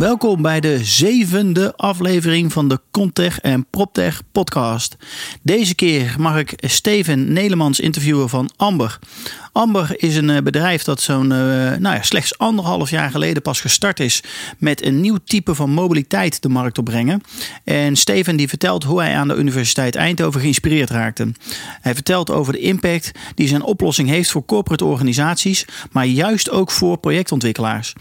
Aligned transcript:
Welkom 0.00 0.42
bij 0.42 0.60
de 0.60 0.84
zevende 0.84 1.76
aflevering 1.76 2.52
van 2.52 2.68
de 2.68 2.80
Contech 2.90 3.40
en 3.40 3.66
PropTech 3.70 4.22
podcast. 4.32 4.96
Deze 5.42 5.74
keer 5.74 6.14
mag 6.18 6.38
ik 6.38 6.52
Steven 6.56 7.32
Nelemans 7.32 7.80
interviewen 7.80 8.28
van 8.28 8.50
Amber. 8.56 8.98
Amber 9.52 9.94
is 9.96 10.16
een 10.16 10.30
eh, 10.30 10.42
bedrijf 10.42 10.82
dat 10.82 11.00
zo'n 11.00 11.24
uh, 11.24 11.30
nou 11.30 11.94
ja, 11.94 12.02
slechts 12.02 12.38
anderhalf 12.38 12.90
jaar 12.90 13.10
geleden 13.10 13.42
pas 13.42 13.60
gestart 13.60 14.00
is 14.00 14.22
met 14.58 14.84
een 14.84 15.00
nieuw 15.00 15.18
type 15.24 15.54
van 15.54 15.70
mobiliteit 15.70 16.42
de 16.42 16.48
markt 16.48 16.78
op 16.78 16.84
brengen. 16.84 17.20
En 17.64 17.96
Steven 17.96 18.36
die 18.36 18.48
vertelt 18.48 18.84
hoe 18.84 19.00
hij 19.00 19.16
aan 19.16 19.28
de 19.28 19.34
Universiteit 19.34 19.94
Eindhoven 19.94 20.40
geïnspireerd 20.40 20.90
raakte. 20.90 21.32
Hij 21.80 21.94
vertelt 21.94 22.30
over 22.30 22.52
de 22.52 22.58
impact 22.58 23.10
die 23.34 23.48
zijn 23.48 23.62
oplossing 23.62 24.08
heeft 24.08 24.30
voor 24.30 24.44
corporate 24.44 24.84
organisaties, 24.84 25.64
maar 25.92 26.06
juist 26.06 26.50
ook 26.50 26.70
voor 26.70 26.98
projectontwikkelaars. 26.98 27.92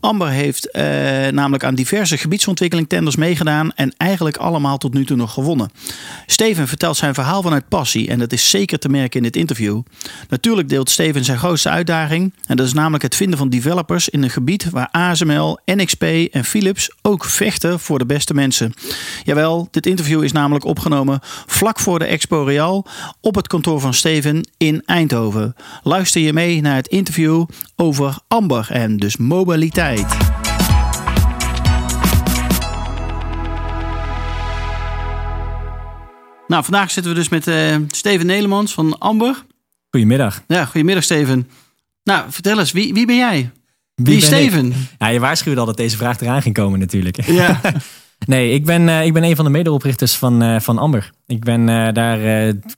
Amber 0.00 0.28
heeft 0.28 0.68
uh, 0.72 0.82
namelijk 1.28 1.64
aan 1.64 1.74
diverse 1.74 2.18
gebiedsontwikkeling 2.18 2.88
tenders 2.88 3.16
meegedaan 3.16 3.72
en 3.74 3.94
eigenlijk 3.96 4.36
allemaal 4.36 4.78
tot 4.78 4.94
nu 4.94 5.04
toe 5.04 5.16
nog 5.16 5.32
gewonnen. 5.32 5.70
Steven 6.26 6.68
vertelt 6.68 6.96
zijn 6.96 7.14
verhaal 7.14 7.42
vanuit 7.42 7.68
passie 7.68 8.08
en 8.08 8.18
dat 8.18 8.32
is 8.32 8.50
zeker 8.50 8.78
te 8.78 8.88
merken 8.88 9.16
in 9.16 9.22
dit 9.22 9.36
interview. 9.36 9.80
Natuurlijk 10.28 10.68
deelt 10.68 10.90
Steven 10.96 11.24
zijn 11.24 11.38
grootste 11.38 11.68
uitdaging. 11.68 12.34
En 12.46 12.56
dat 12.56 12.66
is 12.66 12.72
namelijk 12.72 13.02
het 13.02 13.14
vinden 13.16 13.38
van 13.38 13.48
developers 13.48 14.08
in 14.08 14.22
een 14.22 14.30
gebied 14.30 14.70
waar 14.70 14.88
ASML, 14.90 15.58
NXP 15.64 16.02
en 16.02 16.44
Philips 16.44 16.90
ook 17.02 17.24
vechten 17.24 17.80
voor 17.80 17.98
de 17.98 18.06
beste 18.06 18.34
mensen. 18.34 18.72
Jawel, 19.24 19.68
dit 19.70 19.86
interview 19.86 20.22
is 20.22 20.32
namelijk 20.32 20.64
opgenomen 20.64 21.20
vlak 21.46 21.78
voor 21.78 21.98
de 21.98 22.04
Expo 22.04 22.42
Real 22.42 22.86
op 23.20 23.34
het 23.34 23.46
kantoor 23.46 23.80
van 23.80 23.94
Steven 23.94 24.48
in 24.56 24.82
Eindhoven. 24.84 25.54
Luister 25.82 26.20
je 26.20 26.32
mee 26.32 26.60
naar 26.60 26.76
het 26.76 26.88
interview 26.88 27.44
over 27.74 28.18
Amber 28.28 28.66
en 28.70 28.96
dus 28.96 29.16
mobiliteit. 29.16 30.16
Nou, 36.46 36.64
vandaag 36.64 36.90
zitten 36.90 37.12
we 37.12 37.18
dus 37.18 37.28
met 37.28 37.46
uh, 37.46 37.76
Steven 37.88 38.26
Nelemans 38.26 38.74
van 38.74 38.98
Amber. 38.98 39.44
Goedemiddag. 39.96 40.42
Ja, 40.46 40.64
goedemiddag 40.64 41.04
Steven. 41.04 41.48
Nou, 42.02 42.24
vertel 42.28 42.58
eens, 42.58 42.72
wie, 42.72 42.92
wie 42.92 43.06
ben 43.06 43.16
jij? 43.16 43.50
Wie, 43.94 44.06
wie 44.06 44.16
is 44.16 44.26
Steven? 44.26 44.66
Ik? 44.66 44.74
Ja, 44.98 45.08
je 45.08 45.20
waarschuwde 45.20 45.60
al 45.60 45.66
dat 45.66 45.76
deze 45.76 45.96
vraag 45.96 46.20
eraan 46.20 46.42
ging 46.42 46.54
komen 46.54 46.78
natuurlijk. 46.78 47.26
Ja. 47.26 47.60
nee, 48.26 48.50
ik 48.50 48.64
ben, 48.64 48.82
uh, 48.88 49.04
ik 49.04 49.12
ben 49.12 49.22
een 49.22 49.36
van 49.36 49.44
de 49.44 49.50
medeoprichters 49.50 50.14
van, 50.14 50.42
uh, 50.42 50.60
van 50.60 50.78
Amber. 50.78 51.10
Ik 51.26 51.44
ben 51.44 51.60
uh, 51.60 51.92
daar, 51.92 52.18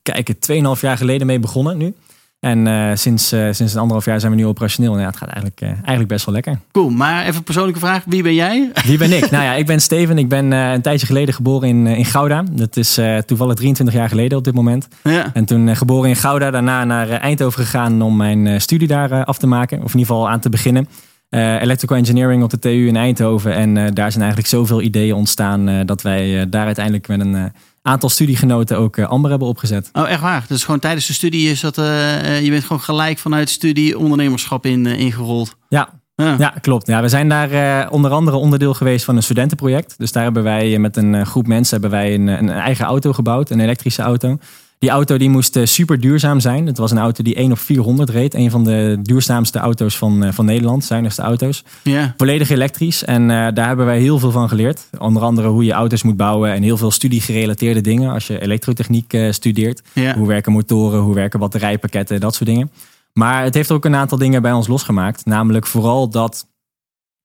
kijk, 0.03 0.35
2,5 0.77 0.81
jaar 0.81 0.97
geleden 0.97 1.27
mee 1.27 1.39
begonnen 1.39 1.77
nu. 1.77 1.95
En 2.41 2.67
uh, 2.67 2.91
sinds, 2.95 3.33
uh, 3.33 3.49
sinds 3.51 3.73
een 3.73 3.79
anderhalf 3.79 4.05
jaar 4.05 4.21
zijn 4.21 4.33
we 4.33 4.39
nu 4.39 4.47
operationeel. 4.47 4.95
En 4.95 5.01
ja, 5.01 5.07
het 5.07 5.17
gaat 5.17 5.29
eigenlijk, 5.29 5.61
uh, 5.61 5.69
eigenlijk 5.69 6.09
best 6.09 6.25
wel 6.25 6.35
lekker. 6.35 6.59
Cool, 6.73 6.91
maar 6.91 7.23
even 7.23 7.37
een 7.37 7.43
persoonlijke 7.43 7.81
vraag. 7.81 8.03
Wie 8.07 8.23
ben 8.23 8.35
jij? 8.35 8.71
Wie 8.85 8.99
ben 8.99 9.13
ik? 9.13 9.31
nou 9.31 9.45
ja, 9.45 9.55
ik 9.55 9.67
ben 9.67 9.81
Steven. 9.81 10.19
Ik 10.19 10.29
ben 10.29 10.51
een 10.51 10.83
tijdje 10.83 11.07
geleden 11.07 11.35
geboren 11.35 11.69
in, 11.69 11.87
in 11.87 12.05
Gouda. 12.05 12.45
Dat 12.53 12.77
is 12.77 13.01
toevallig 13.27 13.55
23 13.55 13.95
jaar 13.95 14.09
geleden 14.09 14.39
op 14.39 14.45
dit 14.45 14.55
moment. 14.55 14.89
Ja. 15.03 15.31
En 15.33 15.45
toen 15.45 15.77
geboren 15.77 16.09
in 16.09 16.17
Gouda. 16.17 16.51
Daarna 16.51 16.85
naar 16.85 17.11
Eindhoven 17.11 17.65
gegaan 17.65 18.03
om 18.03 18.17
mijn 18.17 18.61
studie 18.61 18.89
daar 18.89 19.25
af 19.25 19.39
te 19.39 19.47
maken. 19.47 19.79
Of 19.83 19.93
in 19.93 19.99
ieder 19.99 20.15
geval 20.15 20.29
aan 20.29 20.41
te 20.41 20.49
beginnen. 20.49 20.89
electrical 21.31 21.97
Engineering 21.97 22.43
op 22.43 22.51
de 22.51 22.59
TU 22.59 22.87
in 22.87 22.97
Eindhoven. 22.97 23.55
En 23.55 23.75
daar 23.75 24.11
zijn 24.11 24.23
eigenlijk 24.25 24.47
zoveel 24.47 24.83
ideeën 24.83 25.15
ontstaan... 25.15 25.87
dat 25.87 26.03
wij 26.03 26.49
daar 26.49 26.67
uiteindelijk 26.67 27.09
met 27.09 27.21
een 27.21 27.53
aantal 27.83 28.09
studiegenoten 28.09 28.79
ook 28.79 28.99
Amber 28.99 29.31
hebben 29.31 29.49
opgezet. 29.49 29.91
Oh, 29.93 30.11
echt 30.11 30.21
waar? 30.21 30.45
Dus 30.49 30.65
gewoon 30.65 30.81
tijdens 30.81 31.07
de 31.07 31.13
studie 31.13 31.51
is 31.51 31.61
dat, 31.61 31.79
uh, 31.79 32.43
je 32.43 32.51
bent 32.51 32.63
gewoon 32.63 32.83
gelijk 32.83 33.19
vanuit 33.19 33.51
studie 33.51 33.99
ondernemerschap 33.99 34.67
in, 34.67 34.85
uh, 34.85 34.99
ingerold. 34.99 35.57
Ja. 35.69 35.89
ja. 36.15 36.35
Ja. 36.39 36.55
klopt. 36.61 36.87
Ja, 36.87 37.03
we 37.03 37.09
zijn 37.09 37.29
daar 37.29 37.53
uh, 37.53 37.93
onder 37.93 38.11
andere 38.11 38.37
onderdeel 38.37 38.75
geweest 38.75 39.05
van 39.05 39.17
een 39.17 39.23
studentenproject. 39.23 39.95
Dus 39.99 40.13
daar 40.13 40.23
hebben 40.23 40.43
wij 40.43 40.79
met 40.79 40.97
een 40.97 41.27
groep 41.27 41.47
mensen 41.47 41.81
hebben 41.81 41.99
wij 41.99 42.15
een, 42.15 42.27
een 42.27 42.51
eigen 42.51 42.85
auto 42.85 43.13
gebouwd, 43.13 43.51
een 43.51 43.61
elektrische 43.61 44.03
auto. 44.03 44.39
Die 44.79 44.91
auto 44.91 45.17
die 45.17 45.31
moest 45.31 45.59
super 45.63 46.01
duurzaam 46.01 46.41
zijn. 46.41 46.67
Het 46.67 46.79
was 46.79 46.91
een 46.91 46.99
auto 46.99 47.23
die 47.23 47.35
1 47.35 47.53
op 47.53 47.59
400 47.59 48.11
reed. 48.11 48.35
Een 48.35 48.51
van 48.51 48.65
de 48.65 48.99
duurzaamste 49.03 49.59
auto's 49.59 49.99
van, 49.99 50.35
van 50.35 50.45
Nederland, 50.45 50.85
zuinigste 50.85 51.23
auto's. 51.23 51.65
Ja. 51.83 52.15
Volledig 52.17 52.51
elektrisch. 52.51 53.05
En 53.05 53.23
uh, 53.23 53.29
daar 53.29 53.67
hebben 53.67 53.87
wij 53.87 54.01
heel 54.01 54.19
veel 54.19 54.31
van 54.31 54.49
geleerd. 54.49 54.89
Onder 54.99 55.23
andere 55.23 55.49
hoe 55.49 55.65
je 55.65 55.73
auto's 55.73 56.03
moet 56.03 56.17
bouwen 56.17 56.53
en 56.53 56.63
heel 56.63 56.77
veel 56.77 56.91
studiegerelateerde 56.91 57.81
dingen. 57.81 58.13
Als 58.13 58.27
je 58.27 58.41
elektrotechniek 58.41 59.13
uh, 59.13 59.33
studeert. 59.33 59.83
Hoe 60.17 60.27
werken 60.27 60.53
motoren, 60.53 61.01
hoe 61.01 61.15
werken 61.15 61.39
batterijpakketten, 61.39 62.21
dat 62.21 62.35
soort 62.35 62.49
dingen. 62.49 62.71
Maar 63.13 63.43
het 63.45 63.55
heeft 63.55 63.71
ook 63.71 63.85
een 63.85 63.97
aantal 63.97 64.19
dingen 64.19 64.43
bij 64.43 64.53
ons 64.53 64.67
losgemaakt. 64.67 65.25
Namelijk 65.25 65.67
vooral 65.67 66.09
dat 66.09 66.47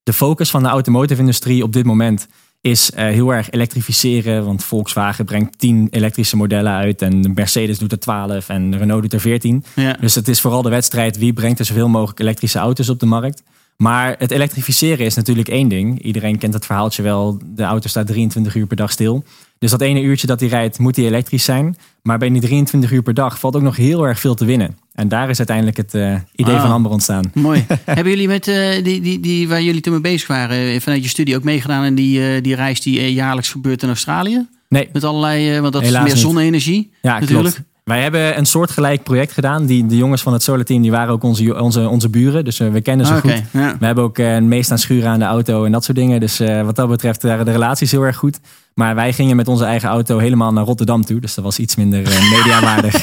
de 0.03 0.13
focus 0.13 0.49
van 0.49 0.63
de 0.63 0.69
automotive 0.69 1.19
industrie 1.19 1.63
op 1.63 1.73
dit 1.73 1.85
moment 1.85 2.27
is 2.63 2.91
uh, 2.91 2.97
heel 2.99 3.33
erg 3.33 3.51
elektrificeren. 3.51 4.45
Want 4.45 4.63
Volkswagen 4.63 5.25
brengt 5.25 5.59
10 5.59 5.87
elektrische 5.91 6.35
modellen 6.35 6.71
uit. 6.71 7.01
En 7.01 7.33
Mercedes 7.33 7.77
doet 7.77 7.91
er 7.91 7.99
12 7.99 8.49
en 8.49 8.77
Renault 8.77 9.01
doet 9.01 9.13
er 9.13 9.19
14. 9.19 9.63
Ja. 9.75 9.93
Dus 9.99 10.15
het 10.15 10.27
is 10.27 10.41
vooral 10.41 10.61
de 10.61 10.69
wedstrijd 10.69 11.17
wie 11.17 11.33
brengt 11.33 11.59
er 11.59 11.65
zoveel 11.65 11.89
mogelijk 11.89 12.19
elektrische 12.19 12.59
auto's 12.59 12.89
op 12.89 12.99
de 12.99 13.05
markt. 13.05 13.43
Maar 13.77 14.15
het 14.17 14.31
elektrificeren 14.31 15.05
is 15.05 15.15
natuurlijk 15.15 15.47
één 15.47 15.67
ding. 15.67 16.01
Iedereen 16.01 16.37
kent 16.37 16.53
het 16.53 16.65
verhaaltje 16.65 17.03
wel. 17.03 17.39
De 17.45 17.63
auto 17.63 17.87
staat 17.87 18.07
23 18.07 18.55
uur 18.55 18.67
per 18.67 18.77
dag 18.77 18.91
stil. 18.91 19.23
Dus 19.59 19.71
dat 19.71 19.81
ene 19.81 20.01
uurtje 20.01 20.27
dat 20.27 20.39
hij 20.39 20.49
rijdt, 20.49 20.79
moet 20.79 20.95
hij 20.95 21.05
elektrisch 21.05 21.43
zijn. 21.43 21.75
Maar 22.01 22.17
bij 22.17 22.29
die 22.29 22.41
23 22.41 22.91
uur 22.91 23.03
per 23.03 23.13
dag 23.13 23.39
valt 23.39 23.55
ook 23.55 23.61
nog 23.61 23.75
heel 23.75 24.07
erg 24.07 24.19
veel 24.19 24.35
te 24.35 24.45
winnen. 24.45 24.77
En 24.93 25.07
daar 25.07 25.29
is 25.29 25.37
uiteindelijk 25.37 25.77
het 25.77 25.93
uh, 25.93 26.15
idee 26.35 26.55
Ah. 26.55 26.61
van 26.61 26.71
Amber 26.71 26.91
ontstaan. 26.91 27.31
Mooi. 27.33 27.65
Hebben 27.85 28.09
jullie 28.09 28.27
met 28.27 28.47
uh, 28.47 28.83
die, 28.83 29.01
die, 29.01 29.19
die, 29.19 29.47
waar 29.47 29.61
jullie 29.61 29.81
toen 29.81 29.93
mee 29.93 30.01
bezig 30.01 30.27
waren, 30.27 30.81
vanuit 30.81 31.03
je 31.03 31.09
studie 31.09 31.35
ook 31.35 31.43
meegedaan 31.43 31.83
in 31.83 31.95
die, 31.95 32.19
uh, 32.35 32.41
die 32.43 32.55
reis 32.55 32.81
die 32.81 33.13
jaarlijks 33.13 33.49
gebeurt 33.49 33.81
in 33.83 33.87
Australië? 33.89 34.47
Nee. 34.69 34.89
Met 34.93 35.03
allerlei, 35.03 35.59
want 35.59 35.73
dat 35.73 35.81
Helaas 35.81 36.05
is 36.05 36.13
meer 36.13 36.21
zonne-energie. 36.21 36.91
Ja, 37.01 37.19
natuurlijk. 37.19 37.53
Klopt. 37.53 37.61
Wij 37.83 38.01
hebben 38.01 38.37
een 38.37 38.45
soortgelijk 38.45 39.03
project 39.03 39.31
gedaan. 39.31 39.65
Die, 39.65 39.85
de 39.85 39.97
jongens 39.97 40.21
van 40.21 40.33
het 40.33 40.43
Solar 40.43 40.63
Team 40.63 40.81
die 40.81 40.91
waren 40.91 41.13
ook 41.13 41.23
onze, 41.23 41.61
onze, 41.61 41.87
onze 41.89 42.09
buren. 42.09 42.45
Dus 42.45 42.57
we 42.57 42.81
kennen 42.81 43.05
ze 43.05 43.13
Ah, 43.13 43.19
goed. 43.19 43.41
ja. 43.51 43.75
We 43.79 43.85
hebben 43.85 44.03
ook 44.03 44.17
uh, 44.17 44.37
meest 44.39 44.71
aan 44.71 44.77
schuren 44.77 45.09
aan 45.09 45.19
de 45.19 45.25
auto 45.25 45.65
en 45.65 45.71
dat 45.71 45.83
soort 45.83 45.97
dingen. 45.97 46.19
Dus 46.19 46.37
wat 46.63 46.75
dat 46.75 46.89
betreft 46.89 47.23
waren 47.23 47.45
de 47.45 47.51
relaties 47.51 47.91
heel 47.91 48.01
erg 48.03 48.15
goed. 48.15 48.39
Maar 48.73 48.95
wij 48.95 49.13
gingen 49.13 49.35
met 49.35 49.47
onze 49.47 49.65
eigen 49.65 49.89
auto 49.89 50.17
helemaal 50.17 50.53
naar 50.53 50.63
Rotterdam 50.65 51.05
toe. 51.05 51.19
Dus 51.19 51.33
dat 51.33 51.43
was 51.43 51.59
iets 51.59 51.75
minder 51.75 51.99
mediawaardig. 52.29 52.95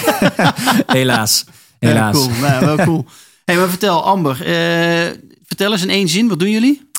Helaas. 0.86 1.44
Helaas. 1.80 2.16
Cool. 2.16 2.34
Ja, 2.34 2.60
wel 2.64 2.76
cool. 2.86 3.04
hey, 3.44 3.56
maar 3.56 3.68
vertel 3.68 4.04
Amber, 4.04 4.36
vertel 5.44 5.72
eens 5.72 5.82
in 5.82 5.90
één 5.90 6.08
zin, 6.08 6.28
wat 6.28 6.38
doen 6.38 6.50
jullie? 6.50 6.90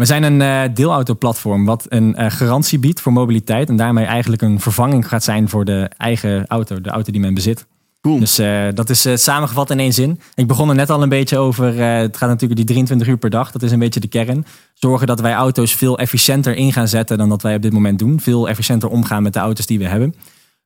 We 0.00 0.06
zijn 0.06 0.22
een 0.22 0.40
uh, 0.40 0.74
deelautoplatform 0.74 1.64
wat 1.64 1.86
een 1.88 2.14
uh, 2.18 2.30
garantie 2.30 2.78
biedt 2.78 3.00
voor 3.00 3.12
mobiliteit. 3.12 3.68
En 3.68 3.76
daarmee 3.76 4.04
eigenlijk 4.04 4.42
een 4.42 4.60
vervanging 4.60 5.08
gaat 5.08 5.24
zijn 5.24 5.48
voor 5.48 5.64
de 5.64 5.90
eigen 5.96 6.46
auto, 6.46 6.80
de 6.80 6.90
auto 6.90 7.12
die 7.12 7.20
men 7.20 7.34
bezit. 7.34 7.66
Cool. 8.00 8.18
Dus 8.18 8.38
uh, 8.38 8.68
dat 8.74 8.90
is 8.90 9.06
samengevat 9.14 9.70
in 9.70 9.78
één 9.78 9.92
zin. 9.92 10.20
Ik 10.34 10.46
begon 10.46 10.68
er 10.68 10.74
net 10.74 10.90
al 10.90 11.02
een 11.02 11.08
beetje 11.08 11.38
over. 11.38 11.74
het 11.82 12.16
gaat 12.16 12.28
natuurlijk 12.28 12.56
die 12.56 12.64
23 12.64 13.08
uur 13.08 13.16
per 13.16 13.30
dag. 13.30 13.50
Dat 13.50 13.62
is 13.62 13.72
een 13.72 13.78
beetje 13.78 14.00
de 14.00 14.08
kern. 14.08 14.46
Zorgen 14.74 15.06
dat 15.06 15.20
wij 15.20 15.32
auto's 15.32 15.74
veel 15.74 15.98
efficiënter 15.98 16.56
in 16.56 16.72
gaan 16.72 16.88
zetten 16.88 17.18
dan 17.18 17.28
dat 17.28 17.42
wij 17.42 17.54
op 17.54 17.62
dit 17.62 17.72
moment 17.72 17.98
doen. 17.98 18.20
Veel 18.20 18.48
efficiënter 18.48 18.88
omgaan 18.88 19.22
met 19.22 19.32
de 19.32 19.38
auto's 19.38 19.66
die 19.66 19.78
we 19.78 19.86
hebben. 19.86 20.14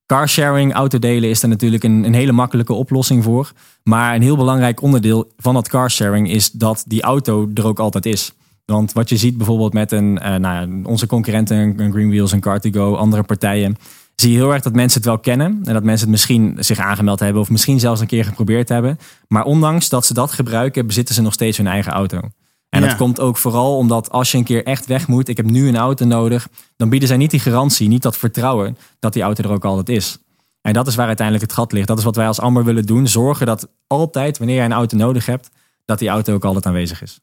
Carsharing, 0.07 0.73
autodelen 0.73 1.31
is 1.31 1.43
er 1.43 1.49
natuurlijk 1.49 1.85
een, 1.85 2.05
een 2.05 2.15
hele 2.15 2.33
makkelijke 2.33 2.73
oplossing 2.73 3.25
voor. 3.25 3.53
Maar 3.83 4.15
een 4.15 4.23
heel 4.23 4.37
belangrijk 4.37 4.83
onderdeel 4.83 5.33
van 5.37 5.55
dat 5.55 5.69
carsharing 5.69 6.31
is 6.31 6.51
dat 6.51 6.85
die 6.87 7.03
auto 7.03 7.51
er 7.55 7.67
ook 7.67 7.79
altijd 7.79 8.07
is. 8.07 8.33
Want 8.65 8.93
wat 8.93 9.09
je 9.09 9.17
ziet 9.17 9.37
bijvoorbeeld 9.37 9.73
met 9.73 9.93
een, 9.93 10.19
uh, 10.23 10.35
nou, 10.35 10.83
onze 10.85 11.07
concurrenten, 11.07 11.81
een 11.81 11.93
Greenwheels, 11.93 12.33
een 12.33 12.45
Car2Go, 12.49 12.97
andere 12.99 13.23
partijen, 13.23 13.77
zie 14.15 14.31
je 14.31 14.37
heel 14.37 14.53
erg 14.53 14.63
dat 14.63 14.75
mensen 14.75 15.01
het 15.01 15.09
wel 15.09 15.19
kennen. 15.19 15.61
En 15.65 15.73
dat 15.73 15.85
mensen 15.85 16.07
het 16.07 16.11
misschien 16.11 16.57
zich 16.59 16.79
aangemeld 16.79 17.21
hebben 17.21 17.43
of 17.43 17.51
misschien 17.51 17.81
zelfs 17.81 18.01
een 18.01 18.07
keer 18.07 18.25
geprobeerd 18.25 18.69
hebben. 18.69 18.99
Maar 19.29 19.45
ondanks 19.45 19.89
dat 19.89 20.07
ze 20.07 20.15
dat 20.15 20.33
gebruiken, 20.33 20.87
bezitten 20.87 21.15
ze 21.15 21.23
nog 21.23 21.33
steeds 21.33 21.57
hun 21.57 21.67
eigen 21.67 21.93
auto. 21.93 22.21
En 22.75 22.81
Ja. 22.83 22.87
dat 22.89 22.97
komt 22.97 23.21
ook 23.21 23.37
vooral 23.37 23.77
omdat 23.77 24.11
als 24.11 24.31
je 24.33 24.39
een 24.39 24.45
keer 24.45 24.65
echt 24.65 24.87
weg 24.87 25.07
moet, 25.09 25.29
ik 25.29 25.37
heb 25.37 25.47
nu 25.51 25.69
een 25.69 25.77
auto 25.77 26.05
nodig, 26.05 26.49
dan 26.77 26.89
bieden 26.89 27.09
zij 27.09 27.17
niet 27.17 27.31
die 27.31 27.41
garantie, 27.41 27.89
niet 27.89 28.03
dat 28.03 28.17
vertrouwen 28.17 28.77
dat 28.99 29.13
die 29.13 29.23
auto 29.23 29.43
er 29.43 29.51
ook 29.51 29.65
altijd 29.65 29.89
is. 29.89 30.19
En 30.61 30.73
dat 30.73 30.87
is 30.87 30.95
waar 30.95 31.07
uiteindelijk 31.07 31.47
het 31.47 31.57
gat 31.59 31.73
ligt. 31.73 31.87
Dat 31.89 31.99
is 31.99 32.05
wat 32.05 32.17
wij 32.17 32.27
als 32.27 32.41
Amber 32.41 32.65
willen 32.65 32.87
doen. 32.87 33.07
Zorgen 33.09 33.47
dat 33.47 33.69
altijd, 33.87 34.39
wanneer 34.39 34.57
jij 34.57 34.65
een 34.65 34.73
auto 34.73 34.97
nodig 34.97 35.27
hebt, 35.27 35.51
dat 35.85 35.99
die 35.99 36.09
auto 36.09 36.35
ook 36.35 36.45
altijd 36.45 36.67
aanwezig 36.67 37.03
is. 37.03 37.21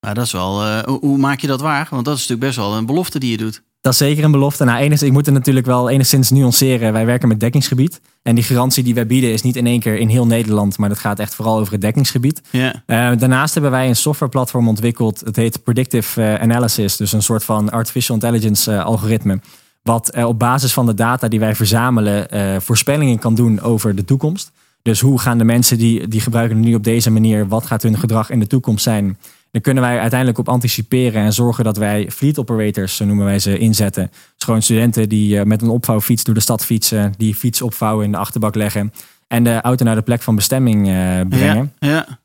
Nou, 0.00 0.14
dat 0.14 0.24
is 0.24 0.32
wel, 0.32 0.64
eh, 0.64 0.82
hoe, 0.82 0.98
hoe 1.00 1.18
maak 1.18 1.40
je 1.40 1.46
dat 1.46 1.60
waar? 1.60 1.86
Want 1.90 2.04
dat 2.04 2.14
is 2.14 2.20
natuurlijk 2.20 2.46
best 2.46 2.66
wel 2.66 2.76
een 2.76 2.86
belofte 2.86 3.18
die 3.18 3.30
je 3.30 3.36
doet. 3.36 3.62
Dat 3.80 3.92
is 3.92 3.98
zeker 3.98 4.24
een 4.24 4.30
belofte. 4.30 4.64
Nou, 4.64 4.78
enigszins, 4.78 5.02
ik 5.02 5.12
moet 5.12 5.26
het 5.26 5.34
natuurlijk 5.34 5.66
wel 5.66 5.90
enigszins 5.90 6.30
nuanceren. 6.30 6.92
Wij 6.92 7.06
werken 7.06 7.28
met 7.28 7.40
dekkingsgebied. 7.40 8.00
En 8.22 8.34
die 8.34 8.44
garantie 8.44 8.82
die 8.82 8.94
wij 8.94 9.06
bieden 9.06 9.32
is 9.32 9.42
niet 9.42 9.56
in 9.56 9.66
één 9.66 9.80
keer 9.80 9.98
in 9.98 10.08
heel 10.08 10.26
Nederland, 10.26 10.78
maar 10.78 10.88
dat 10.88 10.98
gaat 10.98 11.18
echt 11.18 11.34
vooral 11.34 11.58
over 11.58 11.72
het 11.72 11.80
dekkingsgebied. 11.80 12.42
Uh, 12.52 12.72
daarnaast 12.86 13.54
hebben 13.54 13.70
wij 13.70 13.88
een 13.88 13.96
softwareplatform 13.96 14.68
ontwikkeld. 14.68 15.20
Het 15.20 15.36
heet 15.36 15.62
Predictive 15.62 16.20
uh, 16.20 16.34
Analysis, 16.34 16.96
dus 16.96 17.12
een 17.12 17.22
soort 17.22 17.44
van 17.44 17.70
artificial 17.70 18.14
intelligence 18.14 18.72
uh, 18.72 18.84
algoritme. 18.84 19.40
Wat 19.82 20.24
op 20.24 20.38
basis 20.38 20.72
van 20.72 20.86
de 20.86 20.94
data 20.94 21.28
die 21.28 21.40
wij 21.40 21.54
verzamelen 21.54 22.28
voorspellingen 22.62 23.18
kan 23.18 23.34
doen 23.34 23.60
over 23.60 23.94
de 23.94 24.04
toekomst. 24.04 24.52
Dus 24.82 25.00
hoe 25.00 25.20
gaan 25.20 25.38
de 25.38 25.44
mensen 25.44 25.78
die, 25.78 26.08
die 26.08 26.20
gebruiken 26.20 26.60
nu 26.60 26.74
op 26.74 26.84
deze 26.84 27.10
manier, 27.10 27.48
wat 27.48 27.66
gaat 27.66 27.82
hun 27.82 27.98
gedrag 27.98 28.30
in 28.30 28.38
de 28.40 28.46
toekomst 28.46 28.82
zijn? 28.82 29.18
Dan 29.50 29.60
kunnen 29.60 29.82
wij 29.82 29.98
uiteindelijk 29.98 30.38
op 30.38 30.48
anticiperen 30.48 31.22
en 31.22 31.32
zorgen 31.32 31.64
dat 31.64 31.76
wij 31.76 32.10
fleet 32.10 32.38
operators, 32.38 32.96
zo 32.96 33.04
noemen 33.04 33.24
wij 33.24 33.38
ze, 33.38 33.58
inzetten. 33.58 34.10
Dus 34.10 34.44
gewoon 34.44 34.62
studenten 34.62 35.08
die 35.08 35.44
met 35.44 35.62
een 35.62 35.68
opvouwfiets 35.68 36.24
door 36.24 36.34
de 36.34 36.40
stad 36.40 36.64
fietsen, 36.64 37.14
die 37.16 37.34
fiets 37.34 37.62
opvouwen 37.62 38.04
in 38.04 38.12
de 38.12 38.18
achterbak 38.18 38.54
leggen 38.54 38.92
en 39.28 39.44
de 39.44 39.60
auto 39.60 39.84
naar 39.84 39.94
de 39.94 40.02
plek 40.02 40.22
van 40.22 40.34
bestemming 40.34 40.88
uh, 40.88 41.20
brengen. 41.28 41.72
Ja, 41.78 41.88
ja. 41.88 42.18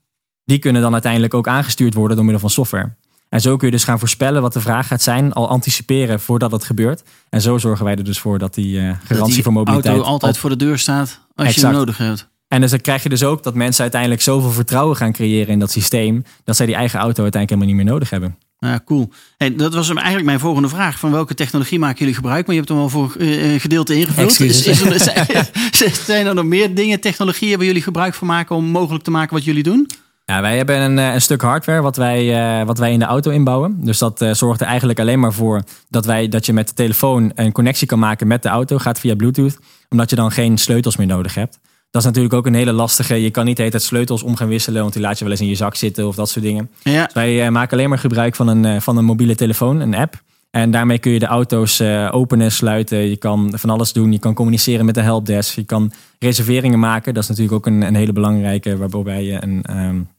Die 0.46 0.60
kunnen 0.60 0.82
dan 0.82 0.94
uiteindelijk 0.94 1.34
ook 1.34 1.48
aangestuurd 1.48 1.94
worden 1.94 2.16
door 2.16 2.26
middel 2.26 2.42
van 2.42 2.50
software. 2.50 2.94
En 3.30 3.42
zo 3.42 3.56
kun 3.58 3.68
je 3.68 3.74
dus 3.74 3.84
gaan 3.84 4.00
voorspellen 4.00 4.42
wat 4.42 4.54
de 4.54 4.62
vraag 4.62 4.88
gaat 4.88 5.02
zijn, 5.02 5.34
al 5.34 5.50
anticiperen 5.50 6.20
voordat 6.20 6.52
het 6.52 6.64
gebeurt. 6.64 7.04
En 7.30 7.42
zo 7.42 7.58
zorgen 7.58 7.86
wij 7.86 7.96
er 7.96 8.04
dus 8.04 8.20
voor 8.20 8.40
dat 8.40 8.54
die 8.54 8.76
uh, 8.76 8.82
garantie 8.82 9.16
dat 9.18 9.28
die 9.28 9.44
voor 9.44 9.54
mobiliteit 9.54 9.96
auto 9.96 10.10
altijd 10.10 10.38
voor 10.38 10.50
de 10.50 10.56
deur 10.56 10.78
staat 10.78 11.20
als 11.36 11.48
Exact. 11.48 11.56
je 11.56 11.66
hem 11.66 11.76
nodig 11.76 11.98
hebt. 11.98 12.30
En 12.52 12.62
dus 12.62 12.70
dan 12.70 12.82
krijg 12.82 13.04
je 13.04 13.10
dus 13.10 13.24
ook 13.24 13.44
dat 13.44 13.56
mensen 13.56 13.82
uiteindelijk 13.82 14.22
zoveel 14.22 14.52
vertrouwen 14.52 14.96
gaan 14.96 15.12
creëren 15.12 15.48
in 15.48 15.60
dat 15.60 15.72
systeem, 15.72 16.24
dat 16.44 16.56
zij 16.56 16.66
die 16.66 16.76
eigen 16.76 17.00
auto 17.00 17.24
uiteindelijk 17.24 17.50
helemaal 17.50 17.76
niet 17.76 17.86
meer 17.86 17.94
nodig 17.94 18.10
hebben. 18.10 18.38
Ja, 18.60 18.82
cool. 18.86 19.10
Hey, 19.38 19.56
dat 19.56 19.74
was 19.74 19.90
eigenlijk 19.90 20.26
mijn 20.26 20.40
volgende 20.40 20.70
vraag. 20.70 21.00
Van 21.00 21.12
welke 21.12 21.34
technologie 21.34 21.80
maken 21.80 21.98
jullie 21.98 22.14
gebruik? 22.14 22.46
Maar 22.46 22.56
je 22.56 22.62
hebt 22.62 22.74
hem 22.74 22.82
al 22.82 22.90
voor 22.90 23.16
uh, 23.18 23.60
gedeelte 23.60 23.96
ingevuld. 23.96 24.40
Is, 24.40 24.68
is 24.68 24.82
er, 24.82 25.00
zijn, 25.00 25.96
zijn 26.06 26.26
er 26.26 26.34
nog 26.34 26.46
meer 26.46 26.76
dingen, 26.76 27.00
technologieën 27.00 27.58
waar 27.58 27.66
jullie 27.66 27.82
gebruik 27.82 28.14
van 28.14 28.28
maken 28.28 28.56
om 28.56 28.66
mogelijk 28.66 29.04
te 29.04 29.12
maken 29.12 29.34
wat 29.34 29.44
jullie 29.44 29.64
doen? 29.64 29.90
Ja, 30.26 30.42
wij 30.42 30.58
hebben 30.58 30.80
een, 30.80 30.98
een 30.98 31.22
stuk 31.22 31.42
hardware 31.42 31.82
wat 31.82 31.96
wij, 31.96 32.60
uh, 32.60 32.66
wat 32.66 32.78
wij 32.78 32.92
in 32.92 33.00
de 33.00 33.06
auto 33.06 33.32
inbouwen. 33.32 33.86
Dus 33.86 33.98
dat 33.98 34.22
uh, 34.22 34.34
zorgt 34.34 34.62
er 34.62 34.68
eigenlijk 34.68 35.00
alleen 35.00 35.20
maar 35.20 35.34
voor 35.34 35.64
dat, 35.90 36.06
wij, 36.06 36.28
dat 36.28 36.46
je 36.46 36.54
met 36.54 36.68
de 36.68 36.74
telefoon 36.74 37.32
een 37.36 37.52
connectie 37.52 37.88
kan 37.88 38.00
maken 38.00 38.28
met 38.28 38.44
de 38.44 38.50
auto. 38.50 38.78
Gaat 38.78 39.00
via 39.00 39.16
Bluetooth, 39.16 39.60
omdat 39.90 40.10
je 40.10 40.16
dan 40.16 40.32
geen 40.32 40.58
sleutels 40.58 40.98
meer 40.98 41.08
nodig 41.08 41.36
hebt. 41.36 41.60
Dat 41.92 42.02
is 42.02 42.08
natuurlijk 42.08 42.34
ook 42.34 42.46
een 42.46 42.54
hele 42.54 42.72
lastige. 42.72 43.16
Je 43.16 43.32
kan 43.32 43.46
niet 43.46 43.56
de 43.56 43.62
hele 43.62 43.74
tijd 43.74 43.88
sleutels 43.88 44.24
om 44.24 44.36
gaan 44.36 44.48
wisselen, 44.48 44.82
want 44.82 44.94
die 44.94 45.02
laat 45.02 45.18
je 45.18 45.24
wel 45.24 45.34
eens 45.34 45.42
in 45.42 45.48
je 45.48 45.56
zak 45.56 45.76
zitten 45.76 46.08
of 46.08 46.16
dat 46.16 46.30
soort 46.30 46.46
dingen. 46.46 46.70
Ja. 46.84 47.06
Dus 47.06 47.14
wij 47.14 47.46
uh, 47.46 47.52
maken 47.52 47.78
alleen 47.78 47.90
maar 47.90 47.98
gebruik 48.00 48.36
van 48.36 48.48
een, 48.48 48.64
uh, 48.64 48.80
van 48.80 48.98
een 48.98 49.06
mobiele 49.06 49.36
telefoon, 49.36 49.80
een 49.80 49.96
app. 49.96 50.22
En 50.52 50.72
daarmee 50.72 51.00
kun 51.00 51.12
je 51.12 51.20
de 51.20 51.26
auto's 51.26 51.80
uh, 51.80 52.10
openen, 52.12 52.52
sluiten. 52.52 52.98
Je 52.98 53.18
kan 53.18 53.54
van 53.56 53.70
alles 53.70 53.94
doen. 53.94 54.12
Je 54.12 54.20
kan 54.20 54.34
communiceren 54.34 54.86
met 54.86 54.96
de 54.96 55.02
helpdesk. 55.02 55.56
Je 55.56 55.64
kan 55.64 55.92
reserveringen 56.20 56.80
maken. 56.80 57.14
Dat 57.14 57.24
is 57.24 57.30
natuurlijk 57.30 57.56
ook 57.56 57.66
een, 57.66 57.82
een 57.82 57.96
hele 57.96 58.14
belangrijke, 58.14 58.78
waarbij 58.78 59.24
je 59.24 59.44
een 59.44 59.66
um, 59.78 60.10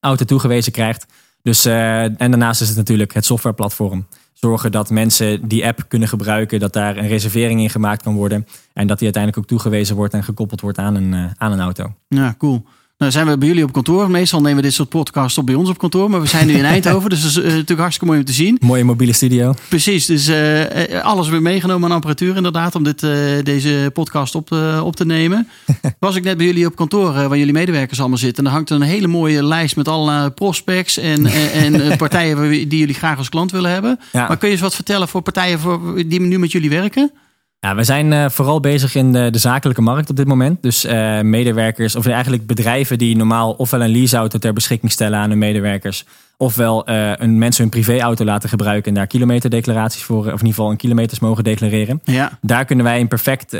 auto 0.00 0.24
toegewezen 0.24 0.72
krijgt. 0.72 1.06
Dus, 1.42 1.66
uh, 1.66 2.02
en 2.02 2.16
daarnaast 2.16 2.60
is 2.60 2.68
het 2.68 2.76
natuurlijk 2.76 3.14
het 3.14 3.24
softwareplatform. 3.24 4.06
Zorgen 4.40 4.72
dat 4.72 4.90
mensen 4.90 5.48
die 5.48 5.66
app 5.66 5.84
kunnen 5.88 6.08
gebruiken, 6.08 6.60
dat 6.60 6.72
daar 6.72 6.96
een 6.96 7.08
reservering 7.08 7.60
in 7.60 7.70
gemaakt 7.70 8.02
kan 8.02 8.14
worden. 8.14 8.46
En 8.72 8.86
dat 8.86 8.98
die 8.98 9.04
uiteindelijk 9.04 9.42
ook 9.42 9.48
toegewezen 9.48 9.96
wordt 9.96 10.14
en 10.14 10.24
gekoppeld 10.24 10.60
wordt 10.60 10.78
aan 10.78 10.94
een, 10.94 11.12
uh, 11.12 11.30
aan 11.36 11.52
een 11.52 11.60
auto. 11.60 11.94
Ja, 12.08 12.34
cool. 12.38 12.64
Nou 13.00 13.12
zijn 13.12 13.26
we 13.26 13.38
bij 13.38 13.48
jullie 13.48 13.64
op 13.64 13.72
kantoor. 13.72 14.10
Meestal 14.10 14.40
nemen 14.40 14.56
we 14.56 14.62
dit 14.62 14.72
soort 14.72 14.88
podcasts 14.88 15.38
op 15.38 15.46
bij 15.46 15.54
ons 15.54 15.68
op 15.68 15.78
kantoor. 15.78 16.10
Maar 16.10 16.20
we 16.20 16.26
zijn 16.26 16.46
nu 16.46 16.52
in 16.52 16.64
Eindhoven, 16.74 17.10
dus 17.10 17.22
dat 17.22 17.30
is 17.30 17.36
uh, 17.36 17.44
natuurlijk 17.44 17.78
hartstikke 17.78 18.06
mooi 18.06 18.18
om 18.18 18.24
te 18.24 18.32
zien. 18.32 18.58
Mooie 18.60 18.84
mobiele 18.84 19.12
studio. 19.12 19.54
Precies, 19.68 20.06
dus 20.06 20.28
uh, 20.28 21.02
alles 21.02 21.28
weer 21.28 21.42
meegenomen 21.42 21.90
aan 21.90 21.96
apparatuur 21.96 22.36
inderdaad 22.36 22.74
om 22.74 22.82
dit, 22.82 23.02
uh, 23.02 23.10
deze 23.42 23.90
podcast 23.92 24.34
op, 24.34 24.52
op 24.82 24.96
te 24.96 25.06
nemen. 25.06 25.48
Was 25.98 26.16
ik 26.16 26.24
net 26.24 26.36
bij 26.36 26.46
jullie 26.46 26.66
op 26.66 26.76
kantoor, 26.76 27.12
waar 27.12 27.38
jullie 27.38 27.52
medewerkers 27.52 28.00
allemaal 28.00 28.18
zitten. 28.18 28.38
En 28.38 28.44
daar 28.44 28.52
hangt 28.52 28.70
een 28.70 28.82
hele 28.82 29.06
mooie 29.06 29.44
lijst 29.44 29.76
met 29.76 29.88
alle 29.88 30.30
prospects 30.30 30.96
en, 30.96 31.26
en 31.64 31.96
partijen 31.96 32.68
die 32.68 32.78
jullie 32.78 32.94
graag 32.94 33.18
als 33.18 33.28
klant 33.28 33.50
willen 33.50 33.70
hebben. 33.70 33.98
Ja. 34.12 34.28
Maar 34.28 34.36
kun 34.36 34.48
je 34.48 34.54
eens 34.54 34.62
wat 34.62 34.74
vertellen 34.74 35.08
voor 35.08 35.22
partijen 35.22 35.58
voor, 35.58 36.02
die 36.06 36.20
nu 36.20 36.38
met 36.38 36.52
jullie 36.52 36.70
werken? 36.70 37.12
Ja, 37.60 37.74
we 37.74 37.84
zijn 37.84 38.12
uh, 38.12 38.28
vooral 38.28 38.60
bezig 38.60 38.94
in 38.94 39.12
de, 39.12 39.30
de, 39.30 39.38
zakelijke 39.38 39.82
markt 39.82 40.10
op 40.10 40.16
dit 40.16 40.26
moment. 40.26 40.62
Dus 40.62 40.84
uh, 40.84 41.20
medewerkers, 41.20 41.96
of 41.96 42.06
eigenlijk 42.06 42.46
bedrijven 42.46 42.98
die 42.98 43.16
normaal 43.16 43.52
ofwel 43.52 43.82
een 43.82 43.90
leaseauto 43.90 44.38
ter 44.38 44.52
beschikking 44.52 44.92
stellen 44.92 45.18
aan 45.18 45.28
hun 45.28 45.38
medewerkers, 45.38 46.04
ofwel 46.36 46.90
uh, 46.90 47.12
een 47.16 47.38
mensen 47.38 47.62
hun 47.62 47.70
privéauto 47.70 48.24
laten 48.24 48.48
gebruiken 48.48 48.88
en 48.88 48.94
daar 48.94 49.06
kilometerdeclaraties 49.06 50.02
voor, 50.02 50.18
of 50.18 50.24
in 50.26 50.32
ieder 50.32 50.46
geval 50.46 50.70
een 50.70 50.76
kilometers 50.76 51.20
mogen 51.20 51.44
declareren. 51.44 52.00
Ja. 52.04 52.38
Daar 52.40 52.64
kunnen 52.64 52.84
wij 52.84 53.00
een 53.00 53.08
perfect, 53.08 53.50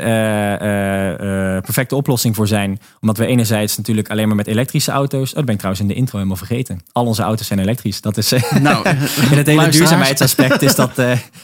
perfecte 1.61 1.95
oplossing 1.95 2.35
voor 2.35 2.47
zijn. 2.47 2.79
Omdat 3.01 3.17
we 3.17 3.25
enerzijds 3.25 3.77
natuurlijk 3.77 4.09
alleen 4.09 4.27
maar 4.27 4.35
met 4.35 4.47
elektrische 4.47 4.91
auto's. 4.91 5.29
Oh, 5.29 5.35
dat 5.35 5.45
ben 5.45 5.53
ik 5.53 5.59
trouwens 5.59 5.83
in 5.83 5.89
de 5.89 5.99
intro 5.99 6.17
helemaal 6.17 6.37
vergeten. 6.37 6.81
Al 6.91 7.05
onze 7.05 7.21
auto's 7.21 7.47
zijn 7.47 7.59
elektrisch. 7.59 8.01
Dat 8.01 8.17
is 8.17 8.33
nou, 8.61 8.89
in 9.31 9.37
het 9.37 9.47
hele 9.47 9.69
duurzaamheidsaspect 9.69 10.61
is 10.61 10.75
dat. 10.75 10.91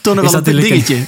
Toch 0.00 0.14
nog 0.14 0.30
wel 0.30 0.46
een 0.46 0.60
dingetje. 0.60 1.04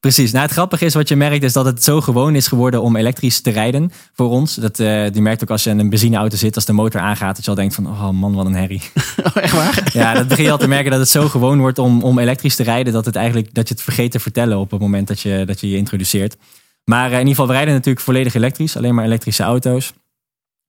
Precies. 0.00 0.32
Nou, 0.32 0.44
het 0.44 0.52
grappige 0.52 0.84
is 0.84 0.94
wat 0.94 1.08
je 1.08 1.16
merkt 1.16 1.44
is 1.44 1.52
dat 1.52 1.64
het 1.64 1.84
zo 1.84 2.00
gewoon 2.00 2.34
is 2.34 2.46
geworden 2.46 2.82
om 2.82 2.96
elektrisch 2.96 3.40
te 3.40 3.50
rijden 3.50 3.92
voor 4.12 4.30
ons. 4.30 4.54
Dat, 4.54 4.78
uh, 4.78 5.10
die 5.12 5.22
merkt 5.22 5.42
ook 5.42 5.50
als 5.50 5.64
je 5.64 5.70
in 5.70 5.78
een 5.78 5.90
benzineauto 5.90 6.36
zit, 6.36 6.54
als 6.54 6.64
de 6.64 6.72
motor 6.72 7.00
aangaat, 7.00 7.36
dat 7.36 7.44
je 7.44 7.50
al 7.50 7.56
denkt 7.56 7.74
van, 7.74 7.86
oh 7.86 8.10
man, 8.10 8.34
wat 8.34 8.46
een 8.46 8.54
herrie. 8.54 8.82
Oh, 9.28 9.36
echt 9.42 9.52
waar? 9.52 9.90
Ja, 9.92 10.14
dat 10.14 10.28
begin 10.28 10.44
je 10.44 10.50
al 10.50 10.58
te 10.58 10.68
merken 10.68 10.90
dat 10.90 11.00
het 11.00 11.08
zo 11.08 11.28
gewoon 11.28 11.58
wordt 11.58 11.78
om, 11.78 12.02
om 12.02 12.18
elektrisch 12.18 12.56
te 12.56 12.62
rijden, 12.62 12.92
dat, 12.92 13.04
het 13.04 13.16
eigenlijk, 13.16 13.54
dat 13.54 13.68
je 13.68 13.74
het 13.74 13.82
vergeet 13.82 14.10
te 14.10 14.20
vertellen 14.20 14.58
op 14.58 14.70
het 14.70 14.80
moment 14.80 15.08
dat 15.08 15.20
je 15.20 15.44
dat 15.46 15.60
je, 15.60 15.70
je 15.70 15.76
introduceert. 15.76 16.36
Maar 16.84 17.06
uh, 17.06 17.12
in 17.12 17.18
ieder 17.18 17.30
geval, 17.30 17.46
we 17.46 17.52
rijden 17.52 17.74
natuurlijk 17.74 18.04
volledig 18.04 18.34
elektrisch, 18.34 18.76
alleen 18.76 18.94
maar 18.94 19.04
elektrische 19.04 19.42
auto's. 19.42 19.92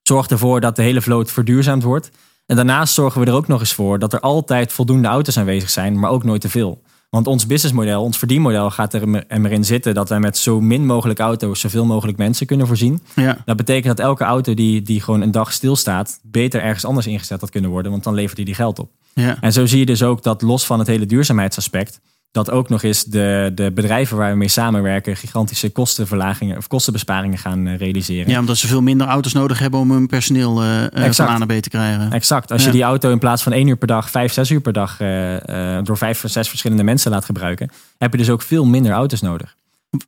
Zorg 0.04 0.28
ervoor 0.28 0.62
dat 0.62 0.76
de 0.76 0.82
hele 0.82 1.02
vloot 1.02 1.32
verduurzaamd 1.32 1.84
wordt. 1.84 2.12
En 2.46 2.56
daarnaast 2.56 2.94
zorgen 2.94 3.22
we 3.22 3.28
er 3.28 3.34
ook 3.34 3.48
nog 3.48 3.60
eens 3.60 3.74
voor 3.74 4.00
dat 4.00 4.14
er 4.14 4.20
altijd 4.20 4.74
voldoende 4.74 5.08
auto's 5.08 5.38
aanwezig 5.38 5.70
zijn, 5.70 6.00
maar 6.00 6.10
ook 6.10 6.24
nooit 6.24 6.42
te 6.42 6.50
veel. 6.50 6.82
Want 7.10 7.28
ons 7.28 7.46
businessmodel, 7.46 8.04
ons 8.04 8.18
verdienmodel 8.18 8.72
gaat 8.72 8.94
er 8.94 9.26
erin 9.28 9.66
zitten 9.66 9.94
dat 9.94 10.10
wij 10.10 10.20
met 10.20 10.38
zo 10.38 10.62
min 10.62 10.86
mogelijk 10.86 11.20
auto's 11.20 11.60
zoveel 11.60 11.86
mogelijk 11.86 12.18
mensen 12.18 12.46
kunnen 12.46 12.68
voorzien. 12.68 13.02
Ja. 13.16 13.38
Dat 13.46 13.58
betekent 13.58 13.98
dat 13.98 14.06
elke 14.06 14.24
auto 14.24 14.54
die, 14.54 14.82
die 14.82 15.02
gewoon 15.02 15.22
een 15.22 15.32
dag 15.32 15.54
stilstaat, 15.54 16.20
beter 16.24 16.62
ergens 16.62 16.86
anders 16.86 17.08
ingezet 17.08 17.42
had 17.42 17.50
kunnen 17.50 17.70
worden, 17.70 17.92
want 17.92 18.04
dan 18.04 18.14
levert 18.14 18.36
hij 18.36 18.46
die 18.46 18.56
geld 18.56 18.80
op. 18.80 18.92
Ja. 19.14 19.38
En 19.42 19.54
zo 19.54 19.66
zie 19.66 19.80
je 19.80 19.86
dus 19.86 20.04
ook 20.04 20.24
dat 20.24 20.42
los 20.42 20.66
van 20.66 20.80
het 20.80 20.88
hele 20.88 21.06
duurzaamheidsaspect, 21.06 22.00
dat 22.32 22.52
ook 22.52 22.70
nog 22.70 22.84
eens 22.84 23.04
de, 23.04 23.52
de 23.56 23.72
bedrijven 23.72 24.18
waar 24.18 24.32
we 24.32 24.38
mee 24.38 24.48
samenwerken 24.48 25.16
gigantische 25.16 25.70
kostenverlagingen 25.72 26.58
of 26.58 26.68
kostenbesparingen 26.68 27.38
gaan 27.38 27.68
uh, 27.68 27.78
realiseren. 27.78 28.32
Ja, 28.32 28.40
omdat 28.40 28.58
ze 28.58 28.68
veel 28.68 28.82
minder 28.82 29.08
auto's 29.08 29.34
nodig 29.34 29.60
hebben 29.60 29.80
om 29.80 29.92
hun 29.92 30.08
personeel 30.08 30.64
uh, 30.64 30.84
van 31.12 31.28
A 31.28 31.38
naar 31.38 31.48
B 31.48 31.52
te 31.62 31.70
krijgen. 31.70 32.12
Exact. 32.12 32.52
Als 32.52 32.62
Ja. 32.62 32.68
je 32.68 32.74
die 32.74 32.84
auto 32.84 33.12
in 33.12 33.20
plaats 33.20 33.44
van 33.44 33.52
één 33.52 33.68
uur 33.68 33.76
per 33.78 33.88
dag, 33.88 34.10
vijf, 34.10 34.34
zes 34.34 34.50
uur 34.52 34.62
per 34.62 34.74
dag 34.74 35.00
uh, 35.02 35.78
door 35.84 35.98
vijf, 35.98 36.24
zes 36.26 36.50
verschillende 36.50 36.84
mensen 36.84 37.12
laat 37.12 37.26
gebruiken, 37.26 37.70
heb 37.98 38.12
je 38.12 38.18
dus 38.18 38.30
ook 38.30 38.42
veel 38.42 38.66
minder 38.66 38.92
auto's 38.92 39.22
nodig. 39.22 39.56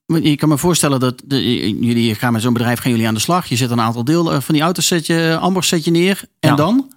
Je 0.06 0.36
kan 0.36 0.50
me 0.50 0.58
voorstellen 0.58 1.00
dat 1.00 1.22
de, 1.26 1.70
jullie 1.80 2.16
gaan 2.16 2.34
met 2.34 2.42
zo'n 2.42 2.54
bedrijf 2.54 2.80
gaan 2.80 2.92
jullie 2.92 3.08
aan 3.08 3.14
de 3.14 3.20
slag. 3.20 3.46
Je 3.46 3.56
zet 3.56 3.72
een 3.72 3.82
aantal 3.82 4.04
deel 4.04 4.42
van 4.42 4.54
die 4.54 4.64
auto's 4.64 4.88
zet 4.88 5.06
je, 5.06 5.38
Ambers 5.40 5.68
zet 5.68 5.84
je 5.86 5.92
neer. 5.92 6.22
En 6.40 6.50
Ja. 6.50 6.56
dan? 6.56 6.91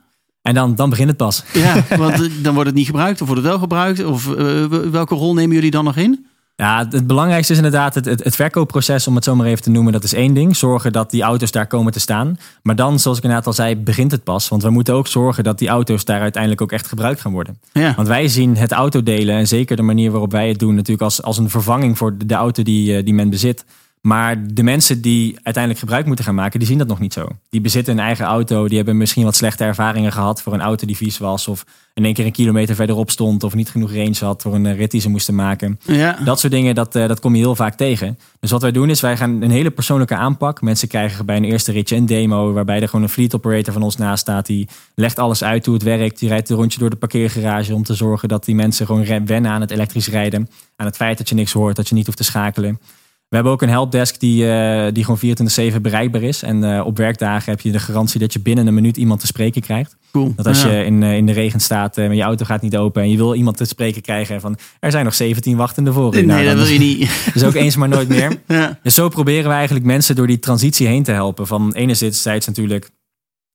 En 0.45 0.55
dan, 0.55 0.75
dan 0.75 0.91
begint 0.91 1.09
het 1.09 1.17
pas. 1.17 1.43
Ja, 1.53 1.85
want 1.97 2.13
eh, 2.13 2.31
dan 2.43 2.55
wordt 2.55 2.69
het 2.69 2.79
niet 2.79 2.87
gebruikt 2.87 3.21
of 3.21 3.27
wordt 3.27 3.43
het 3.43 3.51
wel 3.51 3.61
gebruikt? 3.61 4.05
Of 4.05 4.27
uh, 4.27 4.65
welke 4.67 5.15
rol 5.15 5.35
nemen 5.35 5.55
jullie 5.55 5.71
dan 5.71 5.85
nog 5.85 5.97
in? 5.97 6.27
Ja, 6.57 6.87
het 6.91 7.07
belangrijkste 7.07 7.53
is 7.53 7.59
inderdaad 7.59 7.95
het, 7.95 8.05
het, 8.05 8.25
het, 8.25 8.37
verkoopproces, 8.37 9.07
om 9.07 9.15
het 9.15 9.25
zo 9.25 9.35
maar 9.35 9.47
even 9.47 9.63
te 9.63 9.71
noemen. 9.71 9.93
Dat 9.93 10.05
is 10.05 10.13
één 10.13 10.35
ding. 10.35 10.57
Zorgen 10.57 10.93
dat 10.93 11.11
die 11.11 11.23
auto's 11.23 11.51
daar 11.51 11.67
komen 11.67 11.93
te 11.93 12.01
staan. 12.01 12.39
Maar 12.63 12.77
dan, 12.77 12.99
zoals 12.99 13.17
ik 13.17 13.23
inderdaad 13.23 13.47
al 13.47 13.53
zei, 13.53 13.77
begint 13.77 14.11
het 14.11 14.25
pas. 14.25 14.49
Want 14.49 14.63
we 14.63 14.71
moeten 14.71 14.95
ook 14.95 15.07
zorgen 15.07 15.45
dat 15.45 15.59
die 15.59 15.69
auto's 15.69 16.05
daar 16.05 16.21
uiteindelijk 16.21 16.63
ook 16.63 16.73
echt 16.73 16.87
gebruikt 16.87 17.21
gaan 17.21 17.33
worden. 17.33 17.59
Ja. 17.73 17.95
Want 17.95 18.09
wij 18.09 18.29
zien 18.29 18.57
het 18.57 18.73
autodelen, 18.73 19.37
en 19.37 19.47
zeker 19.47 19.77
de 19.77 19.83
manier 19.83 20.11
waarop 20.11 20.31
wij 20.31 20.49
het 20.49 20.59
doen, 20.59 20.75
natuurlijk 20.75 21.03
als, 21.03 21.23
als 21.23 21.39
een 21.39 21.51
vervanging 21.51 21.99
voor 21.99 22.19
de, 22.19 22.27
de 22.27 22.35
auto 22.35 22.63
die, 22.63 22.97
uh, 22.97 23.05
die 23.05 23.15
men 23.15 23.31
bezit. 23.31 23.65
Maar 24.07 24.47
de 24.55 24.63
mensen 24.63 25.01
die 25.01 25.35
uiteindelijk 25.35 25.79
gebruik 25.79 26.07
moeten 26.07 26.25
gaan 26.25 26.35
maken, 26.35 26.59
die 26.59 26.69
zien 26.69 26.79
dat 26.79 26.87
nog 26.87 26.99
niet 26.99 27.13
zo. 27.13 27.29
Die 27.51 27.61
bezitten 27.61 27.93
een 27.93 28.05
eigen 28.05 28.25
auto, 28.25 28.69
die 28.69 28.77
hebben 28.77 28.97
misschien 28.97 29.25
wat 29.25 29.37
slechte 29.37 29.65
ervaringen 29.65 30.13
gehad 30.13 30.43
voor 30.43 30.53
een 30.53 30.61
auto 30.61 30.87
die 30.87 30.97
vies 30.97 31.19
was. 31.19 31.49
Of 31.49 31.65
in 31.95 32.05
één 32.05 32.15
keer 32.15 32.27
een 32.27 32.33
kilometer 32.33 32.75
verderop 32.75 33.11
stond 33.11 33.45
of 33.45 33.55
niet 33.55 33.69
genoeg 33.69 33.93
range 33.93 34.17
had 34.19 34.43
voor 34.43 34.55
een 34.55 34.77
rit 34.77 34.91
die 34.91 35.01
ze 35.01 35.09
moesten 35.09 35.35
maken. 35.35 35.81
Ja. 35.83 36.19
Dat 36.25 36.41
soort 36.41 36.53
dingen, 36.53 36.75
dat, 36.75 36.97
uh, 36.97 37.09
dat 37.09 37.21
kom 37.21 37.35
je 37.35 37.41
heel 37.41 37.55
vaak 37.55 37.75
tegen. 37.75 38.19
Dus 38.41 38.51
wat 38.51 38.63
wij 38.63 38.73
doen 38.73 38.91
is, 38.91 39.01
wij 39.01 39.17
gaan 39.17 39.43
een 39.43 39.51
hele 39.51 39.71
persoonlijke 39.71 40.15
aanpak. 40.15 40.61
Mensen 40.61 40.89
krijgen 40.89 41.27
bij 41.27 41.37
een 41.37 41.45
eerste 41.45 41.73
ritje 41.73 41.97
een 41.97 42.07
demo, 42.07 42.53
waarbij 42.53 42.81
er 42.81 42.89
gewoon 42.89 43.05
een 43.05 43.11
fleet 43.11 43.35
operator 43.35 43.73
van 43.73 43.83
ons 43.83 43.97
naast 43.97 44.23
staat. 44.23 44.47
Die 44.47 44.69
legt 44.95 45.19
alles 45.19 45.45
uit 45.45 45.67
hoe 45.67 45.75
het 45.75 45.83
werkt. 45.83 46.19
Die 46.19 46.29
rijdt 46.29 46.51
een 46.51 46.57
rondje 46.57 46.79
door 46.79 46.91
de 46.91 46.97
parkeergarage 46.97 47.75
om 47.75 47.83
te 47.83 47.95
zorgen 47.95 48.29
dat 48.29 48.45
die 48.45 48.55
mensen 48.55 48.87
gewoon 48.87 49.27
wennen 49.27 49.51
aan 49.51 49.61
het 49.61 49.71
elektrisch 49.71 50.09
rijden. 50.09 50.49
Aan 50.77 50.87
het 50.87 50.97
feit 50.97 51.19
dat 51.19 51.29
je 51.29 51.35
niks 51.35 51.53
hoort, 51.53 51.77
dat 51.77 51.89
je 51.89 51.95
niet 51.95 52.07
hoeft 52.07 52.19
te 52.19 52.25
schakelen. 52.25 52.79
We 53.35 53.41
hebben 53.41 53.59
ook 53.59 53.63
een 53.63 53.75
helpdesk 53.75 54.21
die, 54.21 54.51
eh, 54.51 54.93
die 54.93 55.05
gewoon 55.05 55.19
24-7 55.19 55.83
bereikbaar 55.83 56.23
is. 56.23 56.43
En 56.43 56.65
eh, 56.65 56.87
op 56.87 56.97
werkdagen 56.97 57.51
heb 57.51 57.61
je 57.61 57.73
de 57.73 57.79
garantie 57.79 58.21
dat 58.21 58.33
je 58.33 58.41
binnen 58.41 58.67
een 58.67 58.75
minuut 58.75 58.97
iemand 58.97 59.21
te 59.21 59.27
spreken 59.27 59.63
krijgt. 59.63 59.97
Cool. 60.13 60.33
Dat 60.37 60.47
als 60.47 60.63
Ja. 60.63 60.71
je 60.71 60.85
in, 60.85 61.03
eh, 61.03 61.17
in 61.17 61.27
de 61.27 61.33
regen 61.33 61.61
staat 61.61 61.99
en 61.99 62.15
je 62.17 62.23
auto 62.23 62.45
gaat 62.45 62.63
niet 62.63 62.77
open 62.77 63.03
en 63.03 63.11
je 63.11 63.17
wil 63.17 63.35
iemand 63.35 63.57
te 63.57 63.65
spreken 63.65 64.03
krijgen 64.03 64.41
van 64.41 64.59
er 64.81 64.91
zijn 64.91 65.05
nog 65.05 65.15
17 65.15 65.57
wachtende 65.57 65.93
voor. 65.93 66.13
Nee, 66.13 66.25
Nou, 66.27 66.45
dat 66.45 66.57
wil 66.57 66.67
je 66.67 66.79
niet. 66.79 67.11
is 67.35 67.45
ook 67.45 67.55
eens 67.55 67.77
maar 67.77 67.89
nooit 67.89 68.09
meer. 68.09 68.43
ja. 68.49 68.79
Dus 68.83 68.95
zo 68.95 69.09
proberen 69.09 69.49
we 69.49 69.55
eigenlijk 69.55 69.87
mensen 69.87 70.17
door 70.17 70.27
die 70.27 70.39
transitie 70.39 70.87
heen 70.87 71.03
te 71.03 71.13
helpen. 71.13 71.47
Van 71.47 71.73
enerzijds 71.73 72.47
natuurlijk 72.47 72.91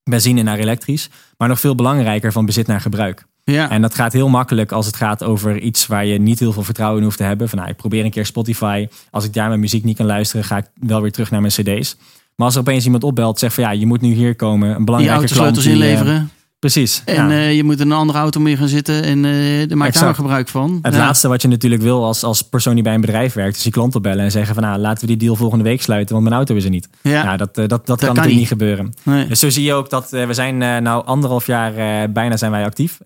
benzine 0.03 0.41
naar 0.41 0.57
elektrisch, 0.57 1.09
maar 1.37 1.47
nog 1.47 1.59
veel 1.59 1.75
belangrijker 1.75 2.31
van 2.31 2.45
bezit 2.45 2.67
naar 2.67 2.81
gebruik. 2.81 3.25
Ja. 3.51 3.69
En 3.69 3.81
dat 3.81 3.95
gaat 3.95 4.13
heel 4.13 4.29
makkelijk 4.29 4.71
als 4.71 4.85
het 4.85 4.95
gaat 4.95 5.23
over 5.23 5.59
iets 5.59 5.87
waar 5.87 6.05
je 6.05 6.19
niet 6.19 6.39
heel 6.39 6.53
veel 6.53 6.63
vertrouwen 6.63 6.99
in 6.99 7.03
hoeft 7.03 7.17
te 7.17 7.23
hebben. 7.23 7.49
Van 7.49 7.57
nou, 7.57 7.69
ik 7.69 7.77
probeer 7.77 8.05
een 8.05 8.11
keer 8.11 8.25
Spotify. 8.25 8.87
Als 9.11 9.25
ik 9.25 9.33
daar 9.33 9.47
mijn 9.47 9.59
muziek 9.59 9.83
niet 9.83 9.97
kan 9.97 10.05
luisteren, 10.05 10.45
ga 10.45 10.57
ik 10.57 10.65
wel 10.73 11.01
weer 11.01 11.11
terug 11.11 11.31
naar 11.31 11.41
mijn 11.41 11.53
cd's. 11.53 11.97
Maar 12.35 12.47
als 12.47 12.55
er 12.55 12.61
opeens 12.61 12.85
iemand 12.85 13.03
opbelt, 13.03 13.39
zegt 13.39 13.53
van 13.53 13.63
ja, 13.63 13.71
je 13.71 13.85
moet 13.85 14.01
nu 14.01 14.13
hier 14.13 14.35
komen. 14.35 14.75
Een 14.75 14.85
belangrijke 14.85 15.19
autosleutels 15.19 15.63
die, 15.63 15.73
eh, 15.73 15.79
inleveren. 15.79 16.31
Precies. 16.59 17.01
En 17.05 17.15
ja. 17.15 17.29
eh, 17.29 17.55
je 17.55 17.63
moet 17.63 17.79
in 17.79 17.91
een 17.91 17.97
andere 17.97 18.19
auto 18.19 18.39
meer 18.39 18.57
gaan 18.57 18.67
zitten 18.67 19.03
en 19.03 19.25
eh 19.25 19.67
daar 19.67 19.77
maak 19.77 19.93
je 19.93 19.99
daar 19.99 20.15
gebruik 20.15 20.47
van. 20.47 20.79
Het 20.81 20.93
Ja. 20.93 20.99
laatste 20.99 21.27
wat 21.27 21.41
je 21.41 21.47
natuurlijk 21.47 21.81
wil 21.81 22.05
als, 22.05 22.23
als 22.23 22.41
persoon 22.41 22.73
die 22.73 22.83
bij 22.83 22.93
een 22.93 23.01
bedrijf 23.01 23.33
werkt, 23.33 23.57
is 23.57 23.63
je 23.63 23.69
klant 23.69 23.95
opbellen 23.95 24.23
en 24.23 24.31
zeggen 24.31 24.53
van 24.53 24.63
nou, 24.63 24.79
laten 24.79 25.01
we 25.01 25.07
die 25.07 25.17
deal 25.17 25.35
volgende 25.35 25.63
week 25.63 25.81
sluiten, 25.81 26.11
want 26.13 26.23
mijn 26.27 26.35
auto 26.37 26.55
is 26.55 26.63
er 26.63 26.69
niet. 26.69 26.89
Ja. 27.01 27.23
Nou, 27.23 27.37
dat, 27.37 27.49
eh, 27.49 27.55
dat, 27.55 27.69
dat, 27.69 27.83
kan, 27.85 27.95
kan 27.97 28.07
natuurlijk 28.07 28.27
niet. 28.27 28.37
niet 28.37 28.47
gebeuren. 28.47 28.93
Nee. 29.03 29.27
Dus 29.27 29.39
zo 29.39 29.49
zie 29.49 29.63
je 29.63 29.73
ook 29.73 29.89
dat 29.89 30.09
we 30.09 30.33
zijn 30.33 30.57
nou 30.83 31.05
anderhalf 31.05 31.45
jaar 31.45 32.11
bijna 32.11 32.37
zijn 32.37 32.51
wij 32.51 32.65
actief. 32.65 32.97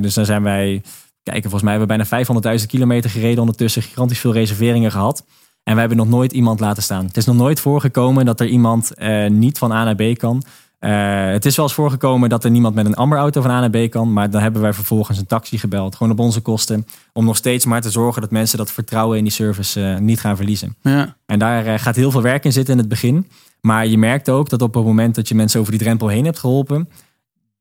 Dus 0.00 0.14
dan 0.14 0.24
zijn 0.24 0.42
wij, 0.42 0.82
kijken, 1.22 1.42
volgens 1.50 1.62
mij 1.62 1.72
hebben 1.78 1.98
we 1.98 2.06
bijna 2.06 2.58
500.000 2.60 2.66
kilometer 2.66 3.10
gereden 3.10 3.40
ondertussen, 3.40 3.82
gigantisch 3.82 4.18
veel 4.18 4.32
reserveringen 4.32 4.90
gehad. 4.90 5.24
En 5.62 5.72
wij 5.74 5.80
hebben 5.86 5.98
nog 5.98 6.08
nooit 6.08 6.32
iemand 6.32 6.60
laten 6.60 6.82
staan. 6.82 7.06
Het 7.06 7.16
is 7.16 7.24
nog 7.24 7.36
nooit 7.36 7.60
voorgekomen 7.60 8.24
dat 8.24 8.40
er 8.40 8.46
iemand 8.46 8.90
niet 9.28 9.58
van 9.58 9.72
A 9.72 9.84
naar 9.84 9.94
B 9.94 10.18
kan. 10.18 10.42
Eh, 10.78 11.30
het 11.30 11.44
is 11.44 11.56
wel 11.56 11.64
eens 11.64 11.74
voorgekomen 11.74 12.28
dat 12.28 12.44
er 12.44 12.50
niemand 12.50 12.74
met 12.74 12.86
een 12.86 12.94
Amber-auto 12.94 13.40
van 13.40 13.50
A 13.50 13.60
naar 13.60 13.86
B 13.86 13.90
kan. 13.90 14.12
Maar 14.12 14.30
dan 14.30 14.42
hebben 14.42 14.62
wij 14.62 14.72
vervolgens 14.72 15.18
een 15.18 15.26
taxi 15.26 15.58
gebeld. 15.58 15.96
Gewoon 15.96 16.12
op 16.12 16.18
onze 16.18 16.40
kosten. 16.40 16.86
Om 17.12 17.24
nog 17.24 17.36
steeds 17.36 17.64
maar 17.64 17.80
te 17.80 17.90
zorgen 17.90 18.22
dat 18.22 18.30
mensen 18.30 18.58
dat 18.58 18.72
vertrouwen 18.72 19.18
in 19.18 19.24
die 19.24 19.32
service 19.32 19.84
eh, 19.84 19.98
niet 19.98 20.20
gaan 20.20 20.36
verliezen. 20.36 20.76
Ja. 20.82 21.16
En 21.26 21.38
daar 21.38 21.66
eh, 21.66 21.78
gaat 21.78 21.96
heel 21.96 22.10
veel 22.10 22.22
werk 22.22 22.44
in 22.44 22.52
zitten 22.52 22.72
in 22.74 22.80
het 22.80 22.88
begin. 22.88 23.28
Maar 23.60 23.86
je 23.86 23.98
merkt 23.98 24.28
ook 24.28 24.48
dat 24.48 24.62
op 24.62 24.74
het 24.74 24.84
moment 24.84 25.14
dat 25.14 25.28
je 25.28 25.34
mensen 25.34 25.60
over 25.60 25.72
die 25.72 25.80
drempel 25.80 26.08
heen 26.08 26.24
hebt 26.24 26.38
geholpen, 26.38 26.88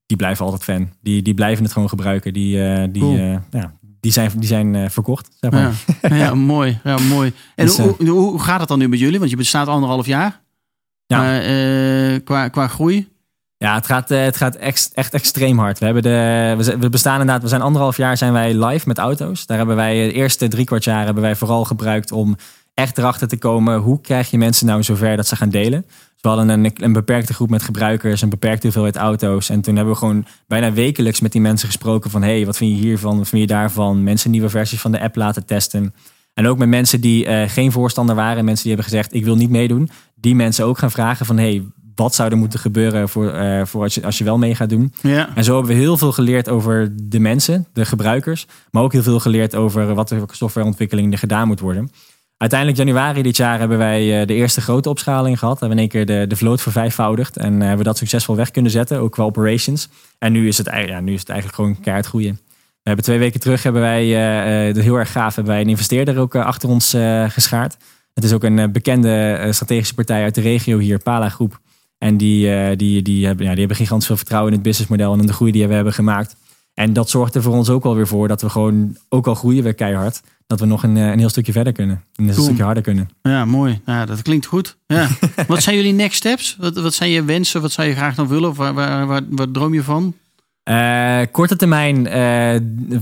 die 0.06 0.18
blijven 0.18 0.46
altijd 0.46 0.64
fan. 0.64 0.90
Die, 1.02 1.22
die 1.22 1.34
blijven 1.34 1.64
het 1.64 1.74
gewoon 1.74 1.90
gebruiken. 1.90 2.34
Die, 2.34 2.92
die, 2.92 3.02
Cool. 3.02 3.40
ja, 3.52 3.74
die 4.00 4.12
zijn, 4.12 4.32
die 4.36 4.48
zijn 4.48 4.92
verkocht. 4.92 5.30
Zeg 5.40 5.52
maar. 5.52 5.74
Ja. 6.02 6.16
ja, 6.16 6.34
mooi. 6.34 6.80
Ja, 6.84 6.98
mooi. 6.98 7.34
En 7.56 7.66
Dus, 7.66 7.78
hoe, 7.78 7.96
hoe, 7.98 8.10
hoe 8.10 8.40
gaat 8.40 8.60
het 8.60 8.70
dan 8.70 8.80
nu 8.80 8.90
met 8.90 9.00
jullie? 9.00 9.20
Want 9.20 9.32
je 9.32 9.38
bestaat 9.38 9.68
anderhalf 9.68 10.06
jaar. 10.06 10.42
Ja. 11.08 11.18
Maar, 11.18 11.42
eh, 11.42 12.20
qua, 12.24 12.48
qua 12.48 12.68
groei. 12.68 13.08
Ja, 13.58 13.76
het 13.76 13.86
gaat, 13.86 14.12
eh, 14.12 14.24
het 14.24 14.38
gaat 14.38 14.56
ex- 14.56 14.92
echt 14.94 15.14
extreem 15.14 15.60
hard. 15.60 15.80
We, 15.80 15.86
hebben 15.86 16.04
de, 16.04 16.76
we 16.80 16.90
bestaan 16.90 17.20
inderdaad, 17.20 17.42
we 17.42 17.48
zijn 17.48 17.62
anderhalf 17.62 17.98
jaar 17.98 18.18
zijn 18.18 18.34
wij 18.34 18.66
live 18.66 18.88
met 18.88 18.98
auto's. 18.98 19.46
Daar 19.46 19.58
hebben 19.58 19.76
wij 19.76 20.06
de 20.06 20.12
eerste 20.14 20.48
drie 20.48 20.66
kwart 20.66 20.84
jaar 20.84 21.06
hebben 21.06 21.24
wij 21.24 21.36
vooral 21.36 21.64
gebruikt 21.66 22.12
om 22.12 22.36
echt 22.74 22.98
erachter 22.98 23.28
te 23.28 23.38
komen 23.38 23.78
hoe 23.80 24.02
krijg 24.02 24.32
je 24.32 24.38
mensen 24.38 24.66
nou 24.66 24.84
zover 24.84 25.16
dat 25.16 25.28
ze 25.28 25.36
gaan 25.36 25.50
delen. 25.50 25.82
Dus 25.88 26.22
we 26.22 26.28
hadden 26.28 26.50
een, 26.50 26.72
een 26.76 26.94
beperkte 26.94 27.34
groep 27.34 27.50
met 27.50 27.62
gebruikers, 27.62 28.22
een 28.22 28.30
beperkte 28.30 28.62
hoeveelheid 28.62 28.96
auto's. 28.96 29.50
En 29.50 29.62
toen 29.62 29.76
hebben 29.76 29.94
we 29.94 30.00
gewoon 30.00 30.26
bijna 30.48 30.74
wekelijks 30.74 31.20
met 31.22 31.32
die 31.32 31.42
mensen 31.42 31.68
gesproken 31.68 32.12
van 32.12 32.22
hey, 32.22 32.46
wat 32.46 32.58
vind 32.58 32.78
je 32.78 32.84
hiervan, 32.84 33.18
wat 33.18 33.28
vind 33.28 33.42
je 33.42 33.48
daarvan? 33.48 34.04
Mensen 34.04 34.32
nieuwe 34.32 34.50
versies 34.50 34.82
van 34.82 34.92
de 34.92 35.00
app 35.00 35.16
laten 35.16 35.46
testen. 35.46 35.94
En 36.34 36.48
ook 36.48 36.58
met 36.58 36.68
mensen 36.70 37.02
die 37.02 37.26
eh, 37.26 37.50
geen 37.50 37.72
voorstander 37.72 38.16
waren, 38.16 38.46
mensen 38.46 38.64
die 38.64 38.74
hebben 38.74 38.92
gezegd 38.92 39.14
ik 39.14 39.24
wil 39.24 39.36
niet 39.36 39.50
meedoen. 39.50 39.90
Die 40.28 40.36
mensen 40.36 40.66
ook 40.66 40.78
gaan 40.78 40.92
vragen 40.92 41.26
van 41.26 41.38
hey, 41.38 41.64
wat 41.96 42.16
zou 42.16 42.32
er 42.32 42.38
moeten 42.38 42.60
gebeuren 42.60 43.10
voor, 43.10 43.30
eh, 43.30 43.66
voor 43.66 43.82
als, 43.82 43.96
je, 43.96 44.04
als 44.04 44.18
je 44.18 44.24
wel 44.24 44.38
mee 44.38 44.56
gaat 44.56 44.70
doen. 44.70 44.94
Ja. 45.02 45.36
En 45.36 45.44
zo 45.44 45.56
hebben 45.56 45.72
we 45.72 45.82
heel 45.82 45.98
veel 45.98 46.12
geleerd 46.12 46.50
over 46.50 46.94
de 47.04 47.20
mensen, 47.20 47.68
de 47.74 47.86
gebruikers. 47.86 48.46
Maar 48.72 48.84
ook 48.84 48.92
heel 48.92 49.04
veel 49.04 49.20
geleerd 49.20 49.56
over 49.56 49.94
wat 49.94 50.12
er 50.12 50.24
softwareontwikkeling 50.32 51.12
er 51.12 51.18
gedaan 51.18 51.48
moet 51.48 51.60
worden. 51.60 51.92
Uiteindelijk 52.38 52.80
januari 52.80 53.22
dit 53.22 53.38
jaar 53.38 53.60
hebben 53.60 53.78
wij 53.78 54.22
eh, 54.22 54.28
de 54.28 54.34
eerste 54.34 54.62
grote 54.62 54.90
opschaling 54.90 55.40
gehad. 55.40 55.60
We 55.60 55.66
hebben 55.66 55.84
in 55.84 55.90
één 55.92 56.06
keer 56.06 56.16
de, 56.16 56.28
de 56.28 56.36
vloot 56.36 56.62
vervijfvoudigd. 56.62 57.38
En 57.38 57.54
eh, 57.54 57.60
hebben 57.60 57.78
we 57.78 57.84
dat 57.84 57.98
succesvol 57.98 58.36
weg 58.36 58.52
kunnen 58.52 58.72
zetten, 58.72 59.00
ook 59.00 59.12
qua 59.12 59.24
operations. 59.24 59.90
En 60.20 60.32
nu 60.32 60.48
is 60.48 60.58
het, 60.58 60.68
ja, 60.88 61.00
nu 61.00 61.14
is 61.14 61.20
het 61.20 61.30
eigenlijk 61.30 61.60
gewoon 61.60 61.80
keihard 61.80 62.08
groeien. 62.08 62.40
We 62.56 62.94
hebben 62.94 63.06
twee 63.06 63.20
weken 63.20 63.40
terug 63.40 63.64
hebben 63.64 63.82
wij, 63.82 64.04
de 64.74 64.82
heel 64.82 64.96
erg 64.96 65.12
gaaf, 65.12 65.36
hebben 65.36 65.54
wij 65.54 65.62
een 65.62 65.70
investeerder 65.70 66.18
ook 66.18 66.36
achter 66.36 66.70
ons 66.70 66.96
geschaard. 67.28 67.78
Het 68.18 68.26
is 68.26 68.34
ook 68.34 68.44
een 68.44 68.60
eh, 68.60 68.68
bekende 68.70 69.32
eh, 69.32 69.52
strategische 69.52 69.94
partij 69.94 70.24
uit 70.24 70.36
de 70.36 70.42
regio 70.42 70.78
hier, 70.78 71.00
Pala 71.00 71.30
Groep. 71.30 71.60
En 71.98 72.18
die, 72.18 72.54
eh, 72.54 72.78
die, 72.78 73.02
die, 73.02 73.26
hebben, 73.26 73.46
ja, 73.46 73.52
die 73.52 73.60
hebben 73.60 73.78
gigantisch 73.78 74.08
veel 74.08 74.18
vertrouwen 74.18 74.52
in 74.52 74.58
het 74.58 74.68
businessmodel 74.68 75.14
en 75.14 75.20
in 75.20 75.26
de 75.26 75.34
groei 75.34 75.52
die 75.52 75.68
we 75.68 75.74
hebben 75.74 75.94
gemaakt. 75.94 76.36
En 76.74 76.94
dat 76.94 77.10
zorgt 77.10 77.36
er 77.36 77.42
voor 77.42 77.54
ons 77.54 77.70
ook 77.70 77.84
wel 77.84 77.96
weer 77.96 78.08
voor 78.08 78.28
dat 78.28 78.42
we 78.42 78.50
gewoon, 78.50 78.98
ook 79.10 79.28
al 79.28 79.36
groeien 79.36 79.64
we 79.64 79.74
keihard, 79.74 80.22
dat 80.48 80.60
we 80.60 80.66
nog 80.66 80.84
een, 80.84 80.96
een 80.96 81.20
heel 81.20 81.30
stukje 81.30 81.52
verder 81.52 81.74
kunnen. 81.74 82.04
En 82.16 82.28
een 82.28 82.34
Cool. 82.34 82.46
stukje 82.46 82.64
harder 82.64 82.84
kunnen. 82.84 83.10
ja, 83.22 83.46
mooi. 83.46 83.82
Ja, 83.86 84.06
dat 84.06 84.22
klinkt 84.22 84.46
goed. 84.46 84.78
Ja. 84.88 85.08
wat 85.48 85.64
zijn 85.64 85.76
jullie 85.76 85.94
next 85.94 86.18
steps? 86.18 86.56
Wat, 86.60 86.76
wat 86.76 86.94
zijn 86.94 87.10
je 87.10 87.24
wensen? 87.24 87.62
Wat 87.62 87.72
zou 87.72 87.88
je 87.88 87.94
graag 87.94 88.16
nog 88.16 88.28
willen? 88.28 88.50
Of 88.50 88.58
waar, 88.58 88.74
waar, 88.74 89.08
waar, 89.08 89.22
waar 89.30 89.52
droom 89.52 89.74
je 89.74 89.84
van? 89.84 90.14
Eh, 90.68 91.22
korte 91.32 91.56
termijn 91.56 92.08
eh, 92.08 92.56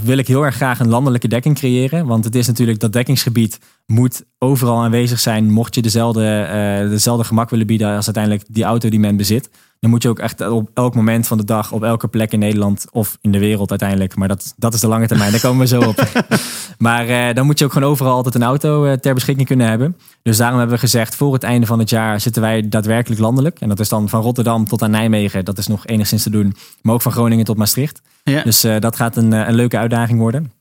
wil 0.04 0.18
ik 0.18 0.28
heel 0.28 0.46
erg 0.46 0.56
graag 0.56 0.80
een 0.80 0.90
landelijke 0.90 1.28
dekking 1.28 1.56
creëren. 1.56 2.06
Want 2.06 2.24
het 2.24 2.36
is 2.36 2.48
natuurlijk 2.48 2.80
dat 2.80 2.94
dekkingsgebied 2.94 3.60
moet 3.86 4.26
overal 4.38 4.84
aanwezig 4.84 5.20
zijn. 5.20 5.52
Mocht 5.52 5.76
je 5.76 5.82
dezelfde, 5.82 6.42
eh, 6.42 6.90
dezelfde 6.90 7.24
gemak 7.24 7.50
willen 7.50 7.68
bieden 7.68 7.96
als 7.96 8.06
uiteindelijk 8.06 8.44
die 8.48 8.64
auto 8.64 8.90
die 8.90 9.00
men 9.00 9.18
bezit. 9.18 9.50
Dan 9.80 9.90
moet 9.90 10.04
je 10.04 10.10
ook 10.10 10.20
echt 10.20 10.48
op 10.48 10.70
elk 10.74 10.96
moment 10.96 11.28
van 11.28 11.38
de 11.38 11.44
dag, 11.44 11.72
op 11.72 11.84
elke 11.84 12.08
plek 12.08 12.32
in 12.32 12.40
Nederland 12.40 12.86
of 12.92 13.18
in 13.22 13.32
de 13.32 13.40
wereld 13.40 13.70
uiteindelijk. 13.70 14.16
Maar 14.16 14.28
dat, 14.28 14.54
dat 14.58 14.74
is 14.74 14.80
de 14.80 14.88
lange 14.88 15.08
termijn, 15.08 15.32
daar 15.32 15.42
komen 15.42 15.60
we 15.60 15.68
zo 15.68 15.82
op. 15.82 16.08
maar 16.78 17.08
eh, 17.08 17.36
dan 17.36 17.46
moet 17.46 17.60
je 17.60 17.66
ook 17.66 17.74
gewoon 17.74 17.90
overal 17.90 18.14
altijd 18.14 18.36
een 18.36 18.44
auto 18.44 18.86
eh, 18.86 18.94
ter 18.94 19.14
beschikking 19.14 19.48
kunnen 19.48 19.68
hebben. 19.68 19.98
Dus 20.22 20.38
daarom 20.38 20.58
hebben 20.58 20.76
we 20.76 20.82
gezegd, 20.82 21.16
voor 21.16 21.34
het 21.34 21.44
einde 21.44 21.66
van 21.66 21.80
het 21.80 21.90
jaar 21.90 22.20
zitten 22.20 22.42
wij 22.42 22.70
daadwerkelijk 22.70 23.22
landelijk. 23.22 23.60
En 23.60 23.70
dat 23.70 23.80
is 23.80 23.90
dan 23.90 24.10
van 24.10 24.22
Rotterdam 24.22 24.68
tot 24.68 24.82
aan 24.82 24.92
Nijmegen. 24.92 25.46
Dat 25.46 25.58
is 25.58 25.68
nog 25.68 25.88
enigszins 25.88 26.24
te 26.24 26.30
doen. 26.30 26.56
Maar 26.82 26.94
ook 26.94 27.02
van 27.02 27.12
Groningen 27.12 27.46
tot 27.46 27.58
Maastricht. 27.58 28.02
Ja. 28.24 28.44
Dus 28.44 28.64
eh, 28.64 28.80
dat 28.80 28.96
gaat 28.96 29.18
een, 29.18 29.32
een 29.32 29.56
leuke 29.56 29.78
uitdaging 29.78 30.20
worden. 30.20 30.52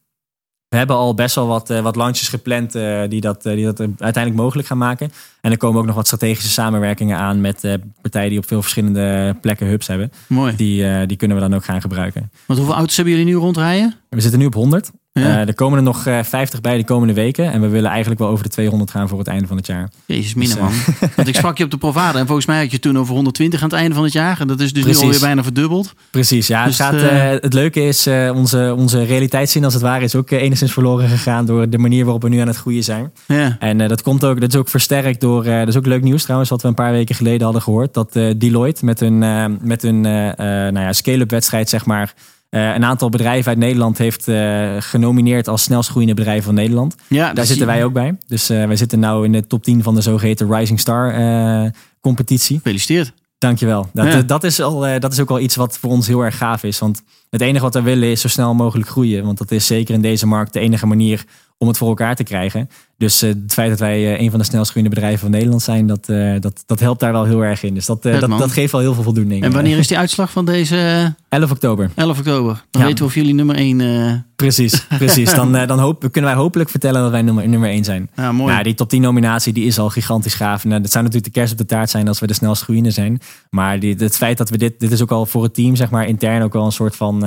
We 0.68 0.76
hebben 0.76 0.96
al 0.96 1.14
best 1.14 1.34
wel 1.34 1.46
wat, 1.46 1.70
eh, 1.70 1.80
wat 1.80 1.96
launches 1.96 2.28
gepland 2.28 2.74
eh, 2.74 3.02
die, 3.08 3.20
dat, 3.20 3.46
eh, 3.46 3.54
die 3.54 3.64
dat 3.64 3.80
uiteindelijk 3.80 4.34
mogelijk 4.34 4.68
gaan 4.68 4.78
maken. 4.78 5.12
En 5.40 5.50
er 5.50 5.56
komen 5.56 5.80
ook 5.80 5.86
nog 5.86 5.94
wat 5.94 6.06
strategische 6.06 6.50
samenwerkingen 6.50 7.18
aan 7.18 7.40
met 7.40 7.78
partijen 8.00 8.28
die 8.28 8.38
op 8.38 8.46
veel 8.46 8.60
verschillende 8.60 9.36
plekken 9.40 9.66
hubs 9.66 9.86
hebben. 9.86 10.12
Mooi. 10.26 10.56
Die, 10.56 11.06
die 11.06 11.16
kunnen 11.16 11.36
we 11.36 11.42
dan 11.42 11.54
ook 11.54 11.64
gaan 11.64 11.80
gebruiken. 11.80 12.30
Want 12.46 12.58
hoeveel 12.58 12.76
auto's 12.76 12.96
hebben 12.96 13.14
jullie 13.14 13.32
nu 13.32 13.38
rondrijden? 13.38 13.94
We 14.08 14.20
zitten 14.20 14.40
nu 14.40 14.46
op 14.46 14.54
100. 14.54 14.90
Ja. 15.20 15.40
Eh, 15.40 15.48
er 15.48 15.54
komen 15.54 15.78
er 15.78 15.84
nog 15.84 16.06
eh, 16.06 16.22
50 16.22 16.60
bij 16.60 16.76
de 16.76 16.84
komende 16.84 17.14
weken. 17.14 17.52
En 17.52 17.60
we 17.60 17.68
willen 17.68 17.90
eigenlijk 17.90 18.20
wel 18.20 18.28
over 18.30 18.44
de 18.44 18.50
200 18.50 18.90
gaan 18.90 19.08
voor 19.08 19.18
het 19.18 19.26
einde 19.26 19.46
van 19.46 19.56
het 19.56 19.66
jaar. 19.66 19.88
Jezus, 20.06 20.34
minder 20.34 20.56
Dus, 20.56 20.64
man. 20.64 21.10
Want 21.16 21.28
ik 21.28 21.34
sprak 21.36 21.58
je 21.58 21.64
op 21.64 21.70
de 21.70 21.76
Provada 21.76 22.18
en 22.18 22.26
volgens 22.26 22.46
mij 22.46 22.58
had 22.60 22.70
je 22.70 22.78
toen 22.78 22.98
over 22.98 23.14
120 23.14 23.62
aan 23.62 23.68
het 23.68 23.78
einde 23.78 23.94
van 23.94 24.04
het 24.04 24.12
jaar. 24.12 24.40
En 24.40 24.46
dat 24.46 24.60
is 24.60 24.72
dus 24.72 24.82
Precies. 24.82 25.00
nu 25.00 25.06
alweer 25.06 25.20
bijna 25.20 25.42
verdubbeld. 25.42 25.94
Precies, 26.10 26.46
ja. 26.46 26.64
Dus, 26.64 26.78
het, 26.78 26.86
gaat, 26.86 27.00
eh, 27.00 27.32
eh, 27.34 27.42
het 27.42 27.52
leuke 27.52 27.80
is, 27.86 28.06
eh, 28.06 28.30
onze, 28.34 28.74
onze 28.76 29.02
realiteitszin 29.04 29.64
als 29.64 29.72
het 29.74 29.82
ware 29.82 30.04
is 30.04 30.14
ook 30.14 30.30
eh, 30.30 30.42
enigszins 30.42 30.72
verloren 30.72 31.08
gegaan 31.08 31.46
door 31.46 31.68
de 31.68 31.78
manier 31.78 32.04
waarop 32.04 32.22
we 32.22 32.28
nu 32.28 32.38
aan 32.38 32.46
het 32.46 32.56
groeien 32.56 32.84
zijn. 32.84 33.12
Ja. 33.26 33.56
En 33.58 33.80
eh, 33.80 33.88
dat 33.88 34.02
komt 34.02 34.24
ook, 34.24 34.40
dat 34.40 34.52
is 34.52 34.58
ook 34.58 34.68
versterkt 34.68 35.20
door, 35.20 35.44
eh, 35.44 35.58
dat 35.58 35.68
is 35.68 35.76
ook 35.76 35.86
leuk 35.86 36.02
nieuws 36.02 36.22
trouwens, 36.22 36.50
wat 36.50 36.62
we 36.62 36.68
een 36.68 36.74
paar 36.74 36.92
weken 36.92 37.14
geleden 37.14 37.42
hadden 37.42 37.62
gehoord. 37.62 37.94
Dat 37.94 38.16
eh, 38.16 38.30
Deloitte 38.36 38.84
met 38.84 39.00
hun, 39.00 39.22
eh, 39.22 39.44
met 39.60 39.82
hun 39.82 40.06
eh, 40.06 40.28
eh, 40.28 40.36
nou 40.72 40.86
ja, 40.86 40.92
scale-up 40.92 41.30
wedstrijd, 41.30 41.68
zeg 41.68 41.86
maar, 41.86 42.14
eh, 42.54 42.74
een 42.74 42.84
aantal 42.84 43.08
bedrijven 43.08 43.48
uit 43.48 43.58
Nederland 43.58 43.98
heeft 43.98 44.28
eh, 44.28 44.76
genomineerd 44.78 45.48
als 45.48 45.62
snelst 45.62 45.90
groeiende 45.90 46.14
bedrijven 46.14 46.44
van 46.44 46.54
Nederland. 46.54 46.94
ja 47.08 47.32
Daar 47.32 47.46
zitten 47.46 47.66
wij 47.66 47.84
ook 47.84 47.92
bij. 47.92 48.16
Dus 48.26 48.50
eh, 48.50 48.66
wij 48.66 48.76
zitten 48.76 48.98
nou 48.98 49.24
in 49.24 49.32
de 49.32 49.46
top 49.46 49.62
10 49.62 49.82
van 49.82 49.94
de 49.94 50.00
zogeheten 50.00 50.54
Rising 50.54 50.80
Star 50.80 51.72
competitie. 52.00 52.56
Gefeliciteerd. 52.56 53.12
Dankjewel. 53.38 53.88
Dat, 53.92 54.06
Ja. 54.06 54.22
dat, 54.22 54.44
is 54.44 54.60
al, 54.60 54.80
dat 54.98 55.12
is 55.12 55.20
ook 55.20 55.28
wel 55.28 55.40
iets 55.40 55.56
wat 55.56 55.78
voor 55.78 55.90
ons 55.90 56.06
heel 56.06 56.20
erg 56.20 56.36
gaaf 56.36 56.62
is. 56.62 56.78
Want 56.78 57.02
het 57.30 57.40
enige 57.40 57.64
wat 57.64 57.74
we 57.74 57.82
willen 57.82 58.08
is 58.08 58.20
zo 58.20 58.28
snel 58.28 58.54
mogelijk 58.54 58.88
groeien. 58.88 59.24
Want 59.24 59.38
dat 59.38 59.50
is 59.50 59.66
zeker 59.66 59.94
in 59.94 60.00
deze 60.00 60.26
markt 60.26 60.52
de 60.52 60.60
enige 60.60 60.86
manier 60.86 61.24
om 61.58 61.68
het 61.68 61.78
voor 61.78 61.88
elkaar 61.88 62.14
te 62.14 62.22
krijgen. 62.22 62.70
Dus 63.04 63.22
eh, 63.22 63.28
het 63.28 63.52
feit 63.52 63.70
dat 63.70 63.78
wij 63.78 64.14
eh, 64.14 64.20
een 64.20 64.30
van 64.30 64.38
de 64.38 64.44
snelst 64.44 64.70
groeiende 64.70 64.94
bedrijven 64.96 65.20
van 65.22 65.30
Nederland 65.30 65.62
zijn, 65.62 65.86
dat, 65.86 66.08
eh, 66.08 66.40
dat, 66.40 66.62
dat 66.66 66.80
helpt 66.80 67.00
daar 67.00 67.12
wel 67.12 67.24
heel 67.24 67.44
erg 67.44 67.62
in. 67.62 67.74
Dus 67.74 67.86
dat, 67.86 68.02
dat, 68.02 68.20
dat 68.20 68.52
geeft 68.52 68.72
wel 68.72 68.80
heel 68.80 68.94
veel 68.94 69.02
voldoening. 69.02 69.42
En 69.42 69.52
wanneer 69.52 69.78
is 69.78 69.86
die 69.86 69.98
uitslag 69.98 70.30
van 70.30 70.44
deze 70.44 70.76
11 71.28 71.50
oktober. 71.50 71.90
11 71.94 72.18
oktober? 72.18 72.64
Dan 72.70 72.82
Ja. 72.82 72.86
weten 72.88 72.98
we 72.98 73.10
of 73.10 73.14
jullie 73.14 73.34
nummer 73.34 73.56
1... 73.56 73.80
eh 73.80 74.12
Precies, 74.36 74.86
precies. 74.98 75.34
Dan, 75.34 75.52
dan 75.52 75.78
hoop, 75.78 76.08
kunnen 76.10 76.30
wij 76.30 76.40
hopelijk 76.40 76.70
vertellen 76.70 77.02
dat 77.02 77.10
wij 77.10 77.22
nummer, 77.22 77.48
nummer 77.48 77.68
1 77.68 77.84
zijn. 77.84 78.10
ja, 78.16 78.32
mooi. 78.32 78.52
Nou, 78.52 78.64
die 78.64 78.74
top 78.74 78.88
10 78.88 79.00
nominatie 79.00 79.52
die 79.52 79.64
is 79.66 79.78
al 79.78 79.88
gigantisch 79.90 80.34
gaaf. 80.34 80.64
Eh, 80.64 80.70
dat 80.70 80.90
zou 80.90 81.04
natuurlijk 81.04 81.24
de 81.34 81.40
kerst 81.40 81.52
op 81.52 81.58
de 81.58 81.66
taart 81.66 81.90
zijn 81.90 82.08
als 82.08 82.20
we 82.20 82.26
de 82.26 82.32
snelst 82.34 82.62
groeiende 82.62 82.90
zijn. 82.90 83.20
Maar 83.50 83.78
die, 83.80 83.94
het 83.94 84.16
feit 84.16 84.38
dat 84.38 84.50
we 84.50 84.58
dit, 84.58 84.80
dit 84.80 84.92
is 84.92 85.02
ook 85.02 85.10
al 85.10 85.26
voor 85.26 85.42
het 85.42 85.54
team, 85.54 85.76
zeg 85.76 85.90
maar, 85.90 86.06
intern 86.06 86.42
ook 86.42 86.52
wel 86.52 86.64
een 86.64 86.72
soort 86.72 86.96
van, 86.96 87.24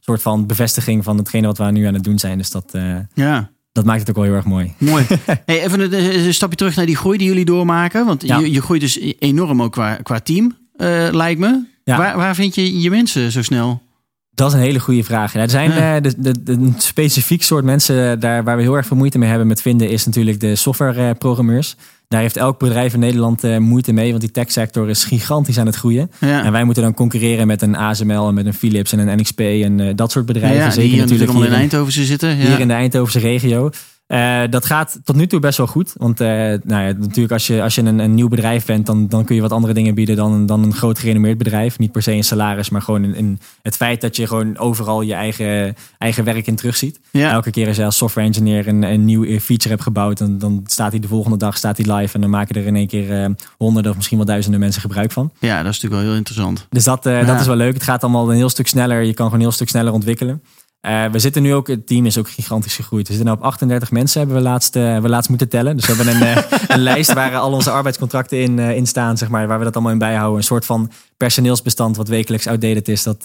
soort 0.00 0.22
van 0.22 0.46
bevestiging 0.46 1.04
van 1.04 1.16
hetgene 1.16 1.46
wat 1.46 1.58
we 1.58 1.64
nu 1.64 1.84
aan 1.86 1.94
het 1.94 2.04
doen 2.04 2.18
zijn. 2.18 2.38
Dus 2.38 2.50
dat, 2.50 2.72
ja. 3.14 3.50
Dat 3.76 3.84
maakt 3.84 4.00
het 4.00 4.08
ook 4.08 4.16
wel 4.16 4.24
heel 4.24 4.34
erg 4.34 4.44
mooi. 4.44 4.72
Mooi. 4.78 5.04
Hey, 5.46 5.64
even 5.64 5.80
een, 5.80 6.26
een 6.26 6.34
stapje 6.34 6.56
terug 6.56 6.76
naar 6.76 6.86
die 6.86 6.96
groei 6.96 7.18
die 7.18 7.26
jullie 7.26 7.44
doormaken. 7.44 8.06
Want 8.06 8.22
Ja. 8.22 8.38
je, 8.38 8.50
je 8.52 8.62
groeit 8.62 8.80
dus 8.80 8.98
enorm 9.18 9.62
ook 9.62 9.72
qua, 9.72 9.94
qua 10.02 10.20
team, 10.20 10.56
eh, 10.76 11.08
lijkt 11.12 11.40
me. 11.40 11.64
Ja. 11.84 11.96
Waar, 11.98 12.16
waar 12.16 12.34
vind 12.34 12.54
je 12.54 12.80
je 12.80 12.90
mensen 12.90 13.32
zo 13.32 13.42
snel? 13.42 13.82
Dat 14.30 14.48
is 14.48 14.54
een 14.54 14.60
hele 14.60 14.78
goede 14.80 15.04
vraag. 15.04 15.32
Ja, 15.32 15.40
er 15.40 15.50
zijn 15.50 15.70
Ja. 15.72 15.96
eh, 15.96 16.02
de, 16.02 16.14
de, 16.18 16.42
de- 16.42 16.52
een 16.52 16.74
specifiek 16.78 17.42
soort 17.42 17.64
mensen 17.64 18.20
daar 18.20 18.44
waar 18.44 18.56
we 18.56 18.62
heel 18.62 18.76
erg 18.76 18.86
veel 18.86 18.96
moeite 18.96 19.18
mee 19.18 19.28
hebben 19.28 19.46
met 19.46 19.62
vinden, 19.62 19.88
is 19.90 20.06
natuurlijk 20.06 20.40
de 20.40 20.56
softwareprogrammeurs. 20.56 21.76
Daar 22.08 22.20
heeft 22.20 22.36
elk 22.36 22.58
bedrijf 22.58 22.94
in 22.94 23.00
Nederland 23.00 23.44
eh, 23.44 23.58
moeite 23.58 23.92
mee, 23.92 24.08
want 24.08 24.20
die 24.20 24.30
techsector 24.30 24.88
is 24.88 25.04
gigantisch 25.04 25.58
aan 25.58 25.66
het 25.66 25.76
groeien. 25.76 26.10
Ja. 26.20 26.44
En 26.44 26.52
wij 26.52 26.64
moeten 26.64 26.82
dan 26.82 26.94
concurreren 26.94 27.46
met 27.46 27.62
een 27.62 27.76
ASML 27.76 28.28
en 28.28 28.34
met 28.34 28.46
een 28.46 28.54
Philips 28.54 28.92
en 28.92 28.98
een 28.98 29.18
NXP 29.18 29.40
en 29.40 29.80
eh, 29.80 29.92
dat 29.94 30.10
soort 30.12 30.26
bedrijven. 30.26 30.58
ja, 30.58 30.64
die 30.64 30.72
Zeker 30.72 30.90
hier 30.90 31.00
natuurlijk 31.00 31.30
allemaal 31.30 31.48
in 31.48 31.54
Eindhoven 31.54 31.92
zitten. 31.92 32.28
Ja. 32.28 32.46
hier 32.46 32.60
in 32.60 32.68
de 32.68 32.74
Eindhovense 32.74 33.18
regio. 33.18 33.70
Eh, 34.06 34.42
dat 34.50 34.66
gaat 34.66 34.98
tot 35.04 35.16
nu 35.16 35.26
toe 35.26 35.40
best 35.40 35.58
wel 35.58 35.66
goed. 35.66 35.92
Want 35.96 36.20
eh, 36.20 36.28
nou 36.28 36.58
ja, 36.86 36.92
natuurlijk 36.98 37.32
als 37.32 37.46
je, 37.46 37.62
als 37.62 37.74
je 37.74 37.82
een, 37.82 37.98
een 37.98 38.14
nieuw 38.14 38.28
bedrijf 38.28 38.64
bent, 38.64 38.86
dan, 38.86 39.08
dan 39.08 39.24
kun 39.24 39.34
je 39.34 39.40
wat 39.40 39.52
andere 39.52 39.72
dingen 39.74 39.94
bieden 39.94 40.16
dan, 40.16 40.46
dan 40.46 40.62
een 40.62 40.74
groot 40.74 40.98
gerenommeerd 40.98 41.38
bedrijf. 41.38 41.78
Niet 41.78 41.92
per 41.92 42.02
se 42.02 42.14
in 42.14 42.24
salaris, 42.24 42.70
maar 42.70 42.82
gewoon 42.82 43.04
in, 43.04 43.14
in 43.14 43.38
het 43.62 43.76
feit 43.76 44.00
dat 44.00 44.16
je 44.16 44.26
gewoon 44.26 44.58
overal 44.58 45.00
je 45.02 45.14
eigen, 45.14 45.74
eigen 45.98 46.24
werk 46.24 46.46
in 46.46 46.56
terugziet. 46.56 47.00
Ja. 47.10 47.32
Elke 47.32 47.50
keer 47.50 47.66
als 47.66 47.76
je 47.76 47.84
als 47.84 47.96
software 47.96 48.26
engineer 48.26 48.68
een, 48.68 48.82
een 48.82 49.04
nieuw 49.04 49.38
feature 49.38 49.68
hebt 49.68 49.82
gebouwd, 49.82 50.18
dan, 50.18 50.38
dan 50.38 50.60
staat 50.66 50.90
hij 50.90 51.00
de 51.00 51.08
volgende 51.08 51.36
dag 51.36 51.56
staat 51.56 51.76
hij 51.76 51.94
live 51.96 52.14
en 52.14 52.20
dan 52.20 52.30
maken 52.30 52.54
er 52.54 52.66
in 52.66 52.76
één 52.76 52.86
keer 52.86 53.22
eh, 53.22 53.30
honderden 53.56 53.90
of 53.90 53.96
misschien 53.96 54.16
wel 54.18 54.26
duizenden 54.26 54.60
mensen 54.60 54.80
gebruik 54.80 55.12
van. 55.12 55.30
ja, 55.38 55.56
dat 55.62 55.72
is 55.72 55.80
natuurlijk 55.80 55.94
wel 56.02 56.10
heel 56.10 56.18
interessant. 56.18 56.66
Dus 56.70 56.84
dat, 56.84 57.04
Ja. 57.04 57.24
dat 57.24 57.40
is 57.40 57.46
wel 57.46 57.56
leuk. 57.56 57.74
Het 57.74 57.82
gaat 57.82 58.02
allemaal 58.02 58.30
een 58.30 58.36
heel 58.36 58.48
stuk 58.48 58.66
sneller. 58.66 59.02
Je 59.02 59.14
kan 59.14 59.24
gewoon 59.24 59.32
een 59.34 59.40
heel 59.46 59.50
stuk 59.56 59.68
sneller 59.68 59.92
ontwikkelen. 59.92 60.42
Eh, 60.80 61.04
we 61.06 61.18
zitten 61.18 61.42
nu 61.42 61.54
ook, 61.54 61.66
het 61.68 61.86
team 61.86 62.06
is 62.06 62.18
ook 62.18 62.30
gigantisch 62.30 62.74
gegroeid. 62.74 63.08
We 63.08 63.14
zitten 63.14 63.32
nu 63.32 63.38
op 63.38 63.44
38 63.44 63.90
mensen, 63.90 64.18
hebben 64.18 64.36
we 64.36 64.42
laatst, 64.42 64.76
eh, 64.76 64.98
we 64.98 65.08
laatst 65.08 65.28
moeten 65.28 65.48
tellen. 65.48 65.76
Dus 65.76 65.86
we 65.86 65.94
hebben 65.94 66.14
een, 66.14 66.36
eh, 66.36 66.42
een 66.76 66.82
lijst 66.82 67.12
waar 67.12 67.36
al 67.36 67.52
onze 67.52 67.70
arbeidscontracten 67.70 68.40
in, 68.40 68.58
in 68.58 68.86
staan, 68.86 69.16
zeg 69.18 69.28
maar, 69.28 69.46
waar 69.46 69.58
we 69.58 69.64
dat 69.64 69.74
allemaal 69.74 69.92
in 69.92 69.98
bijhouden. 69.98 70.36
Een 70.38 70.44
soort 70.44 70.64
van 70.64 70.90
personeelsbestand 71.16 71.96
wat 71.96 72.08
wekelijks 72.08 72.46
outdated 72.46 72.88
is. 72.88 73.02
Dat, 73.02 73.24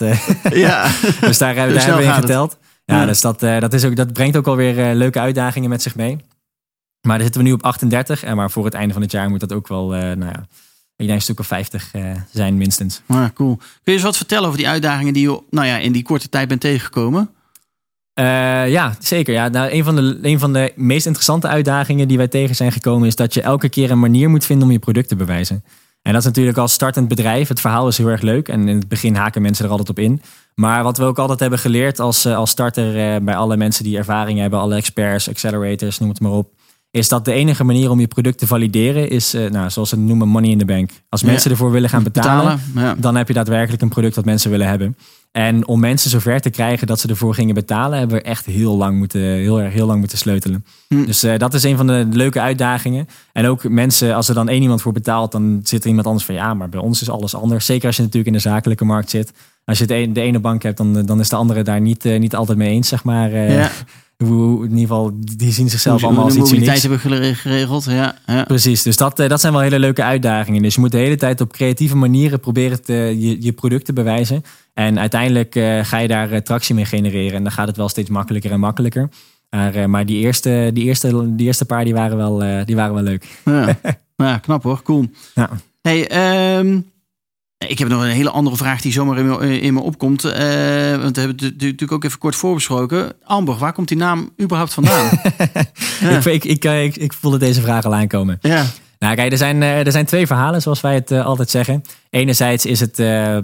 Ja, 0.53 0.91
dus 1.21 1.37
daar, 1.37 1.55
hebben- 1.55 1.73
daar 1.73 1.81
snel 1.81 1.95
hebben 1.95 1.97
we 1.97 2.01
in 2.03 2.09
het. 2.09 2.15
geteld. 2.15 2.57
Ja, 2.85 2.99
Ja. 2.99 3.05
dus 3.05 3.21
dat, 3.21 3.39
dat, 3.39 3.73
is 3.73 3.85
ook, 3.85 3.95
dat 3.95 4.13
brengt 4.13 4.37
ook 4.37 4.47
alweer 4.47 4.95
leuke 4.95 5.19
uitdagingen 5.19 5.69
met 5.69 5.81
zich 5.81 5.95
mee. 5.95 6.15
Maar 7.01 7.13
daar 7.15 7.21
zitten 7.23 7.41
we 7.41 7.47
nu 7.47 7.53
op 7.53 7.63
38. 7.63 8.23
En 8.23 8.35
maar 8.35 8.51
voor 8.51 8.65
het 8.65 8.73
einde 8.73 8.93
van 8.93 9.01
het 9.01 9.11
jaar 9.11 9.29
moet 9.29 9.39
dat 9.39 9.53
ook 9.53 9.67
wel, 9.67 9.87
nou 9.89 10.25
ja, 10.25 10.45
ik 10.95 11.05
denk 11.07 11.09
een 11.19 11.21
stuk 11.21 11.39
of 11.39 11.47
50 11.47 11.89
eh, 11.93 12.03
zijn 12.31 12.57
minstens. 12.57 13.01
ah, 13.07 13.25
cool. 13.33 13.55
Kun 13.55 13.65
je 13.83 13.91
eens 13.91 14.01
wat 14.01 14.17
vertellen 14.17 14.45
over 14.45 14.57
die 14.57 14.67
uitdagingen 14.67 15.13
die 15.13 15.29
je 15.29 15.41
nou 15.49 15.67
ja, 15.67 15.77
in 15.77 15.91
die 15.91 16.03
korte 16.03 16.29
tijd 16.29 16.47
bent 16.47 16.61
tegengekomen? 16.61 17.29
Eh, 18.13 18.69
ja, 18.69 18.95
zeker. 18.99 19.33
Ja. 19.33 19.47
Nou, 19.47 19.71
een, 19.71 19.83
van 19.83 19.95
de, 19.95 20.19
een 20.21 20.39
van 20.39 20.53
de 20.53 20.71
meest 20.75 21.05
interessante 21.05 21.47
uitdagingen 21.47 22.07
die 22.07 22.17
wij 22.17 22.27
tegen 22.27 22.55
zijn 22.55 22.71
gekomen 22.71 23.07
is 23.07 23.15
dat 23.15 23.33
je 23.33 23.41
elke 23.41 23.69
keer 23.69 23.91
een 23.91 23.99
manier 23.99 24.29
moet 24.29 24.45
vinden 24.45 24.67
om 24.67 24.73
je 24.73 24.79
product 24.79 25.07
te 25.07 25.15
bewijzen. 25.15 25.63
En 26.01 26.11
dat 26.11 26.21
is 26.21 26.27
natuurlijk 26.27 26.57
als 26.57 26.73
startend 26.73 27.07
bedrijf. 27.07 27.47
Het 27.47 27.59
verhaal 27.59 27.87
is 27.87 27.97
heel 27.97 28.07
erg 28.07 28.21
leuk 28.21 28.47
en 28.47 28.67
in 28.67 28.77
het 28.77 28.87
begin 28.87 29.15
haken 29.15 29.41
mensen 29.41 29.65
er 29.65 29.71
altijd 29.71 29.89
op 29.89 29.99
in. 29.99 30.21
Maar 30.55 30.83
wat 30.83 30.97
we 30.97 31.03
ook 31.03 31.19
altijd 31.19 31.39
hebben 31.39 31.59
geleerd 31.59 31.99
als, 31.99 32.25
eh, 32.25 32.35
als 32.35 32.49
starter 32.49 33.13
eh, 33.15 33.21
bij 33.21 33.35
alle 33.35 33.57
mensen 33.57 33.83
die 33.83 33.97
ervaring 33.97 34.39
hebben, 34.39 34.59
alle 34.59 34.75
experts, 34.75 35.29
accelerators, 35.29 35.99
noem 35.99 36.09
het 36.09 36.19
maar 36.19 36.31
op. 36.31 36.49
Is 36.91 37.09
dat 37.09 37.25
de 37.25 37.31
enige 37.33 37.63
manier 37.63 37.89
om 37.89 37.99
je 37.99 38.07
product 38.07 38.37
te 38.37 38.47
valideren 38.47 39.09
is, 39.09 39.31
nou, 39.33 39.69
zoals 39.69 39.89
ze 39.89 39.95
het 39.95 40.03
noemen, 40.03 40.27
money 40.27 40.49
in 40.49 40.57
the 40.57 40.65
bank. 40.65 40.89
Als 41.09 41.21
Ja. 41.21 41.27
mensen 41.27 41.51
ervoor 41.51 41.71
willen 41.71 41.89
gaan 41.89 42.03
betalen, 42.03 42.59
Ja. 42.75 42.95
dan 42.97 43.15
heb 43.15 43.27
je 43.27 43.33
daadwerkelijk 43.33 43.81
een 43.81 43.89
product 43.89 44.15
dat 44.15 44.25
mensen 44.25 44.51
willen 44.51 44.67
hebben. 44.67 44.97
En 45.31 45.67
om 45.67 45.79
mensen 45.79 46.09
zover 46.09 46.41
te 46.41 46.49
krijgen 46.49 46.87
dat 46.87 46.99
ze 46.99 47.07
ervoor 47.07 47.33
gingen 47.33 47.55
betalen, 47.55 47.99
hebben 47.99 48.17
we 48.17 48.23
echt 48.23 48.45
heel 48.45 48.77
lang 48.77 48.97
moeten, 48.97 49.21
heel 49.21 49.61
erg 49.61 49.73
heel 49.73 49.85
lang 49.85 49.99
moeten 49.99 50.17
sleutelen. 50.17 50.65
Hm. 50.87 51.05
Dus 51.05 51.23
eh, 51.23 51.37
dat 51.37 51.53
is 51.53 51.63
een 51.63 51.77
van 51.77 51.87
de 51.87 52.07
leuke 52.11 52.41
uitdagingen. 52.41 53.07
En 53.33 53.45
ook 53.45 53.69
mensen, 53.69 54.15
als 54.15 54.27
er 54.27 54.35
dan 54.35 54.49
één 54.49 54.61
iemand 54.61 54.81
voor 54.81 54.91
betaalt, 54.91 55.31
dan 55.31 55.59
zit 55.63 55.81
er 55.83 55.87
iemand 55.89 56.07
anders 56.07 56.25
van 56.25 56.35
ja, 56.35 56.53
maar 56.53 56.69
bij 56.69 56.79
ons 56.79 57.01
is 57.01 57.09
alles 57.09 57.35
anders. 57.35 57.65
Zeker 57.65 57.87
als 57.87 57.95
je 57.95 58.01
natuurlijk 58.01 58.29
in 58.35 58.41
de 58.41 58.49
zakelijke 58.49 58.85
markt 58.85 59.09
zit. 59.09 59.31
Als 59.65 59.77
je 59.77 59.85
de 59.85 60.21
ene 60.21 60.39
bank 60.39 60.63
hebt, 60.63 60.77
dan, 60.77 61.05
dan 61.05 61.19
is 61.19 61.29
de 61.29 61.35
andere 61.35 61.63
daar 61.63 61.81
niet, 61.81 62.05
eh, 62.05 62.19
niet 62.19 62.35
altijd 62.35 62.57
mee 62.57 62.69
eens, 62.69 62.87
zeg 62.87 63.03
maar. 63.03 63.31
Eh, 63.31 63.53
Ja. 63.55 63.71
hoe, 64.27 64.57
in 64.63 64.69
ieder 64.69 64.79
geval, 64.81 65.11
die 65.35 65.51
zien 65.51 65.69
zichzelf 65.69 66.03
allemaal 66.03 66.23
als 66.23 66.35
iets 66.35 66.51
unieks. 66.51 66.81
hebben 66.81 66.99
gere- 66.99 67.35
geregeld. 67.35 67.85
Ja, 67.85 68.15
ja. 68.25 68.43
Precies, 68.43 68.83
dus 68.83 68.95
dat, 68.95 69.19
eh, 69.19 69.29
dat 69.29 69.39
zijn 69.41 69.53
wel 69.53 69.61
hele 69.61 69.79
leuke 69.79 70.03
uitdagingen. 70.03 70.61
Dus 70.61 70.75
je 70.75 70.79
moet 70.81 70.91
de 70.91 70.97
hele 70.97 71.15
tijd 71.15 71.41
op 71.41 71.51
creatieve 71.51 71.95
manieren 71.95 72.39
proberen 72.39 72.83
te, 72.83 72.93
je, 72.93 73.41
je 73.43 73.51
product 73.51 73.85
te 73.85 73.93
bewijzen. 73.93 74.43
En 74.73 74.99
uiteindelijk 74.99 75.55
eh, 75.55 75.79
ga 75.83 75.97
je 75.97 76.07
daar 76.07 76.31
eh, 76.31 76.39
tractie 76.41 76.75
mee 76.75 76.85
genereren. 76.85 77.33
En 77.37 77.43
dan 77.43 77.51
gaat 77.51 77.67
het 77.67 77.77
wel 77.77 77.89
steeds 77.89 78.09
makkelijker 78.09 78.51
en 78.51 78.59
makkelijker. 78.59 79.09
Maar, 79.49 79.89
maar 79.89 80.05
die, 80.05 80.17
eerste, 80.17 80.69
die, 80.73 80.83
eerste, 80.83 81.35
die 81.35 81.45
eerste 81.47 81.65
paar 81.65 81.83
die 81.83 81.93
waren, 81.93 82.17
wel, 82.17 82.65
die 82.65 82.75
waren 82.75 82.93
wel 82.93 83.03
leuk. 83.03 83.25
Ja. 83.45 83.79
ja, 84.15 84.37
knap 84.37 84.63
hoor. 84.63 84.81
Cool. 84.83 85.05
Ja. 85.35 85.49
Hey, 85.81 86.07
ehm, 86.07 86.79
ik 87.67 87.79
heb 87.79 87.87
nog 87.87 88.01
een 88.01 88.09
hele 88.09 88.29
andere 88.29 88.55
vraag 88.55 88.81
die 88.81 88.91
zomaar 88.91 89.17
in 89.17 89.25
me, 89.27 89.59
in 89.61 89.73
me 89.73 89.79
opkomt. 89.81 90.23
Eh, 90.23 90.31
want 91.01 91.15
we 91.15 91.21
hebben 91.21 91.35
het 91.45 91.51
natuurlijk 91.61 91.91
ook 91.91 92.03
even 92.03 92.19
kort 92.19 92.35
voorbesproken. 92.35 93.13
Amber, 93.23 93.57
waar 93.57 93.73
komt 93.73 93.87
die 93.87 93.97
naam 93.97 94.29
überhaupt 94.41 94.73
vandaan? 94.73 95.09
Ja. 96.01 96.17
Ik, 96.17 96.25
ik, 96.25 96.43
ik, 96.45 96.65
eh, 96.65 96.83
ik, 96.83 96.95
ik 96.95 97.13
voelde 97.13 97.37
deze 97.37 97.61
vraag 97.61 97.85
al 97.85 97.93
aankomen. 97.95 98.37
ja, 98.41 98.65
Nou, 98.99 99.15
kijk, 99.15 99.31
er 99.31 99.37
zijn, 99.37 99.63
eh, 99.63 99.85
er 99.85 99.91
zijn 99.91 100.05
twee 100.05 100.27
verhalen, 100.27 100.61
zoals 100.61 100.81
wij 100.81 100.93
het 100.93 101.11
eh, 101.11 101.25
altijd 101.25 101.49
zeggen. 101.49 101.81
Enerzijds 102.09 102.65
is 102.65 102.79
het. 102.79 102.99
eh, 102.99 103.37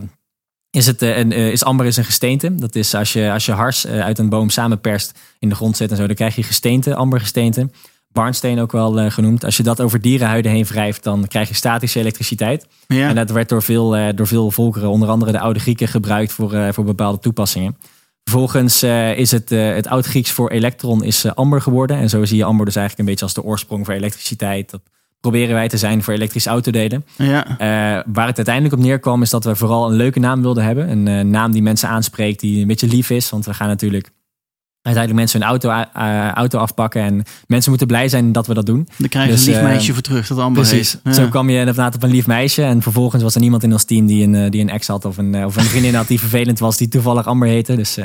is, 0.71 0.85
het, 0.85 1.01
eh, 1.01 1.17
een, 1.17 1.31
eh, 1.31 1.51
is 1.51 1.63
amber 1.63 1.85
is 1.85 1.97
een 1.97 2.05
gesteente. 2.05 2.55
Dat 2.55 2.75
is 2.75 2.93
als 2.95 3.13
je, 3.13 3.31
als 3.31 3.45
je 3.45 3.51
hars 3.51 3.85
eh, 3.85 3.99
uit 3.99 4.19
een 4.19 4.29
boom 4.29 4.49
samenperst 4.49 5.19
in 5.39 5.49
de 5.49 5.55
grond 5.55 5.77
zet 5.77 5.91
en 5.91 5.97
zo, 5.97 6.07
dan 6.07 6.15
krijg 6.15 6.35
je 6.35 6.43
gesteente, 6.43 6.95
ambergesteente. 6.95 7.69
Barnsteen 8.11 8.59
ook 8.59 8.71
wel 8.71 8.99
eh, 8.99 9.11
genoemd. 9.11 9.43
Als 9.43 9.57
je 9.57 9.63
dat 9.63 9.81
over 9.81 10.01
dierenhuiden 10.01 10.51
heen 10.51 10.65
wrijft, 10.65 11.03
dan 11.03 11.27
krijg 11.27 11.47
je 11.47 11.53
statische 11.53 11.99
elektriciteit. 11.99 12.67
ja. 12.87 13.09
En 13.09 13.15
dat 13.15 13.29
werd 13.29 13.49
door 13.49 13.63
veel, 13.63 13.95
eh, 13.95 14.15
door 14.15 14.27
veel 14.27 14.51
volkeren, 14.51 14.89
onder 14.89 15.09
andere 15.09 15.31
de 15.31 15.39
oude 15.39 15.59
Grieken, 15.59 15.87
gebruikt 15.87 16.31
voor, 16.31 16.53
eh, 16.53 16.67
voor 16.71 16.83
bepaalde 16.83 17.19
toepassingen. 17.19 17.77
Vervolgens 18.23 18.83
is 19.15 19.31
het, 19.31 19.49
het 19.49 19.87
oud-Grieks 19.87 20.31
voor 20.31 20.49
elektron 20.49 21.03
is 21.03 21.35
amber 21.35 21.61
geworden. 21.61 21.97
En 21.97 22.09
zo 22.09 22.25
zie 22.25 22.37
je 22.37 22.43
amber 22.43 22.65
dus 22.65 22.75
eigenlijk 22.75 23.07
een 23.07 23.13
beetje 23.13 23.25
als 23.25 23.43
de 23.43 23.51
oorsprong 23.51 23.85
voor 23.85 23.93
elektriciteit. 23.93 24.69
Dat 24.71 24.81
proberen 25.21 25.53
wij 25.53 25.67
te 25.67 25.77
zijn 25.77 26.03
voor 26.03 26.13
elektrische 26.13 26.49
autodelen. 26.49 27.05
ja. 27.17 27.57
Waar 28.07 28.27
het 28.27 28.37
uiteindelijk 28.37 28.75
op 28.75 28.79
neerkwam 28.79 29.21
is 29.21 29.29
dat 29.29 29.43
we 29.43 29.55
vooral 29.55 29.89
een 29.89 29.95
leuke 29.95 30.19
naam 30.19 30.41
wilden 30.41 30.63
hebben. 30.63 31.07
Een 31.07 31.29
naam 31.29 31.51
die 31.51 31.61
mensen 31.61 31.89
aanspreekt, 31.89 32.39
die 32.39 32.61
een 32.61 32.67
beetje 32.67 32.87
lief 32.87 33.09
is. 33.09 33.29
Want 33.29 33.45
we 33.45 33.53
gaan 33.53 33.67
natuurlijk 33.67 34.11
uiteindelijk 34.87 35.13
mensen 35.13 35.39
hun 35.39 35.49
auto, 35.49 35.69
auto 36.33 36.59
afpakken. 36.59 37.01
En 37.01 37.23
mensen 37.47 37.69
moeten 37.69 37.87
blij 37.87 38.09
zijn 38.09 38.31
dat 38.31 38.47
we 38.47 38.53
dat 38.53 38.65
doen. 38.65 38.87
Dan 38.97 39.09
krijg 39.09 39.25
je 39.25 39.31
Dus, 39.31 39.41
een 39.41 39.47
lief 39.47 39.57
eh, 39.57 39.63
meisje 39.63 39.93
voor 39.93 40.01
terug, 40.01 40.27
dat 40.27 40.39
Amber 40.39 40.67
Precies. 40.67 40.97
Ja. 41.03 41.13
Zo 41.13 41.27
kwam 41.27 41.49
je 41.49 41.59
inderdaad 41.59 41.95
op 41.95 42.03
een 42.03 42.09
lief 42.09 42.27
meisje. 42.27 42.63
En 42.63 42.81
vervolgens 42.81 43.23
was 43.23 43.35
er 43.35 43.41
niemand 43.41 43.63
in 43.63 43.71
ons 43.71 43.83
team 43.83 44.05
die 44.05 44.23
een, 44.23 44.35
eh, 44.35 44.51
die 44.51 44.61
een 44.61 44.69
ex 44.69 44.87
had. 44.87 45.05
Of 45.05 45.17
een, 45.17 45.35
eh, 45.35 45.45
of 45.45 45.55
een 45.55 45.63
vriendin 45.63 45.95
had 45.95 46.07
die 46.07 46.19
vervelend 46.19 46.59
was, 46.59 46.77
die 46.77 46.87
toevallig 46.87 47.25
Amber 47.25 47.47
heette. 47.47 47.75
Dus 47.75 47.97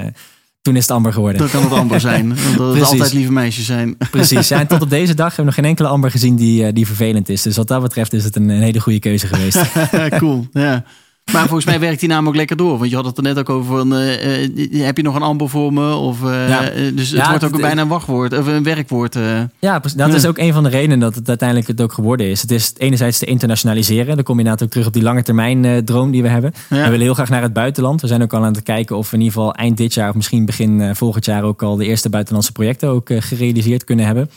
toen 0.63 0.77
is 0.77 0.83
het 0.83 0.91
Amber 0.91 1.13
geworden. 1.13 1.41
Dan 1.41 1.51
kan 1.51 1.63
het 1.63 1.73
Amber 1.73 2.01
zijn. 2.01 2.37
Omdat 2.51 2.75
het 2.75 2.85
altijd 2.91 3.13
lieve 3.13 3.33
meisjes 3.33 3.67
zijn. 3.67 3.97
Precies. 4.11 4.49
Ja, 4.49 4.61
en 4.61 4.67
tot 4.67 4.83
op 4.83 4.91
deze 4.91 5.15
dag 5.15 5.27
hebben 5.27 5.45
we 5.45 5.51
nog 5.51 5.55
geen 5.55 5.65
enkele 5.65 5.89
Amber 5.89 6.11
gezien 6.11 6.37
die, 6.37 6.73
die 6.73 6.87
vervelend 6.87 7.29
is. 7.29 7.43
Dus 7.43 7.57
wat 7.57 7.69
dat 7.69 7.83
betreft 7.83 8.13
is 8.13 8.25
het 8.25 8.37
een, 8.37 8.49
een 8.49 8.63
hele 8.63 8.81
goede 8.81 8.99
keuze 8.99 9.27
geweest. 9.27 9.61
cool, 10.19 10.47
ja. 10.53 10.85
Maar 11.33 11.43
volgens 11.43 11.65
mij 11.65 11.81
werkt 11.81 12.01
die 12.01 12.09
naam 12.09 12.29
ook 12.29 12.35
lekker 12.35 12.57
door. 12.57 12.79
Want 12.79 12.91
je 12.91 12.97
had 12.97 13.05
het 13.05 13.17
er 13.17 13.23
net 13.23 13.39
ook 13.39 13.49
over 13.49 13.77
van, 13.77 13.95
eh, 13.95 14.43
eh, 14.45 14.85
heb 14.85 14.97
je 14.97 15.03
nog 15.03 15.15
een 15.15 15.23
amber 15.23 15.49
voor 15.49 15.73
me? 15.73 15.95
Of, 15.95 16.25
eh, 16.25 16.49
Ja. 16.49 16.61
dus 16.95 17.09
het 17.11 17.19
Ja, 17.19 17.29
wordt 17.29 17.45
ook 17.45 17.53
het- 17.53 17.61
bijna 17.61 17.83
een 17.83 17.89
wachtwoord, 17.89 18.39
of 18.39 18.47
een 18.47 18.63
werkwoord. 18.63 19.17
eh. 19.17 19.41
Ja, 19.59 19.83
dat 19.97 20.15
is 20.15 20.27
ook 20.27 20.39
een 20.39 20.53
van 20.53 20.63
de 20.63 20.69
redenen 20.69 20.99
dat 20.99 21.15
het 21.15 21.29
uiteindelijk 21.29 21.69
het 21.69 21.81
ook 21.81 21.93
geworden 21.93 22.27
is. 22.31 22.43
Het 22.43 22.51
is 22.51 22.73
enerzijds 22.77 23.19
te 23.19 23.27
internationaliseren. 23.27 24.15
Dan 24.15 24.25
kom 24.25 24.35
je 24.35 24.41
inderdaad 24.41 24.65
ook 24.67 24.71
terug 24.73 24.87
op 24.87 24.93
die 24.93 25.03
lange 25.03 25.23
termijn 25.23 25.85
droom 25.85 26.11
die 26.11 26.23
we 26.23 26.29
hebben. 26.29 26.53
Ja. 26.71 26.77
We 26.77 26.83
willen 26.91 27.01
heel 27.01 27.15
graag 27.15 27.29
naar 27.29 27.43
het 27.43 27.53
buitenland. 27.53 28.01
We 28.01 28.07
zijn 28.07 28.23
ook 28.23 28.33
al 28.33 28.45
aan 28.45 28.53
het 28.55 28.63
kijken 28.63 28.97
of 28.97 29.11
we 29.11 29.17
in 29.17 29.23
ieder 29.23 29.39
geval 29.39 29.55
eind 29.55 29.77
dit 29.77 29.95
jaar 29.95 30.09
of 30.09 30.15
misschien 30.15 30.45
begin 30.47 30.97
volgend 30.97 31.25
jaar 31.25 31.43
ook 31.43 31.63
al 31.63 31.77
de 31.77 31.85
eerste 31.87 32.11
buitenlandse 32.11 32.53
projecten 32.53 32.89
ook 32.89 33.11
gerealiseerd 33.19 33.85
kunnen 33.85 34.07
hebben. 34.07 34.31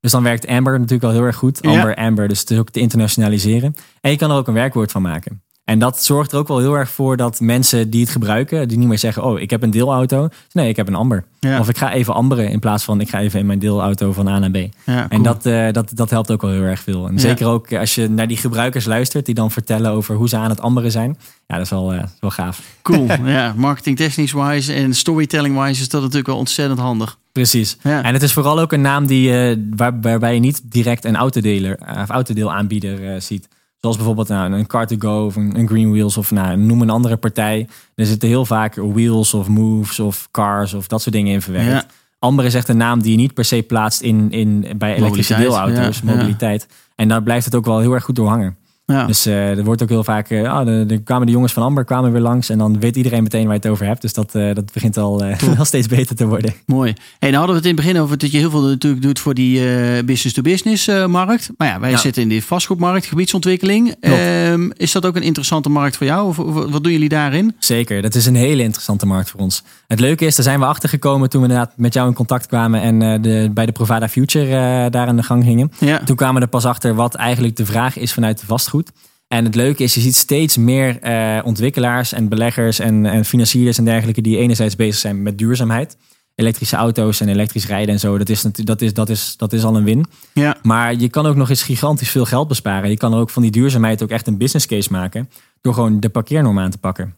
Dus 0.00 0.10
dan 0.10 0.22
werkt 0.22 0.46
Amber 0.46 0.72
natuurlijk 0.72 1.04
al 1.04 1.10
heel 1.10 1.22
erg 1.26 1.36
goed. 1.36 1.62
Amber, 1.62 1.94
Amber, 1.94 2.28
dus 2.28 2.40
het 2.40 2.50
is 2.50 2.58
ook 2.58 2.70
te 2.70 2.80
internationaliseren. 2.80 3.74
En 4.00 4.10
je 4.10 4.16
kan 4.16 4.30
er 4.30 4.36
ook 4.36 4.48
een 4.48 4.54
werkwoord 4.54 4.90
van 4.90 5.02
maken. 5.02 5.42
En 5.70 5.78
dat 5.78 6.02
zorgt 6.04 6.32
er 6.32 6.38
ook 6.38 6.48
wel 6.48 6.58
heel 6.58 6.74
erg 6.74 6.90
voor 6.90 7.16
dat 7.16 7.40
mensen 7.40 7.90
die 7.90 8.00
het 8.00 8.10
gebruiken, 8.10 8.68
die 8.68 8.78
niet 8.78 8.88
meer 8.88 8.98
zeggen, 8.98 9.24
oh, 9.24 9.40
ik 9.40 9.50
heb 9.50 9.62
een 9.62 9.70
deelauto. 9.70 10.28
Nee, 10.52 10.68
ik 10.68 10.76
heb 10.76 10.88
een 10.88 10.94
Amber. 10.94 11.24
Ja. 11.40 11.58
Of 11.58 11.68
ik 11.68 11.78
ga 11.78 11.92
even 11.92 12.14
amberen 12.14 12.48
in 12.50 12.58
plaats 12.58 12.84
van 12.84 13.00
ik 13.00 13.08
ga 13.08 13.20
even 13.20 13.40
in 13.40 13.46
mijn 13.46 13.58
deelauto 13.58 14.12
van 14.12 14.28
A 14.28 14.38
naar 14.38 14.50
B. 14.50 14.56
Ja, 14.84 15.06
En 15.08 15.22
dat, 15.22 15.46
eh, 15.46 15.72
dat, 15.72 15.90
dat 15.94 16.10
helpt 16.10 16.30
ook 16.30 16.40
wel 16.40 16.50
heel 16.50 16.62
erg 16.62 16.80
veel. 16.80 17.06
En 17.06 17.12
Ja. 17.14 17.20
zeker 17.20 17.46
ook 17.46 17.72
als 17.72 17.94
je 17.94 18.08
naar 18.08 18.28
die 18.28 18.36
gebruikers 18.36 18.84
luistert, 18.84 19.26
die 19.26 19.34
dan 19.34 19.50
vertellen 19.50 19.90
over 19.90 20.14
hoe 20.14 20.28
ze 20.28 20.36
aan 20.36 20.50
het 20.50 20.60
amberen 20.60 20.90
zijn. 20.90 21.18
Ja, 21.46 21.54
dat 21.56 21.64
is 21.64 21.70
wel, 21.70 21.92
eh, 21.92 22.02
wel 22.20 22.30
gaaf. 22.30 22.60
Cool, 22.82 23.06
ja. 23.24 23.54
Marketing 23.56 23.96
technisch 23.96 24.32
wise 24.32 24.72
en 24.72 24.94
storytelling 24.94 25.58
wise 25.62 25.80
is 25.80 25.88
dat 25.88 26.00
natuurlijk 26.00 26.28
wel 26.28 26.36
ontzettend 26.38 26.78
handig. 26.80 27.18
Precies. 27.32 27.76
Ja. 27.82 28.02
En 28.02 28.12
het 28.12 28.22
is 28.22 28.32
vooral 28.32 28.60
ook 28.60 28.72
een 28.72 28.80
naam 28.80 29.06
die, 29.06 29.32
eh, 29.50 29.56
waar, 29.76 30.00
waarbij 30.00 30.34
je 30.34 30.40
niet 30.40 30.60
direct 30.64 31.04
een 31.04 31.16
autodeler 31.16 31.78
eh, 31.78 32.02
of 32.02 32.08
autodeelaanbieder 32.08 33.22
ziet. 33.22 33.48
Zoals 33.80 33.96
bijvoorbeeld 33.96 34.28
nou, 34.28 34.52
een 34.52 34.66
Car2Go 34.66 35.26
of 35.26 35.36
een, 35.36 35.58
een 35.58 35.68
Green 35.68 35.90
Wheels 35.90 36.16
of 36.16 36.30
nou, 36.30 36.56
noem 36.56 36.82
een 36.82 36.90
andere 36.90 37.16
partij. 37.16 37.68
Er 37.94 38.06
zitten 38.06 38.28
heel 38.28 38.44
vaak 38.44 38.74
wheels 38.74 39.34
of 39.34 39.48
moves 39.48 40.00
of 40.00 40.28
cars 40.30 40.74
of 40.74 40.86
dat 40.86 41.02
soort 41.02 41.14
dingen 41.14 41.32
in 41.32 41.42
verwerkt. 41.42 41.70
Ja. 41.70 41.84
Amber 42.18 42.44
is 42.44 42.54
echt 42.54 42.68
een 42.68 42.76
naam 42.76 43.02
die 43.02 43.10
je 43.10 43.16
niet 43.16 43.34
per 43.34 43.44
se 43.44 43.62
plaatst 43.62 44.00
in, 44.00 44.30
in, 44.30 44.66
bij 44.76 44.94
elektrische 44.94 45.32
Mobiliteit, 45.32 45.64
deelauto's, 45.66 46.00
ja, 46.00 46.10
ja. 46.10 46.16
mobiliteit. 46.16 46.66
En 46.94 47.08
daar 47.08 47.22
blijft 47.22 47.44
het 47.44 47.54
ook 47.54 47.64
wel 47.64 47.78
heel 47.78 47.92
erg 47.92 48.04
goed 48.04 48.16
door 48.16 48.28
hangen. 48.28 48.56
Ja. 48.90 49.06
Dus 49.06 49.26
eh, 49.26 49.58
er 49.58 49.64
wordt 49.64 49.82
ook 49.82 49.88
heel 49.88 50.04
vaak, 50.04 50.30
eh, 50.30 50.52
ah, 50.52 50.66
de, 50.66 50.84
de 50.86 50.98
kwamen 50.98 51.26
de 51.26 51.32
jongens 51.32 51.52
van 51.52 51.62
Amber 51.62 51.84
kwamen 51.84 52.12
weer 52.12 52.20
langs 52.20 52.48
en 52.48 52.58
dan 52.58 52.80
weet 52.80 52.96
iedereen 52.96 53.22
meteen 53.22 53.42
waar 53.44 53.52
je 53.54 53.60
het 53.60 53.68
over 53.70 53.86
hebt. 53.86 54.02
Dus 54.02 54.12
dat, 54.12 54.34
eh, 54.34 54.54
dat 54.54 54.72
begint 54.72 54.96
al 54.96 55.18
wel 55.56 55.64
steeds 55.64 55.86
beter 55.86 56.16
te 56.16 56.26
worden. 56.26 56.54
Mooi. 56.66 56.92
Hey, 57.18 57.30
nou 57.30 57.34
hadden 57.44 57.50
we 57.50 57.60
het 57.60 57.70
in 57.70 57.76
het 57.76 57.86
begin 57.86 58.00
over 58.02 58.18
dat 58.18 58.30
je 58.30 58.38
heel 58.38 58.50
veel 58.50 58.62
natuurlijk 58.62 59.02
doet 59.02 59.18
voor 59.18 59.34
die 59.34 59.60
business-to-business 60.04 60.86
markt. 61.06 61.50
Maar 61.56 61.68
ja, 61.68 61.80
wij 61.80 61.90
Ja. 61.90 61.96
zitten 61.96 62.22
in 62.22 62.28
de 62.28 62.42
vastgoedmarkt, 62.42 63.06
gebiedsontwikkeling. 63.06 63.94
Ehm, 64.00 64.70
is 64.76 64.92
dat 64.92 65.06
ook 65.06 65.16
een 65.16 65.22
interessante 65.22 65.68
markt 65.68 65.96
voor 65.96 66.06
jou? 66.06 66.28
Of, 66.28 66.38
of 66.38 66.54
wat 66.54 66.82
doen 66.82 66.92
jullie 66.92 67.08
daarin? 67.08 67.54
Zeker, 67.58 68.02
dat 68.02 68.14
is 68.14 68.26
een 68.26 68.34
hele 68.34 68.62
interessante 68.62 69.06
markt 69.06 69.30
voor 69.30 69.40
ons. 69.40 69.62
Het 69.86 70.00
leuke 70.00 70.24
is, 70.26 70.36
daar 70.36 70.44
zijn 70.44 70.58
we 70.60 70.64
achter 70.66 70.88
gekomen 70.88 71.30
toen 71.30 71.42
we 71.42 71.48
inderdaad 71.48 71.72
met 71.76 71.94
jou 71.94 72.08
in 72.08 72.14
contact 72.14 72.46
kwamen 72.46 72.80
en 72.82 73.22
de, 73.22 73.50
bij 73.54 73.66
de 73.66 73.72
Provada 73.72 74.08
Future 74.08 74.90
daar 74.90 75.06
aan 75.06 75.16
de 75.16 75.22
gang 75.22 75.44
gingen. 75.44 75.72
Ja. 75.78 75.98
Toen 76.04 76.16
kwamen 76.16 76.34
we 76.34 76.40
er 76.40 76.48
pas 76.48 76.64
achter 76.64 76.94
wat 76.94 77.14
eigenlijk 77.14 77.56
de 77.56 77.66
vraag 77.66 77.98
is 77.98 78.12
vanuit 78.12 78.40
de 78.40 78.46
vastgoed. 78.46 78.79
En 79.28 79.44
het 79.44 79.54
leuke 79.54 79.82
is, 79.82 79.94
je 79.94 80.00
ziet 80.00 80.16
steeds 80.16 80.56
meer 80.56 81.00
eh, 81.00 81.38
ontwikkelaars 81.44 82.12
en 82.12 82.28
beleggers 82.28 82.78
en, 82.78 83.06
en 83.06 83.24
financiers 83.24 83.78
en 83.78 83.84
dergelijke 83.84 84.20
die 84.20 84.36
enerzijds 84.36 84.76
bezig 84.76 85.00
zijn 85.00 85.22
met 85.22 85.38
duurzaamheid. 85.38 85.96
Elektrische 86.34 86.76
auto's 86.76 87.20
en 87.20 87.28
elektrisch 87.28 87.66
rijden 87.66 87.94
en 87.94 88.00
zo, 88.00 88.18
dat 88.18 88.28
is, 88.28 88.42
dat 88.42 88.80
is, 88.80 88.94
dat 88.94 89.08
is, 89.08 89.34
dat 89.36 89.52
is 89.52 89.64
al 89.64 89.76
een 89.76 89.84
win. 89.84 90.06
Ja. 90.32 90.56
Maar 90.62 90.94
je 90.94 91.08
kan 91.08 91.26
ook 91.26 91.36
nog 91.36 91.48
eens 91.48 91.62
gigantisch 91.62 92.10
veel 92.10 92.24
geld 92.24 92.48
besparen. 92.48 92.90
Je 92.90 92.96
kan 92.96 93.12
er 93.12 93.18
ook 93.18 93.30
van 93.30 93.42
die 93.42 93.50
duurzaamheid 93.50 94.02
ook 94.02 94.10
echt 94.10 94.26
een 94.26 94.38
business 94.38 94.66
case 94.66 94.92
maken. 94.92 95.30
Door 95.60 95.74
gewoon 95.74 96.00
de 96.00 96.08
parkeernorm 96.08 96.58
aan 96.58 96.70
te 96.70 96.78
pakken. 96.78 97.14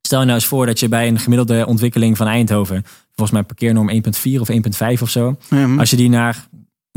Stel 0.00 0.18
je 0.18 0.24
nou 0.24 0.38
eens 0.38 0.48
voor 0.48 0.66
dat 0.66 0.80
je 0.80 0.88
bij 0.88 1.08
een 1.08 1.18
gemiddelde 1.18 1.66
ontwikkeling 1.66 2.16
van 2.16 2.26
Eindhoven. 2.26 2.84
Volgens 3.06 3.30
mij 3.30 3.42
parkeernorm 3.42 3.90
1.4 3.90 4.40
of 4.40 4.50
1.5 4.50 5.02
of 5.02 5.10
zo. 5.10 5.36
Mhm. 5.50 5.78
Als 5.78 5.90
je 5.90 5.96
die 5.96 6.08
naar 6.08 6.48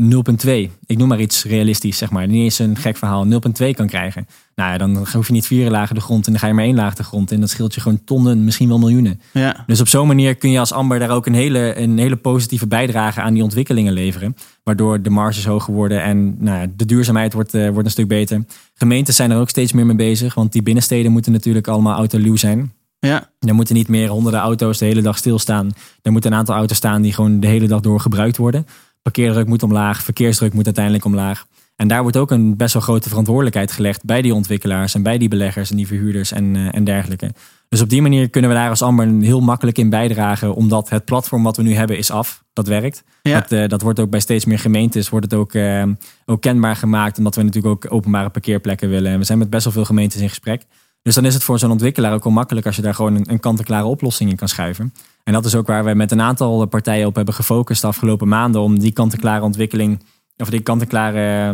0.2, 0.02 0.50
ik 0.86 0.98
noem 0.98 1.08
maar 1.08 1.20
iets 1.20 1.44
realistisch 1.44 1.98
zeg 1.98 2.10
maar. 2.10 2.26
Niet 2.26 2.42
eens 2.42 2.58
een 2.58 2.76
gek 2.76 2.96
verhaal, 2.96 3.26
0.2 3.26 3.70
kan 3.70 3.86
krijgen. 3.86 4.26
Nou 4.54 4.72
ja, 4.72 4.78
dan 4.78 5.06
hoef 5.12 5.26
je 5.26 5.32
niet 5.32 5.46
vier 5.46 5.70
lagen 5.70 5.94
de 5.94 6.00
grond 6.00 6.26
en 6.26 6.32
dan 6.32 6.40
ga 6.40 6.46
je 6.46 6.54
maar 6.54 6.64
één 6.64 6.74
laag 6.74 6.94
de 6.94 7.02
grond. 7.02 7.32
En 7.32 7.40
dat 7.40 7.50
scheelt 7.50 7.74
je 7.74 7.80
gewoon 7.80 8.04
tonnen, 8.04 8.44
misschien 8.44 8.68
wel 8.68 8.78
miljoenen. 8.78 9.20
ja. 9.32 9.64
Dus 9.66 9.80
op 9.80 9.88
zo'n 9.88 10.06
manier 10.06 10.34
kun 10.36 10.50
je 10.50 10.58
als 10.58 10.72
Amber 10.72 10.98
daar 10.98 11.10
ook 11.10 11.26
een 11.26 11.34
hele, 11.34 11.78
een 11.78 11.98
hele 11.98 12.16
positieve 12.16 12.66
bijdrage 12.66 13.20
aan 13.20 13.34
die 13.34 13.42
ontwikkelingen 13.42 13.92
leveren. 13.92 14.36
Waardoor 14.62 15.02
de 15.02 15.10
marges 15.10 15.44
hoger 15.44 15.74
worden 15.74 16.02
en 16.02 16.36
nou 16.38 16.60
ja, 16.60 16.66
de 16.76 16.84
duurzaamheid 16.84 17.32
wordt, 17.32 17.54
eh, 17.54 17.68
wordt 17.68 17.84
een 17.84 17.90
stuk 17.90 18.08
beter. 18.08 18.44
Gemeentes 18.74 19.16
zijn 19.16 19.30
er 19.30 19.38
ook 19.38 19.48
steeds 19.48 19.72
meer 19.72 19.86
mee 19.86 19.96
bezig, 19.96 20.34
want 20.34 20.52
die 20.52 20.62
binnensteden 20.62 21.12
moeten 21.12 21.32
natuurlijk 21.32 21.68
allemaal 21.68 21.96
autoluw 21.96 22.36
zijn. 22.36 22.72
Ja. 23.00 23.30
Er 23.40 23.54
moeten 23.54 23.74
niet 23.74 23.88
meer 23.88 24.08
honderden 24.08 24.40
auto's 24.40 24.78
de 24.78 24.84
hele 24.84 25.02
dag 25.02 25.16
stilstaan. 25.16 25.70
Er 26.02 26.12
moeten 26.12 26.32
een 26.32 26.38
aantal 26.38 26.54
auto's 26.54 26.76
staan 26.76 27.02
die 27.02 27.12
gewoon 27.12 27.40
de 27.40 27.46
hele 27.46 27.66
dag 27.66 27.80
door 27.80 28.00
gebruikt 28.00 28.36
worden. 28.36 28.66
Parkeerdruk 29.08 29.46
moet 29.46 29.62
omlaag, 29.62 30.02
verkeersdruk 30.02 30.52
moet 30.52 30.64
uiteindelijk 30.64 31.04
omlaag. 31.04 31.46
En 31.76 31.88
daar 31.88 32.02
wordt 32.02 32.16
ook 32.16 32.30
een 32.30 32.56
best 32.56 32.72
wel 32.72 32.82
grote 32.82 33.08
verantwoordelijkheid 33.08 33.72
gelegd 33.72 34.04
bij 34.04 34.22
die 34.22 34.34
ontwikkelaars 34.34 34.94
en 34.94 35.02
bij 35.02 35.18
die 35.18 35.28
beleggers 35.28 35.70
en 35.70 35.76
die 35.76 35.86
verhuurders 35.86 36.32
en, 36.32 36.56
eh, 36.56 36.74
en 36.74 36.84
dergelijke. 36.84 37.32
Dus 37.68 37.80
op 37.80 37.88
die 37.88 38.02
manier 38.02 38.28
kunnen 38.30 38.50
we 38.50 38.56
daar 38.56 38.68
als 38.68 38.82
Amber 38.82 39.06
heel 39.20 39.40
makkelijk 39.40 39.78
in 39.78 39.90
bijdragen, 39.90 40.54
omdat 40.54 40.88
het 40.88 41.04
platform 41.04 41.42
wat 41.42 41.56
we 41.56 41.62
nu 41.62 41.74
hebben 41.74 41.98
is 41.98 42.10
af. 42.10 42.44
Dat 42.52 42.66
werkt. 42.66 43.04
Ja. 43.22 43.40
Dat, 43.40 43.52
eh, 43.52 43.68
dat 43.68 43.82
wordt 43.82 44.00
ook 44.00 44.10
bij 44.10 44.20
steeds 44.20 44.44
meer 44.44 44.58
gemeentes 44.58 45.08
wordt 45.08 45.30
het 45.30 45.40
ook, 45.40 45.54
eh, 45.54 45.84
ook 46.24 46.40
kenbaar 46.40 46.76
gemaakt, 46.76 47.18
omdat 47.18 47.34
we 47.34 47.42
natuurlijk 47.42 47.74
ook 47.74 47.92
openbare 47.92 48.28
parkeerplekken 48.28 48.88
willen. 48.88 49.12
En 49.12 49.18
we 49.18 49.24
zijn 49.24 49.38
met 49.38 49.50
best 49.50 49.64
wel 49.64 49.72
veel 49.72 49.84
gemeentes 49.84 50.20
in 50.20 50.28
gesprek. 50.28 50.62
Dus 51.02 51.14
dan 51.14 51.24
is 51.24 51.34
het 51.34 51.42
voor 51.42 51.58
zo'n 51.58 51.70
ontwikkelaar 51.70 52.12
ook 52.12 52.24
wel 52.24 52.32
makkelijk 52.32 52.66
als 52.66 52.76
je 52.76 52.82
daar 52.82 52.94
gewoon 52.94 53.14
een, 53.14 53.30
een 53.30 53.40
kant-en-klare 53.40 53.86
oplossing 53.86 54.30
in 54.30 54.36
kan 54.36 54.48
schuiven. 54.48 54.92
En 55.28 55.34
dat 55.34 55.44
is 55.44 55.54
ook 55.54 55.66
waar 55.66 55.84
wij 55.84 55.94
met 55.94 56.10
een 56.12 56.20
aantal 56.20 56.66
partijen 56.66 57.06
op 57.06 57.14
hebben 57.14 57.34
gefocust 57.34 57.80
de 57.80 57.86
afgelopen 57.86 58.28
maanden 58.28 58.60
om 58.60 58.78
die 58.78 58.92
kant-en-klare 58.92 59.42
ontwikkeling, 59.44 60.02
of 60.36 60.50
die 60.50 60.60
kant-en-klare, 60.60 61.48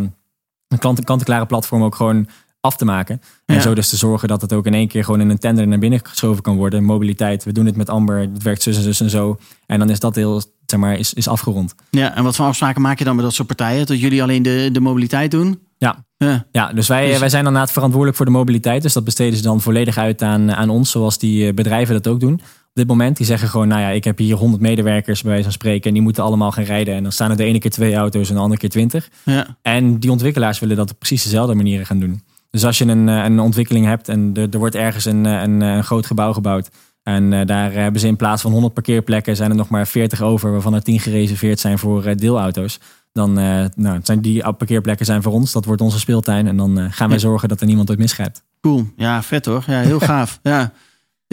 een 0.69 0.79
kant- 0.79 1.05
kant-en-klare 1.05 1.47
platform 1.47 1.83
ook 1.83 1.95
gewoon 1.95 2.27
af 2.61 2.77
te 2.77 2.85
maken. 2.85 3.21
En 3.47 3.55
Ja. 3.55 3.61
zo 3.61 3.75
dus 3.75 3.89
te 3.89 3.97
zorgen 3.97 4.29
dat 4.29 4.41
het 4.41 4.53
ook 4.53 4.67
in 4.67 4.75
één 4.75 4.89
keer 4.89 5.05
gewoon 5.05 5.21
in 5.21 5.31
een 5.31 5.39
tender 5.39 5.67
naar 5.67 5.79
binnen 5.79 6.01
geschoven 6.03 6.43
kan 6.43 6.57
worden. 6.57 6.85
Mobiliteit, 6.85 7.45
we 7.45 7.53
doen 7.53 7.67
het 7.67 7.77
met 7.77 7.89
Amber, 7.91 8.19
het 8.19 8.43
werkt 8.43 8.63
zus 8.63 8.77
en 8.77 8.83
zus 8.83 9.01
en 9.01 9.11
zo. 9.11 9.39
En 9.67 9.79
dan 9.79 9.91
is 9.91 10.01
dat 10.01 10.15
heel, 10.15 10.43
zeg 10.67 10.81
maar, 10.81 10.99
is, 10.99 11.15
is 11.15 11.29
afgerond. 11.29 11.75
ja. 11.91 12.15
En 12.17 12.25
wat 12.25 12.37
voor 12.37 12.47
afspraken 12.47 12.83
maak 12.83 12.99
je 12.99 13.05
dan 13.05 13.15
met 13.17 13.25
dat 13.25 13.35
soort 13.35 13.49
partijen? 13.49 13.87
Dat 13.87 14.01
jullie 14.01 14.23
alleen 14.23 14.43
de, 14.43 14.69
de 14.73 14.81
mobiliteit 14.81 15.31
doen? 15.31 15.59
Ja, 15.79 16.05
Ja. 16.17 16.47
Ja, 16.53 16.73
dus 16.73 16.89
wij, 16.89 17.07
Dus- 17.09 17.19
wij 17.19 17.29
zijn 17.29 17.47
inderdaad 17.47 17.73
verantwoordelijk 17.73 18.17
voor 18.17 18.27
de 18.27 18.33
mobiliteit. 18.33 18.83
Dus 18.83 18.93
dat 18.93 19.05
besteden 19.05 19.37
ze 19.37 19.43
dan 19.43 19.61
volledig 19.61 19.99
uit 19.99 20.23
aan, 20.23 20.53
aan 20.55 20.69
ons, 20.71 20.91
zoals 20.91 21.19
die 21.19 21.47
eh, 21.49 21.55
bedrijven 21.55 21.95
dat 21.95 22.07
ook 22.09 22.21
doen. 22.21 22.41
Dit 22.75 22.87
moment, 22.87 23.17
die 23.17 23.27
zeggen 23.27 23.49
gewoon, 23.49 23.69
nou 23.69 23.81
ja, 23.81 23.89
ik 23.89 24.05
heb 24.05 24.19
hier 24.19 24.37
100 24.37 24.63
medewerkers 24.63 25.21
bij 25.21 25.31
wijze 25.31 25.45
van 25.45 25.53
spreken. 25.53 25.89
En 25.89 25.93
die 25.93 26.03
moeten 26.03 26.23
allemaal 26.23 26.53
gaan 26.53 26.65
rijden. 26.65 26.95
En 26.95 27.03
dan 27.03 27.13
staan 27.13 27.31
er 27.31 27.37
de 27.37 27.45
ene 27.45 27.59
keer 27.59 27.71
twee 27.71 27.95
auto's 27.95 28.29
en 28.29 28.35
de 28.35 28.41
andere 28.41 28.61
keer 28.61 28.71
twintig. 28.71 29.11
Ja. 29.23 29.57
En 29.63 29.99
die 29.99 30.11
ontwikkelaars 30.11 30.59
willen 30.59 30.77
dat 30.77 30.91
op 30.91 30.99
precies 30.99 31.23
dezelfde 31.23 31.55
manieren 31.55 31.87
gaan 31.87 31.99
doen. 31.99 32.23
Dus 32.51 32.65
als 32.65 32.79
je 32.79 32.85
een, 32.85 33.09
eh, 33.09 33.25
een 33.25 33.41
ontwikkeling 33.41 33.87
hebt 33.87 34.09
en 34.09 34.31
er, 34.35 34.49
er 34.51 34.59
wordt 34.59 34.75
ergens 34.75 35.05
een, 35.05 35.27
eh, 35.27 35.43
een, 35.43 35.61
een 35.61 35.85
groot 35.85 36.07
gebouw 36.07 36.33
gebouwd. 36.33 36.71
En 37.05 37.33
eh, 37.33 37.47
daar 37.47 37.73
hebben 37.73 38.01
ze 38.01 38.07
in 38.07 38.17
plaats 38.17 38.43
van 38.43 38.53
100 38.53 38.75
parkeerplekken 38.75 39.37
zijn 39.37 39.51
er 39.51 39.57
nog 39.57 39.69
maar 39.69 39.87
40 39.87 40.23
over, 40.23 40.53
waarvan 40.53 40.75
er 40.75 40.83
10 40.83 41.01
gereserveerd 41.01 41.61
zijn 41.61 41.79
voor 41.79 42.05
eh, 42.05 42.17
deelauto's. 42.17 42.81
Dan 43.13 43.39
eh, 43.39 43.65
nou, 43.77 44.01
zijn 44.03 44.21
die 44.21 44.53
parkeerplekken 44.53 45.07
zijn 45.07 45.23
voor 45.23 45.33
ons, 45.33 45.53
dat 45.53 45.65
wordt 45.65 45.81
onze 45.81 45.99
speeltuin. 45.99 46.47
En 46.47 46.57
dan 46.57 46.79
eh, 46.79 46.87
gaan 46.91 47.09
wij 47.09 47.19
zorgen 47.19 47.49
dat 47.49 47.61
er 47.61 47.67
niemand 47.67 47.91
ooit 47.91 47.99
misgrijpt. 47.99 48.43
Cool. 48.61 48.87
Ja, 48.97 49.23
vet 49.23 49.47
hoor. 49.47 49.65
Ja, 49.67 49.81
heel 49.81 50.01
gaaf. 50.11 50.39
Ja. 50.43 50.73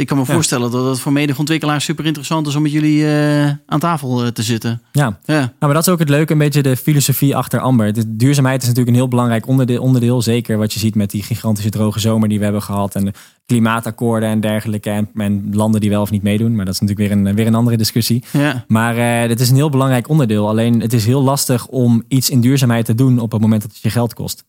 Ik 0.02 0.08
kan 0.08 0.18
me 0.18 0.24
Ja. 0.28 0.34
voorstellen 0.34 0.72
dat 0.72 0.86
het 0.86 1.00
voor 1.00 1.12
menig 1.12 1.40
ontwikkelaars 1.40 1.86
super 1.86 2.06
interessant 2.06 2.48
is 2.48 2.56
om 2.56 2.62
met 2.62 2.72
jullie 2.72 3.06
eh, 3.08 3.50
aan 3.66 3.80
tafel 3.80 4.22
eh, 4.24 4.28
te 4.28 4.44
zitten. 4.44 4.82
Ja, 4.92 5.20
Ja. 5.26 5.36
Nou, 5.40 5.50
maar 5.60 5.74
dat 5.74 5.88
is 5.88 5.94
ook 5.94 6.00
het 6.00 6.10
leuke, 6.10 6.32
een 6.32 6.38
beetje 6.38 6.62
de 6.62 6.78
filosofie 6.78 7.36
achter 7.36 7.60
Amber. 7.60 7.94
De 7.94 8.16
duurzaamheid 8.16 8.62
is 8.62 8.68
natuurlijk 8.68 8.96
een 8.96 9.02
heel 9.02 9.10
belangrijk 9.12 9.48
onderdeel, 9.48 9.82
onderdeel. 9.82 10.22
Zeker 10.22 10.58
wat 10.58 10.74
je 10.74 10.80
ziet 10.80 10.96
met 10.96 11.12
die 11.12 11.24
gigantische 11.24 11.70
droge 11.70 12.00
zomer 12.00 12.30
die 12.30 12.38
we 12.38 12.44
hebben 12.44 12.62
gehad. 12.62 12.96
En 12.96 13.06
de 13.06 13.14
klimaatakkoorden 13.46 14.30
en 14.30 14.40
dergelijke. 14.40 14.90
En, 14.90 15.10
en 15.16 15.50
landen 15.56 15.82
die 15.82 15.90
wel 15.90 16.02
of 16.02 16.12
niet 16.12 16.24
meedoen. 16.24 16.56
Maar 16.56 16.66
dat 16.66 16.74
is 16.74 16.80
natuurlijk 16.80 17.10
weer 17.10 17.18
een, 17.26 17.36
weer 17.36 17.48
een 17.48 17.56
andere 17.56 17.78
discussie. 17.78 18.24
Ja. 18.32 18.66
Maar 18.68 18.98
eh 18.98 19.30
het 19.30 19.40
is 19.40 19.50
een 19.50 19.56
heel 19.56 19.70
belangrijk 19.70 20.10
onderdeel. 20.10 20.48
Alleen 20.48 20.82
het 20.82 20.94
is 20.94 21.06
heel 21.06 21.22
lastig 21.24 21.68
om 21.68 22.04
iets 22.08 22.30
in 22.30 22.42
duurzaamheid 22.42 22.86
te 22.86 22.96
doen 22.96 23.20
op 23.20 23.32
het 23.32 23.42
moment 23.42 23.62
dat 23.62 23.72
het 23.72 23.82
je 23.82 23.90
geld 23.90 24.14
kost. 24.14 24.44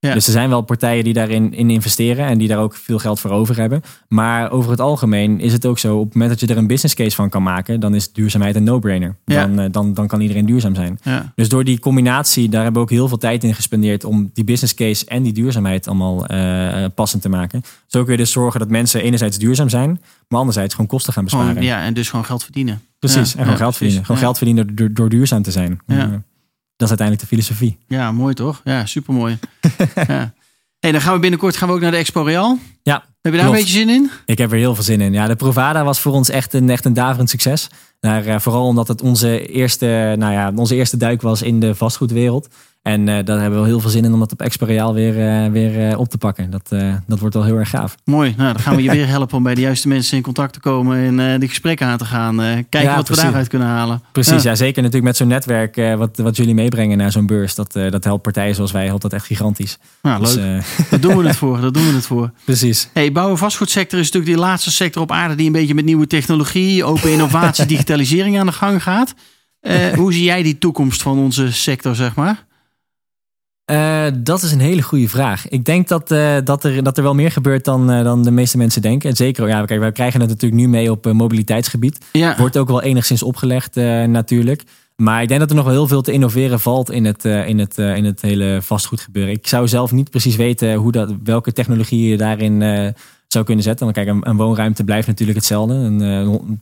Ja. 0.00 0.14
Dus 0.14 0.26
er 0.26 0.32
zijn 0.32 0.48
wel 0.48 0.60
partijen 0.60 1.04
die 1.04 1.12
daarin 1.12 1.54
in 1.54 1.70
investeren 1.70 2.26
en 2.26 2.38
die 2.38 2.48
daar 2.48 2.58
ook 2.58 2.74
veel 2.74 2.98
geld 2.98 3.20
voor 3.20 3.30
over 3.30 3.56
hebben. 3.56 3.82
Maar 4.08 4.50
over 4.50 4.70
het 4.70 4.80
algemeen 4.80 5.40
is 5.40 5.52
het 5.52 5.66
ook 5.66 5.78
zo, 5.78 5.96
op 5.96 6.04
het 6.04 6.12
moment 6.12 6.30
dat 6.30 6.40
je 6.40 6.54
er 6.54 6.60
een 6.60 6.66
business 6.66 6.94
case 6.94 7.16
van 7.16 7.28
kan 7.28 7.42
maken, 7.42 7.80
dan 7.80 7.94
is 7.94 8.12
duurzaamheid 8.12 8.56
een 8.56 8.64
no-brainer. 8.64 9.16
Ja. 9.24 9.46
Dan, 9.46 9.60
eh, 9.60 9.66
dan, 9.70 9.94
dan 9.94 10.06
kan 10.06 10.20
iedereen 10.20 10.46
duurzaam 10.46 10.74
zijn. 10.74 10.98
Ja. 11.02 11.32
Dus 11.34 11.48
door 11.48 11.64
die 11.64 11.78
combinatie, 11.78 12.48
daar 12.48 12.62
hebben 12.62 12.82
we 12.82 12.88
ook 12.88 12.94
heel 12.94 13.08
veel 13.08 13.18
tijd 13.18 13.44
in 13.44 13.54
gespendeerd 13.54 14.04
om 14.04 14.30
die 14.34 14.44
business 14.44 14.74
case 14.74 15.06
en 15.06 15.22
die 15.22 15.32
duurzaamheid 15.32 15.86
allemaal 15.86 16.26
eh, 16.26 16.84
passend 16.94 17.22
te 17.22 17.28
maken. 17.28 17.62
Zo 17.86 18.02
kun 18.02 18.12
je 18.12 18.18
dus 18.18 18.32
zorgen 18.32 18.60
dat 18.60 18.68
mensen 18.68 19.02
enerzijds 19.02 19.38
duurzaam 19.38 19.68
zijn, 19.68 20.00
maar 20.28 20.38
anderzijds 20.38 20.74
gewoon 20.74 20.90
kosten 20.90 21.12
gaan 21.12 21.24
besparen. 21.24 21.48
Gewoon, 21.48 21.64
ja, 21.64 21.82
en 21.82 21.94
dus 21.94 22.10
gewoon 22.10 22.24
geld 22.24 22.42
verdienen. 22.42 22.82
Precies, 22.98 23.34
en 23.34 23.42
gewoon 23.42 23.58
geld 23.58 23.76
verdienen. 23.76 24.04
Gewoon 24.04 24.20
geld 24.20 24.36
verdienen 24.36 24.76
door, 24.76 24.92
door 24.92 25.08
duurzaam 25.08 25.42
te 25.42 25.50
zijn. 25.50 25.80
Ja. 25.86 26.22
Dat 26.78 26.90
is 26.90 26.98
uiteindelijk 26.98 27.20
de 27.20 27.36
filosofie. 27.36 27.78
Ja, 27.88 28.12
mooi 28.12 28.34
toch? 28.34 28.60
Ja, 28.64 28.86
supermooi. 28.86 29.38
ja. 30.08 30.32
Hey, 30.78 30.92
dan 30.92 31.00
gaan 31.00 31.14
we 31.14 31.20
binnenkort 31.20 31.56
gaan 31.56 31.68
we 31.68 31.74
ook 31.74 31.80
naar 31.80 31.90
de 31.90 31.96
Expo 31.96 32.22
Real. 32.22 32.58
Ja, 32.82 33.04
Heb 33.20 33.32
je 33.32 33.38
daar 33.38 33.48
klopt. 33.48 33.58
een 33.58 33.64
beetje 33.64 33.78
zin 33.78 33.88
in? 33.88 34.10
Ik 34.26 34.38
heb 34.38 34.52
er 34.52 34.58
heel 34.58 34.74
veel 34.74 34.84
zin 34.84 35.00
in. 35.00 35.12
Ja, 35.12 35.26
de 35.26 35.36
Provada 35.36 35.84
was 35.84 36.00
voor 36.00 36.12
ons 36.12 36.28
echt 36.28 36.52
een, 36.52 36.70
echt 36.70 36.84
een 36.84 36.92
daverend 36.92 37.30
succes. 37.30 37.68
Daar, 38.00 38.26
eh, 38.26 38.38
vooral 38.38 38.66
omdat 38.66 38.88
het 38.88 39.02
onze 39.02 39.46
eerste, 39.46 40.14
nou 40.18 40.32
ja, 40.32 40.52
onze 40.54 40.74
eerste 40.74 40.96
duik 40.96 41.22
was 41.22 41.42
in 41.42 41.60
de 41.60 41.74
vastgoedwereld. 41.74 42.48
En 42.82 43.08
eh, 43.08 43.24
daar 43.24 43.40
hebben 43.40 43.60
we 43.60 43.66
heel 43.66 43.80
veel 43.80 43.90
zin 43.90 44.04
in 44.04 44.12
om 44.12 44.18
dat 44.18 44.32
op 44.32 44.40
Expo 44.42 44.64
Real 44.64 44.94
weer, 44.94 45.28
eh, 45.44 45.50
weer 45.50 45.88
eh, 45.90 45.98
op 45.98 46.08
te 46.08 46.18
pakken. 46.18 46.50
Dat, 46.50 46.68
dat 47.06 47.18
wordt 47.18 47.34
wel 47.34 47.44
heel 47.44 47.56
erg 47.56 47.68
gaaf. 47.70 47.94
Mooi. 48.04 48.34
Nou, 48.36 48.52
dan 48.52 48.62
gaan 48.62 48.76
we 48.76 48.82
je 48.82 48.90
weer 48.90 49.06
helpen 49.16 49.36
om 49.36 49.42
bij 49.42 49.54
de 49.54 49.60
juiste 49.60 49.88
mensen 49.88 50.16
in 50.16 50.22
contact 50.22 50.52
te 50.52 50.60
komen 50.60 51.20
en 51.20 51.40
die 51.40 51.48
gesprekken 51.48 51.86
aan 51.86 51.98
te 51.98 52.04
gaan. 52.04 52.36
Kijken 52.36 52.82
Ja, 52.82 52.96
wat 52.96 53.08
we 53.08 53.16
daaruit 53.16 53.48
kunnen 53.48 53.68
halen. 53.68 54.02
Precies, 54.12 54.42
Ja. 54.42 54.50
ja. 54.50 54.56
zeker 54.56 54.76
natuurlijk 54.82 55.04
met 55.04 55.16
zo'n 55.16 55.28
netwerk 55.28 55.96
wat, 55.96 56.16
wat 56.16 56.36
jullie 56.36 56.54
meebrengen 56.54 56.98
naar 56.98 57.12
zo'n 57.12 57.26
beurs. 57.26 57.54
Dat, 57.54 57.72
dat 57.72 58.04
helpt 58.04 58.22
partijen 58.22 58.54
zoals 58.54 58.72
wij, 58.72 58.86
helpt 58.86 59.02
dat 59.02 59.12
echt 59.12 59.26
gigantisch. 59.26 59.78
Nou, 60.02 60.20
Dus, 60.20 60.34
leuk. 60.34 60.64
Daar 60.90 61.00
doen 61.00 61.16
we 61.16 61.26
het 61.26 61.36
voor. 61.44 61.60
Daar 61.60 61.72
doen 61.72 61.86
we 61.88 61.92
het 61.94 62.06
voor. 62.06 62.30
precies. 62.44 62.88
Hey, 62.92 63.12
bouw- 63.12 63.30
en 63.30 63.38
vastgoedsector 63.38 63.98
is 63.98 64.04
natuurlijk 64.04 64.32
die 64.36 64.42
laatste 64.44 64.70
sector 64.70 65.02
op 65.02 65.12
aarde 65.12 65.34
die 65.34 65.46
een 65.46 65.52
beetje 65.52 65.74
met 65.74 65.84
nieuwe 65.84 66.06
technologie, 66.06 66.84
open 66.84 67.12
innovatie, 67.12 67.66
digitalisering 67.66 68.38
aan 68.38 68.46
de 68.46 68.52
gang 68.52 68.82
gaat. 68.82 69.14
Hoe 69.96 70.12
zie 70.12 70.24
jij 70.24 70.42
die 70.42 70.58
toekomst 70.58 71.02
van 71.02 71.18
onze 71.18 71.52
sector, 71.52 71.94
zeg 71.94 72.14
maar? 72.14 72.46
Eh, 73.68 74.06
dat 74.14 74.42
is 74.42 74.52
een 74.52 74.60
hele 74.60 74.82
goede 74.82 75.08
vraag. 75.08 75.48
Ik 75.48 75.64
denk 75.64 75.88
dat, 75.88 76.10
eh, 76.10 76.36
dat, 76.44 76.64
er, 76.64 76.82
dat 76.82 76.96
er 76.96 77.02
wel 77.02 77.14
meer 77.14 77.30
gebeurt 77.30 77.64
dan, 77.64 77.90
eh, 77.90 78.04
dan 78.04 78.22
de 78.22 78.30
meeste 78.30 78.56
mensen 78.56 78.82
denken. 78.82 79.10
En 79.10 79.16
zeker, 79.16 79.48
ja, 79.48 79.64
kijk, 79.64 79.80
wij 79.80 79.92
krijgen 79.92 80.20
het 80.20 80.28
natuurlijk 80.28 80.60
nu 80.60 80.68
mee 80.68 80.90
op 80.90 81.12
mobiliteitsgebied. 81.12 81.98
Ja, 82.12 82.36
Wordt 82.38 82.58
ook 82.58 82.68
wel 82.68 82.82
enigszins 82.82 83.22
opgelegd 83.22 83.74
natuurlijk. 84.06 84.62
Maar 84.96 85.22
ik 85.22 85.28
denk 85.28 85.40
dat 85.40 85.50
er 85.50 85.56
nog 85.56 85.64
wel 85.64 85.74
heel 85.74 85.88
veel 85.88 86.02
te 86.02 86.12
innoveren 86.12 86.60
valt 86.60 86.90
in 86.90 87.04
het, 87.04 87.24
in 87.24 87.58
het, 87.58 87.78
in 87.78 88.04
het 88.04 88.22
hele 88.22 88.58
vastgoedgebeuren. 88.62 89.32
Ik 89.32 89.46
zou 89.46 89.68
zelf 89.68 89.92
niet 89.92 90.10
precies 90.10 90.36
weten 90.36 90.74
hoe 90.74 90.92
dat, 90.92 91.14
welke 91.24 91.52
technologieën 91.52 92.10
je 92.10 92.16
daarin 92.16 92.62
zou 93.28 93.44
kunnen 93.44 93.64
zetten. 93.64 93.84
Want 93.84 93.96
kijk, 93.96 94.08
een, 94.08 94.28
een 94.28 94.36
woonruimte 94.36 94.84
blijft 94.84 95.06
natuurlijk 95.06 95.38
hetzelfde. 95.38 95.74
En, 95.74 96.02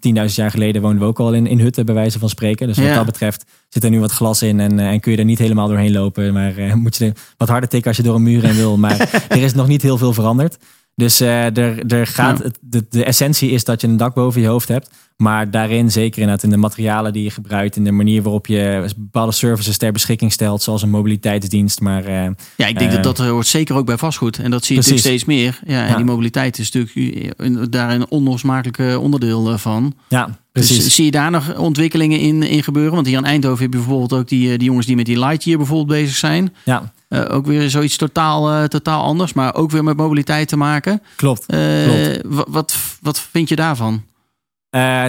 uh, 0.08 0.28
10.000 0.28 0.34
jaar 0.34 0.50
geleden 0.50 0.82
woonden 0.82 1.00
we 1.00 1.06
ook 1.06 1.20
al 1.20 1.34
in, 1.34 1.46
in 1.46 1.60
hutten, 1.60 1.86
bij 1.86 1.94
wijze 1.94 2.18
van 2.18 2.28
spreken. 2.28 2.66
Dus 2.66 2.78
wat 2.78 2.94
dat 2.94 3.06
betreft 3.06 3.44
zit 3.68 3.84
er 3.84 3.90
nu 3.90 4.00
wat 4.00 4.12
glas 4.12 4.42
in 4.42 4.60
en, 4.60 4.78
en 4.78 5.00
kun 5.00 5.12
je 5.12 5.18
er 5.18 5.24
niet 5.24 5.38
helemaal 5.38 5.68
doorheen 5.68 5.92
lopen. 5.92 6.32
Maar 6.32 6.78
moet 6.78 6.96
je 6.96 7.12
wat 7.36 7.48
harder 7.48 7.68
tikken 7.68 7.88
als 7.88 7.96
je 7.96 8.02
door 8.02 8.14
een 8.14 8.22
muur 8.22 8.42
heen 8.42 8.54
wil. 8.54 8.76
Maar 8.76 9.00
er 9.28 9.42
is 9.42 9.54
nog 9.54 9.66
niet 9.66 9.82
heel 9.82 9.98
veel 9.98 10.12
veranderd. 10.12 10.58
Dus 10.96 11.20
uh, 11.20 11.56
er, 11.56 11.86
er 11.86 12.06
gaat, 12.06 12.50
de, 12.60 12.86
de 12.90 13.04
essentie 13.04 13.50
is 13.50 13.64
dat 13.64 13.80
je 13.80 13.86
een 13.86 13.96
dak 13.96 14.14
boven 14.14 14.40
je 14.40 14.46
hoofd 14.46 14.68
hebt. 14.68 14.90
Maar 15.16 15.50
daarin, 15.50 15.90
zeker 15.90 16.20
inderdaad 16.20 16.44
in 16.44 16.50
de 16.50 16.56
materialen 16.56 17.12
die 17.12 17.22
je 17.22 17.30
gebruikt, 17.30 17.76
in 17.76 17.84
de 17.84 17.92
manier 17.92 18.22
waarop 18.22 18.46
je 18.46 18.90
bepaalde 18.96 19.32
services 19.32 19.76
ter 19.76 19.92
beschikking 19.92 20.32
stelt, 20.32 20.62
zoals 20.62 20.82
een 20.82 20.90
mobiliteitsdienst. 20.90 21.80
Maar, 21.80 22.08
uh, 22.08 22.28
ja, 22.56 22.66
ik 22.66 22.78
denk 22.78 22.92
dat 22.92 23.02
dat 23.02 23.18
hoort 23.18 23.46
zeker 23.46 23.74
ook 23.76 23.86
bij 23.86 23.96
vastgoed. 23.96 24.38
En 24.38 24.50
dat 24.50 24.64
zie 24.64 24.74
je 24.74 24.80
natuurlijk 24.80 25.06
steeds 25.06 25.24
meer. 25.24 25.60
Ja, 25.66 25.86
en 25.86 25.96
die 25.96 26.04
mobiliteit 26.04 26.58
is 26.58 26.70
natuurlijk 26.70 27.72
daar 27.72 27.90
een 27.90 28.10
onlosmakelijk 28.10 29.00
onderdeel 29.00 29.58
van. 29.58 29.94
Ja, 30.08 30.38
precies. 30.60 30.84
Dus 30.84 30.94
zie 30.94 31.04
je 31.04 31.10
daar 31.10 31.30
nog 31.30 31.58
ontwikkelingen 31.58 32.20
in, 32.20 32.42
in 32.42 32.62
gebeuren? 32.62 32.94
Want 32.94 33.06
hier 33.06 33.18
in 33.18 33.24
Eindhoven 33.24 33.62
heb 33.62 33.72
je 33.72 33.78
bijvoorbeeld 33.78 34.12
ook 34.12 34.28
die, 34.28 34.58
die 34.58 34.66
jongens 34.66 34.86
die 34.86 34.96
met 34.96 35.06
die 35.06 35.18
Lightyear 35.18 35.58
bijvoorbeeld 35.58 35.88
bezig 35.88 36.16
zijn. 36.16 36.54
Ja. 36.64 36.92
Uh, 37.08 37.24
ook 37.28 37.46
weer 37.46 37.70
zoiets 37.70 37.96
totaal, 37.96 38.52
uh, 38.52 38.64
totaal 38.64 39.02
anders, 39.02 39.32
maar 39.32 39.54
ook 39.54 39.70
weer 39.70 39.84
met 39.84 39.96
mobiliteit 39.96 40.48
te 40.48 40.56
maken. 40.56 41.02
Klopt. 41.16 41.44
Uh, 41.54 41.84
klopt. 41.84 42.48
Wat, 42.48 42.76
wat 43.00 43.20
vind 43.30 43.48
je 43.48 43.56
daarvan? 43.56 44.02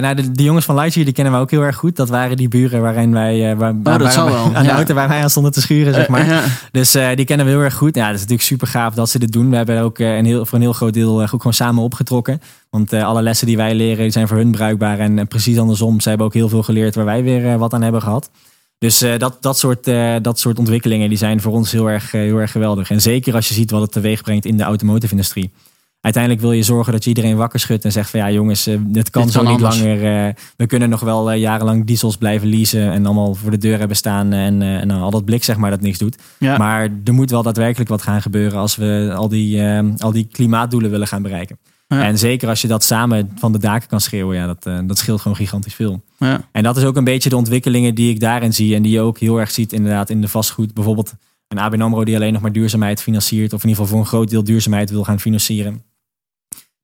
Nou, 0.00 0.14
de, 0.14 0.32
de, 0.32 0.42
jongens 0.42 0.64
van 0.64 0.74
Lightyear 0.74 1.04
die 1.04 1.14
kennen 1.14 1.32
we 1.32 1.38
ook 1.38 1.50
heel 1.50 1.62
erg 1.62 1.76
goed. 1.76 1.96
Dat 1.96 2.08
waren 2.08 2.36
die 2.36 2.48
buren 2.48 2.80
waarin 2.80 3.12
wij 3.12 3.56
waar, 3.56 3.72
oh, 3.72 3.84
dat 3.84 4.14
waar, 4.14 4.24
wel. 4.24 4.54
aan 4.54 4.64
de 4.64 4.70
auto 4.70 4.94
waar 4.94 5.08
wij 5.08 5.22
aan 5.22 5.30
stonden 5.30 5.52
te 5.52 5.60
schuren, 5.60 5.94
zeg 5.94 6.08
maar. 6.08 6.26
Ja. 6.26 6.42
Dus 6.72 6.92
die 6.92 7.24
kennen 7.24 7.46
we 7.46 7.52
heel 7.52 7.60
erg 7.60 7.74
goed. 7.74 7.94
Ja, 7.94 8.04
dat 8.04 8.14
is 8.14 8.20
natuurlijk 8.20 8.48
super 8.48 8.66
gaaf 8.66 8.94
dat 8.94 9.10
ze 9.10 9.18
dit 9.18 9.32
doen. 9.32 9.50
We 9.50 9.56
hebben 9.56 9.80
ook 9.80 9.98
een 9.98 10.24
heel, 10.24 10.46
voor 10.46 10.58
een 10.58 10.64
heel 10.64 10.72
groot 10.72 10.94
deel 10.94 11.20
ook 11.20 11.28
gewoon 11.28 11.52
samen 11.52 11.82
opgetrokken. 11.82 12.40
Want 12.70 12.92
alle 12.92 13.22
lessen 13.22 13.46
die 13.46 13.56
wij 13.56 13.74
leren, 13.74 14.02
die 14.02 14.10
zijn 14.10 14.28
voor 14.28 14.36
hun 14.36 14.50
bruikbaar. 14.50 14.98
En 14.98 15.28
precies 15.28 15.58
andersom, 15.58 16.00
ze 16.00 16.08
hebben 16.08 16.26
ook 16.26 16.34
heel 16.34 16.48
veel 16.48 16.62
geleerd 16.62 16.94
waar 16.94 17.04
wij 17.04 17.22
weer 17.22 17.58
wat 17.58 17.72
aan 17.72 17.82
hebben 17.82 18.02
gehad. 18.02 18.30
Dus 18.78 19.04
dat, 19.18 19.36
dat, 19.40 19.58
soort, 19.58 19.84
dat 20.22 20.38
soort 20.38 20.58
ontwikkelingen 20.58 21.08
die 21.08 21.18
zijn 21.18 21.40
voor 21.40 21.52
ons 21.52 21.72
heel 21.72 21.90
erg, 21.90 22.12
heel 22.12 22.38
erg 22.38 22.50
geweldig. 22.50 22.90
En 22.90 23.00
zeker 23.00 23.34
als 23.34 23.48
je 23.48 23.54
ziet 23.54 23.70
wat 23.70 23.82
het 23.82 23.92
teweeg 23.92 24.22
brengt 24.22 24.44
in 24.44 24.56
de 24.56 24.62
automotive 24.62 25.12
industrie. 25.12 25.50
Uiteindelijk 26.00 26.42
wil 26.42 26.52
je 26.52 26.62
zorgen 26.62 26.92
dat 26.92 27.02
je 27.02 27.08
iedereen 27.08 27.36
wakker 27.36 27.60
schudt 27.60 27.84
en 27.84 27.92
zegt 27.92 28.10
van 28.10 28.20
ja 28.20 28.30
jongens, 28.30 28.64
dit 28.80 29.10
kan 29.10 29.22
Dit 29.22 29.32
zo 29.32 29.42
kan 29.42 29.52
niet 29.52 29.62
anders. 29.62 29.80
langer. 29.80 30.34
we 30.56 30.66
kunnen 30.66 30.88
nog 30.88 31.00
wel 31.00 31.32
jarenlang 31.32 31.86
diesels 31.86 32.16
blijven 32.16 32.48
leasen 32.48 32.92
en 32.92 33.06
allemaal 33.06 33.34
voor 33.34 33.50
de 33.50 33.58
deur 33.58 33.78
hebben 33.78 33.96
staan. 33.96 34.32
En, 34.32 34.62
en 34.62 34.90
al 34.90 35.10
dat 35.10 35.24
blik 35.24 35.44
zeg 35.44 35.56
maar 35.56 35.70
dat 35.70 35.80
niks 35.80 35.98
doet. 35.98 36.18
Ja. 36.38 36.58
Maar 36.58 36.88
er 37.04 37.14
moet 37.14 37.30
wel 37.30 37.42
daadwerkelijk 37.42 37.90
wat 37.90 38.02
gaan 38.02 38.22
gebeuren 38.22 38.58
als 38.58 38.76
we 38.76 39.12
al 39.16 39.28
die, 39.28 39.62
al 39.98 40.12
die 40.12 40.28
klimaatdoelen 40.32 40.90
willen 40.90 41.06
gaan 41.06 41.22
bereiken. 41.22 41.58
Ja. 41.88 42.02
En 42.02 42.18
zeker 42.18 42.48
als 42.48 42.60
je 42.62 42.68
dat 42.68 42.84
samen 42.84 43.30
van 43.38 43.52
de 43.52 43.58
daken 43.58 43.88
kan 43.88 44.00
schreeuwen, 44.00 44.36
ja, 44.36 44.46
dat, 44.46 44.86
dat 44.88 44.98
scheelt 44.98 45.20
gewoon 45.20 45.36
gigantisch 45.36 45.74
veel. 45.74 46.02
Ja. 46.18 46.40
En 46.52 46.62
dat 46.62 46.76
is 46.76 46.84
ook 46.84 46.96
een 46.96 47.04
beetje 47.04 47.28
de 47.28 47.36
ontwikkelingen 47.36 47.94
die 47.94 48.10
ik 48.10 48.20
daarin 48.20 48.54
zie. 48.54 48.74
En 48.74 48.82
die 48.82 48.92
je 48.92 49.00
ook 49.00 49.18
heel 49.18 49.40
erg 49.40 49.50
ziet 49.50 49.72
inderdaad 49.72 50.10
in 50.10 50.20
de 50.20 50.28
vastgoed. 50.28 50.74
Bijvoorbeeld 50.74 51.14
een 51.48 51.58
ABN 51.58 51.80
AMRO 51.80 52.04
die 52.04 52.16
alleen 52.16 52.32
nog 52.32 52.42
maar 52.42 52.52
duurzaamheid 52.52 53.02
financiert. 53.02 53.52
Of 53.52 53.62
in 53.62 53.68
ieder 53.68 53.84
geval 53.84 53.86
voor 53.86 53.98
een 54.06 54.10
groot 54.10 54.30
deel 54.30 54.44
duurzaamheid 54.44 54.90
wil 54.90 55.04
gaan 55.04 55.20
financieren. 55.20 55.82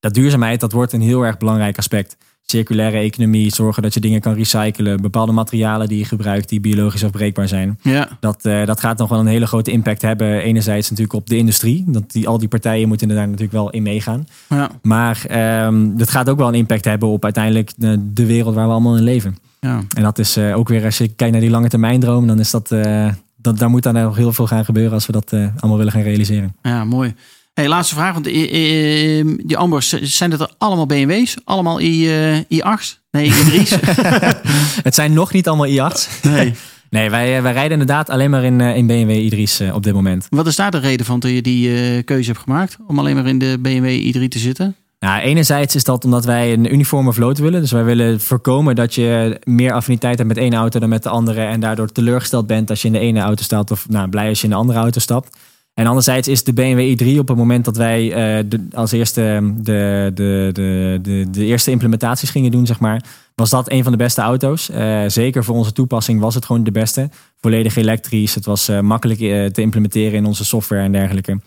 Dat 0.04 0.14
duurzaamheid, 0.14 0.60
dat 0.60 0.72
wordt 0.72 0.92
een 0.92 1.00
heel 1.00 1.22
erg 1.22 1.38
belangrijk 1.38 1.78
aspect. 1.78 2.16
Circulaire 2.42 2.98
economie, 2.98 3.54
zorgen 3.54 3.82
dat 3.82 3.94
je 3.94 4.00
dingen 4.00 4.20
kan 4.20 4.34
recyclen. 4.34 5.00
Bepaalde 5.00 5.32
materialen 5.32 5.88
die 5.88 5.98
je 5.98 6.04
gebruikt, 6.04 6.48
die 6.48 6.60
biologisch 6.60 7.04
afbreekbaar 7.04 7.48
zijn. 7.48 7.78
Ja. 7.82 8.08
Dat, 8.20 8.44
uh, 8.46 8.66
dat 8.66 8.80
gaat 8.80 8.98
nog 8.98 9.08
wel 9.08 9.18
een 9.18 9.26
hele 9.26 9.46
grote 9.46 9.70
impact 9.70 10.02
hebben. 10.02 10.40
Enerzijds 10.40 10.90
natuurlijk 10.90 11.16
op 11.16 11.26
de 11.28 11.36
industrie. 11.36 11.84
Dat 11.86 12.12
die, 12.12 12.28
al 12.28 12.38
die 12.38 12.48
partijen 12.48 12.88
moeten 12.88 13.08
er 13.08 13.14
daar 13.14 13.24
natuurlijk 13.24 13.52
wel 13.52 13.70
in 13.70 13.82
meegaan. 13.82 14.26
Ja. 14.48 14.70
Maar 14.82 15.24
um, 15.66 15.96
dat 15.96 16.10
gaat 16.10 16.28
ook 16.28 16.38
wel 16.38 16.48
een 16.48 16.54
impact 16.54 16.84
hebben 16.84 17.08
op 17.08 17.24
uiteindelijk 17.24 17.72
de, 17.76 18.12
de 18.12 18.26
wereld 18.26 18.54
waar 18.54 18.66
we 18.66 18.72
allemaal 18.72 18.96
in 18.96 19.02
leven. 19.02 19.36
Ja. 19.60 19.82
En 19.96 20.02
dat 20.02 20.18
is 20.18 20.36
uh, 20.36 20.56
ook 20.56 20.68
weer, 20.68 20.84
als 20.84 20.98
je 20.98 21.08
kijkt 21.08 21.32
naar 21.32 21.42
die 21.42 21.50
lange 21.50 21.68
termijn 21.68 22.00
droom, 22.00 22.26
dan 22.26 22.40
is 22.40 22.50
dat, 22.50 22.70
uh, 22.70 23.12
dat 23.36 23.58
daar 23.58 23.70
moet 23.70 23.82
dan 23.82 23.94
nog 23.94 24.16
heel 24.16 24.32
veel 24.32 24.46
gaan 24.46 24.64
gebeuren 24.64 24.92
als 24.92 25.06
we 25.06 25.12
dat 25.12 25.32
allemaal 25.32 25.76
willen 25.76 25.92
gaan 25.92 26.02
realiseren. 26.02 26.56
Ja, 26.62 26.84
mooi. 26.84 27.14
Hey, 27.54 27.68
laatste 27.68 27.94
vraag, 27.94 28.12
want 28.12 28.24
die 28.24 29.56
Ambers, 29.56 29.88
zijn 29.88 30.30
het 30.30 30.40
er 30.40 30.50
allemaal 30.58 30.86
BMW's? 30.86 31.36
Allemaal 31.44 31.80
I, 31.80 32.08
i8? 32.54 33.00
Nee, 33.10 33.30
i3's? 33.30 33.70
het 34.88 34.94
zijn 34.94 35.12
nog 35.12 35.32
niet 35.32 35.48
allemaal 35.48 35.90
i8's. 35.90 36.08
Nee. 36.22 36.54
Nee, 36.90 37.10
wij, 37.10 37.42
wij 37.42 37.52
rijden 37.52 37.72
inderdaad 37.72 38.10
alleen 38.10 38.30
maar 38.30 38.44
in, 38.44 38.60
in 38.60 38.86
BMW 38.86 39.32
i3's 39.32 39.60
op 39.72 39.82
dit 39.82 39.94
moment. 39.94 40.26
Wat 40.30 40.46
is 40.46 40.56
daar 40.56 40.70
de 40.70 40.78
reden 40.78 41.06
van 41.06 41.20
dat 41.20 41.30
je 41.30 41.42
die 41.42 41.68
uh, 41.68 42.04
keuze 42.04 42.30
hebt 42.30 42.42
gemaakt? 42.42 42.76
Om 42.86 42.98
alleen 42.98 43.14
maar 43.14 43.26
in 43.26 43.38
de 43.38 43.58
BMW 43.60 44.16
i3 44.16 44.28
te 44.28 44.38
zitten? 44.38 44.76
Nou, 44.98 45.22
enerzijds 45.22 45.74
is 45.74 45.84
dat 45.84 46.04
omdat 46.04 46.24
wij 46.24 46.52
een 46.52 46.72
uniforme 46.72 47.12
vloot 47.12 47.38
willen. 47.38 47.60
Dus 47.60 47.72
wij 47.72 47.84
willen 47.84 48.20
voorkomen 48.20 48.74
dat 48.74 48.94
je 48.94 49.40
meer 49.44 49.72
affiniteit 49.72 50.16
hebt 50.16 50.28
met 50.28 50.38
één 50.38 50.54
auto 50.54 50.78
dan 50.80 50.88
met 50.88 51.02
de 51.02 51.08
andere. 51.08 51.44
En 51.44 51.60
daardoor 51.60 51.92
teleurgesteld 51.92 52.46
bent 52.46 52.70
als 52.70 52.82
je 52.82 52.86
in 52.86 52.92
de 52.92 52.98
ene 52.98 53.20
auto 53.20 53.42
stapt. 53.42 53.70
Of 53.70 53.88
nou, 53.88 54.08
blij 54.08 54.28
als 54.28 54.38
je 54.38 54.44
in 54.44 54.50
de 54.50 54.58
andere 54.58 54.78
auto 54.78 55.00
stapt. 55.00 55.36
En 55.74 55.86
anderzijds 55.86 56.28
is 56.28 56.44
de 56.44 56.52
BMW 56.52 57.02
i3 57.02 57.18
op 57.18 57.28
het 57.28 57.36
moment 57.36 57.64
dat 57.64 57.76
wij 57.76 58.04
uh, 58.04 58.44
de, 58.48 58.66
als 58.72 58.92
eerste 58.92 59.52
de, 59.56 60.10
de, 60.14 60.50
de, 60.52 60.98
de, 61.02 61.26
de 61.30 61.44
eerste 61.44 61.70
implementaties 61.70 62.30
gingen 62.30 62.50
doen, 62.50 62.66
zeg 62.66 62.80
maar, 62.80 63.04
was 63.34 63.50
dat 63.50 63.70
een 63.70 63.82
van 63.82 63.92
de 63.92 63.98
beste 63.98 64.20
auto's. 64.20 64.70
Uh, 64.70 65.04
zeker 65.06 65.44
voor 65.44 65.54
onze 65.54 65.72
toepassing 65.72 66.20
was 66.20 66.34
het 66.34 66.44
gewoon 66.44 66.64
de 66.64 66.70
beste. 66.70 67.10
Volledig 67.40 67.76
elektrisch. 67.76 68.34
Het 68.34 68.44
was 68.44 68.68
uh, 68.68 68.80
makkelijk 68.80 69.18
te 69.52 69.62
implementeren 69.62 70.12
in 70.12 70.24
onze 70.24 70.44
software 70.44 70.82
en 70.82 70.92
dergelijke. 70.92 71.40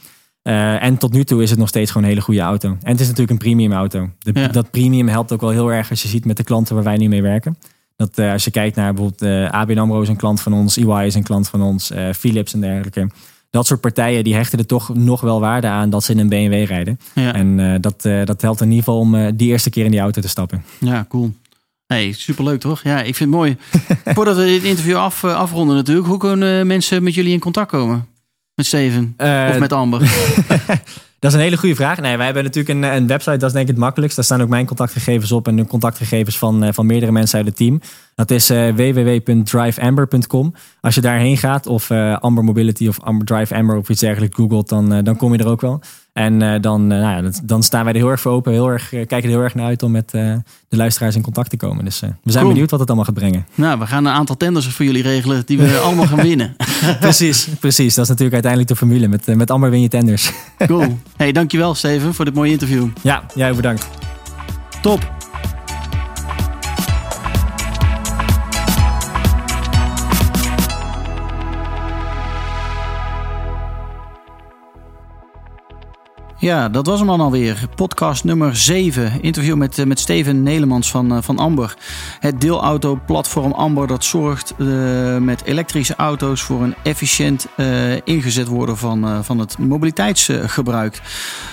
Uh, 0.48 0.84
en 0.84 0.98
tot 0.98 1.14
nu 1.14 1.24
toe 1.24 1.44
is 1.44 1.50
het 1.50 1.60
nog 1.60 1.68
steeds 1.68 1.92
gewoon 1.92 2.04
een 2.04 2.14
hele 2.14 2.24
goede 2.24 2.42
auto. 2.42 2.70
En 2.70 2.92
het 2.92 3.00
is 3.00 3.08
natuurlijk 3.08 3.32
een 3.32 3.38
premium 3.38 3.72
auto. 3.72 4.10
De, 4.20 4.32
Ja. 4.34 4.48
Dat 4.48 4.72
premium 4.72 5.08
helpt 5.08 5.32
ook 5.32 5.42
wel 5.42 5.50
heel 5.50 5.72
erg 5.72 5.90
als 5.90 6.02
je 6.02 6.08
ziet 6.08 6.26
met 6.26 6.38
de 6.38 6.44
klanten 6.44 6.76
waar 6.76 6.84
wij 6.84 6.98
nu 6.98 7.08
mee 7.08 7.22
werken. 7.22 7.58
Dat 7.96 8.20
uh, 8.20 8.32
als 8.32 8.44
je 8.44 8.52
kijkt 8.52 8.76
naar 8.76 8.94
bijvoorbeeld 8.94 9.32
uh, 9.32 9.50
ABN 9.50 9.78
AMRO 9.78 10.02
is 10.02 10.08
een 10.08 10.16
klant 10.16 10.42
van 10.42 10.54
ons, 10.54 10.78
EY 10.78 11.06
is 11.06 11.16
een 11.16 11.24
klant 11.24 11.50
van 11.50 11.62
ons, 11.62 11.92
uh, 11.92 12.14
Philips 12.14 12.54
en 12.54 12.62
dergelijke. 12.62 13.10
Dat 13.50 13.66
soort 13.66 13.82
partijen 13.82 14.24
die 14.24 14.36
hechten 14.36 14.60
er 14.60 14.66
toch 14.66 14.94
nog 14.94 15.22
wel 15.22 15.40
waarde 15.40 15.68
aan 15.68 15.90
dat 15.90 16.04
ze 16.04 16.12
in 16.12 16.20
een 16.20 16.30
BMW 16.30 16.66
rijden. 16.66 17.00
Ja, 17.14 17.34
En 17.34 17.58
uh, 17.58 17.76
dat, 17.82 18.06
uh, 18.06 18.26
dat 18.26 18.42
helpt 18.42 18.62
in 18.62 18.68
ieder 18.70 18.84
geval 18.84 19.00
om 19.00 19.16
uh, 19.16 19.28
die 19.36 19.48
eerste 19.48 19.70
keer 19.70 19.86
in 19.86 19.92
die 19.92 20.00
auto 20.00 20.22
te 20.22 20.30
stappen. 20.30 20.64
ja 20.80 21.06
cool. 21.10 21.34
Hey, 21.86 22.12
superleuk 22.12 22.60
toch? 22.60 22.84
Ja, 22.84 22.98
ik 22.98 23.16
vind 23.16 23.30
het 23.30 23.40
mooi. 23.40 23.58
Voordat 24.16 24.36
we 24.36 24.44
dit 24.44 24.64
interview 24.64 24.96
af, 24.96 25.24
afronden 25.24 25.76
natuurlijk. 25.76 26.08
Hoe 26.08 26.18
kunnen 26.18 26.68
mensen 26.68 27.04
met 27.04 27.14
jullie 27.14 27.34
in 27.34 27.40
contact 27.40 27.70
komen? 27.70 28.08
Met 28.56 28.66
Steven? 28.66 29.14
Of 29.18 29.60
met 29.60 29.74
Amber? 29.74 30.02
Dat 31.20 31.32
is 31.32 31.38
een 31.38 31.44
hele 31.44 31.58
goede 31.58 31.76
vraag. 31.76 32.00
Nee, 32.00 32.16
wij 32.16 32.26
hebben 32.26 32.44
natuurlijk 32.44 32.80
een, 32.80 32.96
een, 32.96 33.08
website, 33.08 33.38
dat 33.38 33.48
is 33.48 33.52
denk 33.52 33.68
ik 33.68 33.72
het 33.72 33.84
makkelijkst. 33.84 34.16
Daar 34.16 34.26
staan 34.26 34.42
ook 34.42 34.50
mijn 34.50 34.66
contactgegevens 34.66 35.32
op 35.32 35.48
en 35.48 35.56
de 35.56 35.66
contactgegevens 35.66 36.38
van, 36.38 36.64
uh, 36.64 36.70
van 36.72 36.86
meerdere 36.86 37.12
mensen 37.12 37.38
uit 37.38 37.48
het 37.48 37.56
team. 37.56 37.82
Dat 38.16 38.32
is 38.32 38.52
uh, 38.52 38.74
www.driveamber.com. 38.74 40.54
Als 40.82 40.96
je 40.96 41.02
daarheen 41.02 41.38
gaat 41.38 41.68
of 41.68 41.90
uh, 41.90 42.18
Amber 42.18 42.44
Mobility 42.44 42.88
of 42.88 43.00
Amber 43.00 43.26
Drive 43.26 43.56
Amber 43.56 43.78
of 43.78 43.90
iets 43.90 44.00
dergelijks 44.00 44.36
googelt, 44.36 44.70
dan, 44.70 45.04
dan 45.04 45.16
kom 45.16 45.34
je 45.34 45.40
er 45.40 45.48
ook 45.48 45.62
wel. 45.62 45.82
En 46.18 46.62
dan, 46.62 46.88
nou 46.88 47.24
ja, 47.24 47.32
dan 47.44 47.64
staan 47.64 47.84
wij 47.84 47.94
er 47.94 48.00
heel 48.00 48.10
erg 48.10 48.22
voor 48.22 48.32
open. 48.32 48.52
Heel 48.52 48.68
erg, 48.70 48.90
kijken 48.90 49.24
er 49.24 49.28
heel 49.28 49.42
erg 49.42 49.56
naar 49.56 49.66
uit 49.66 49.84
om 49.84 49.92
met 49.92 50.10
de 50.10 50.42
luisteraars 50.70 51.16
in 51.16 51.22
contact 51.22 51.50
te 51.50 51.58
komen. 51.58 51.86
Dus 51.86 52.00
we 52.00 52.08
zijn 52.24 52.34
Cool. 52.34 52.48
benieuwd 52.48 52.70
wat 52.72 52.80
het 52.80 52.88
allemaal 52.88 53.06
gaat 53.06 53.16
brengen. 53.16 53.46
nou, 53.56 53.80
we 53.80 53.88
gaan 53.88 54.06
een 54.06 54.14
aantal 54.14 54.38
tenders 54.38 54.68
voor 54.68 54.86
jullie 54.86 55.02
regelen 55.04 55.44
die 55.46 55.58
we 55.58 55.78
allemaal 55.86 56.06
gaan 56.08 56.22
winnen. 56.22 56.56
precies, 57.00 57.48
precies. 57.60 57.94
Dat 57.96 58.04
is 58.04 58.10
natuurlijk 58.10 58.34
uiteindelijk 58.34 58.72
de 58.72 58.78
formule. 58.78 59.08
Met, 59.08 59.36
met 59.36 59.52
Amber 59.52 59.70
win 59.70 59.82
je 59.82 59.88
tenders. 59.88 60.32
Cool. 60.58 60.98
Hey, 61.18 61.32
dankjewel 61.32 61.76
Steven 61.76 62.14
voor 62.14 62.26
dit 62.26 62.34
mooie 62.34 62.52
interview. 62.52 62.88
Ja, 63.02 63.24
jij 63.36 63.54
bedankt. 63.56 63.88
Top. 64.82 65.17
Ja, 76.48 76.70
dat 76.70 76.86
was 76.86 77.00
hem 77.00 77.08
dan 77.08 77.22
alweer. 77.22 77.68
Podcast 77.76 78.24
nummer 78.24 78.56
7. 78.56 79.22
Interview 79.22 79.56
met, 79.56 79.78
uh, 79.78 79.86
met 79.86 80.00
Steven 80.00 80.44
Nelemans 80.44 80.92
van, 80.92 81.14
uh, 81.14 81.18
van 81.22 81.38
Amber. 81.38 81.76
Het 82.20 82.42
deelauto-platform 82.42 83.52
Amber 83.52 83.88
dat 83.88 84.04
zorgt 84.04 84.54
uh, 84.58 85.18
met 85.18 85.44
elektrische 85.44 85.96
auto's 85.96 86.42
voor 86.42 86.62
een 86.62 86.76
efficiënt 86.84 87.48
ingezet 88.04 88.48
worden 88.48 88.78
van, 88.78 89.24
van 89.24 89.40
het 89.40 89.58
mobiliteitsgebruik. 89.58 91.02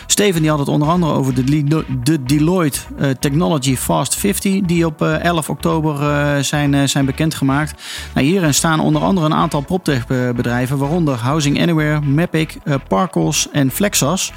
Steven 0.07 0.41
die 0.41 0.51
had 0.51 0.59
het 0.59 0.69
onder 0.69 0.89
andere 0.89 1.13
over 1.13 1.35
de, 1.35 1.85
de 2.03 2.23
Deloitte 2.23 2.81
Technology 3.21 3.77
Fast 3.77 4.15
50 4.15 4.61
die 4.61 4.87
op 4.87 5.03
11 5.03 5.49
oktober 5.49 6.45
zijn, 6.45 6.89
zijn 6.89 7.05
bekendgemaakt. 7.05 7.83
Nou, 8.15 8.27
hierin 8.27 8.55
staan 8.55 8.81
onder 8.81 9.03
andere 9.03 9.27
een 9.27 9.35
aantal 9.35 9.61
proptech 9.61 10.07
bedrijven, 10.07 10.79
waaronder 10.79 11.15
Housing 11.15 11.61
Anywhere, 11.61 12.01
Mapic, 12.01 12.57
Parkos 12.89 13.49
en 13.53 13.71
Flexas. 13.71 14.33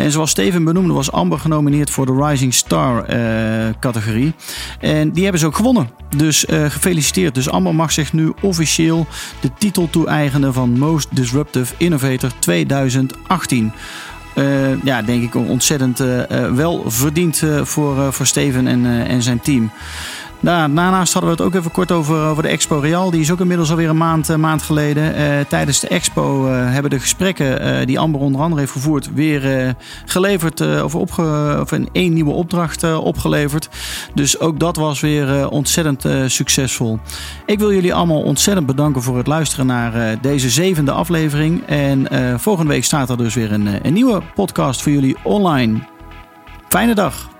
En 0.00 0.10
zoals 0.10 0.30
Steven 0.30 0.64
benoemde 0.64 0.92
was 0.92 1.12
Amber 1.12 1.38
genomineerd 1.38 1.90
voor 1.90 2.06
de 2.06 2.26
Rising 2.26 2.54
Star 2.54 3.14
uh, 3.14 3.74
categorie. 3.80 4.34
En 4.80 5.10
die 5.10 5.22
hebben 5.22 5.40
ze 5.40 5.46
ook 5.46 5.56
gewonnen. 5.56 5.90
Dus 6.16 6.44
uh, 6.44 6.64
gefeliciteerd. 6.64 7.34
Dus 7.34 7.50
Amber 7.50 7.74
mag 7.74 7.92
zich 7.92 8.12
nu 8.12 8.32
officieel 8.40 9.06
de 9.40 9.50
titel 9.58 9.90
toe-eigenen 9.90 10.52
van 10.52 10.78
Most 10.78 11.08
Disruptive 11.10 11.74
Innovator 11.76 12.30
2018. 12.38 13.72
ja, 14.84 15.02
denk 15.02 15.22
ik 15.22 15.34
ontzettend 15.34 15.98
wel 16.54 16.84
verdiend 16.86 17.42
voor, 17.62 18.12
voor 18.12 18.26
Steven 18.26 18.66
en, 18.66 18.86
en 19.06 19.22
zijn 19.22 19.40
team. 19.40 19.70
Daarnaast 20.42 21.12
hadden 21.12 21.30
we 21.30 21.36
het 21.36 21.46
ook 21.46 21.60
even 21.60 21.70
kort 21.70 21.92
over, 21.92 22.24
over 22.24 22.42
de 22.42 22.48
Expo 22.48 22.78
Real. 22.78 23.10
Die 23.10 23.20
is 23.20 23.30
ook 23.30 23.40
inmiddels 23.40 23.70
alweer 23.70 23.88
een 23.88 23.96
maand, 23.96 24.30
uh, 24.30 24.36
maand 24.36 24.62
geleden. 24.62 25.20
Uh, 25.20 25.40
tijdens 25.48 25.80
de 25.80 25.88
Expo 25.88 26.46
uh, 26.46 26.72
hebben 26.72 26.90
de 26.90 27.00
gesprekken 27.00 27.86
die 27.86 27.98
Amber 27.98 28.20
onder 28.20 28.40
andere 28.40 28.60
heeft 28.60 28.72
gevoerd... 28.72 29.14
weer 29.14 29.74
geleverd 30.04 30.82
of, 30.82 30.94
opge 30.94 31.56
of 31.60 31.70
een 31.70 31.88
één 31.92 32.12
nieuwe 32.12 32.32
opdracht 32.32 32.94
opgeleverd. 32.94 33.68
Dus 34.14 34.38
ook 34.38 34.58
dat 34.58 34.76
was 34.76 35.00
weer 35.00 35.48
ontzettend 35.48 36.04
succesvol. 36.26 36.98
Ik 37.46 37.58
wil 37.58 37.72
jullie 37.72 37.94
allemaal 37.94 38.22
ontzettend 38.22 38.66
bedanken 38.66 39.02
voor 39.02 39.16
het 39.16 39.26
luisteren 39.26 39.66
naar 39.66 40.20
deze 40.20 40.50
zevende 40.50 40.92
aflevering. 40.92 41.66
En 41.66 42.06
volgende 42.40 42.72
week 42.72 42.84
staat 42.84 43.10
er 43.10 43.16
dus 43.16 43.34
weer 43.34 43.52
een, 43.52 43.86
een 43.86 43.92
nieuwe 43.92 44.22
podcast 44.34 44.82
voor 44.82 44.92
jullie 44.92 45.16
online. 45.22 45.78
Fijne 46.68 46.94
dag! 46.94 47.39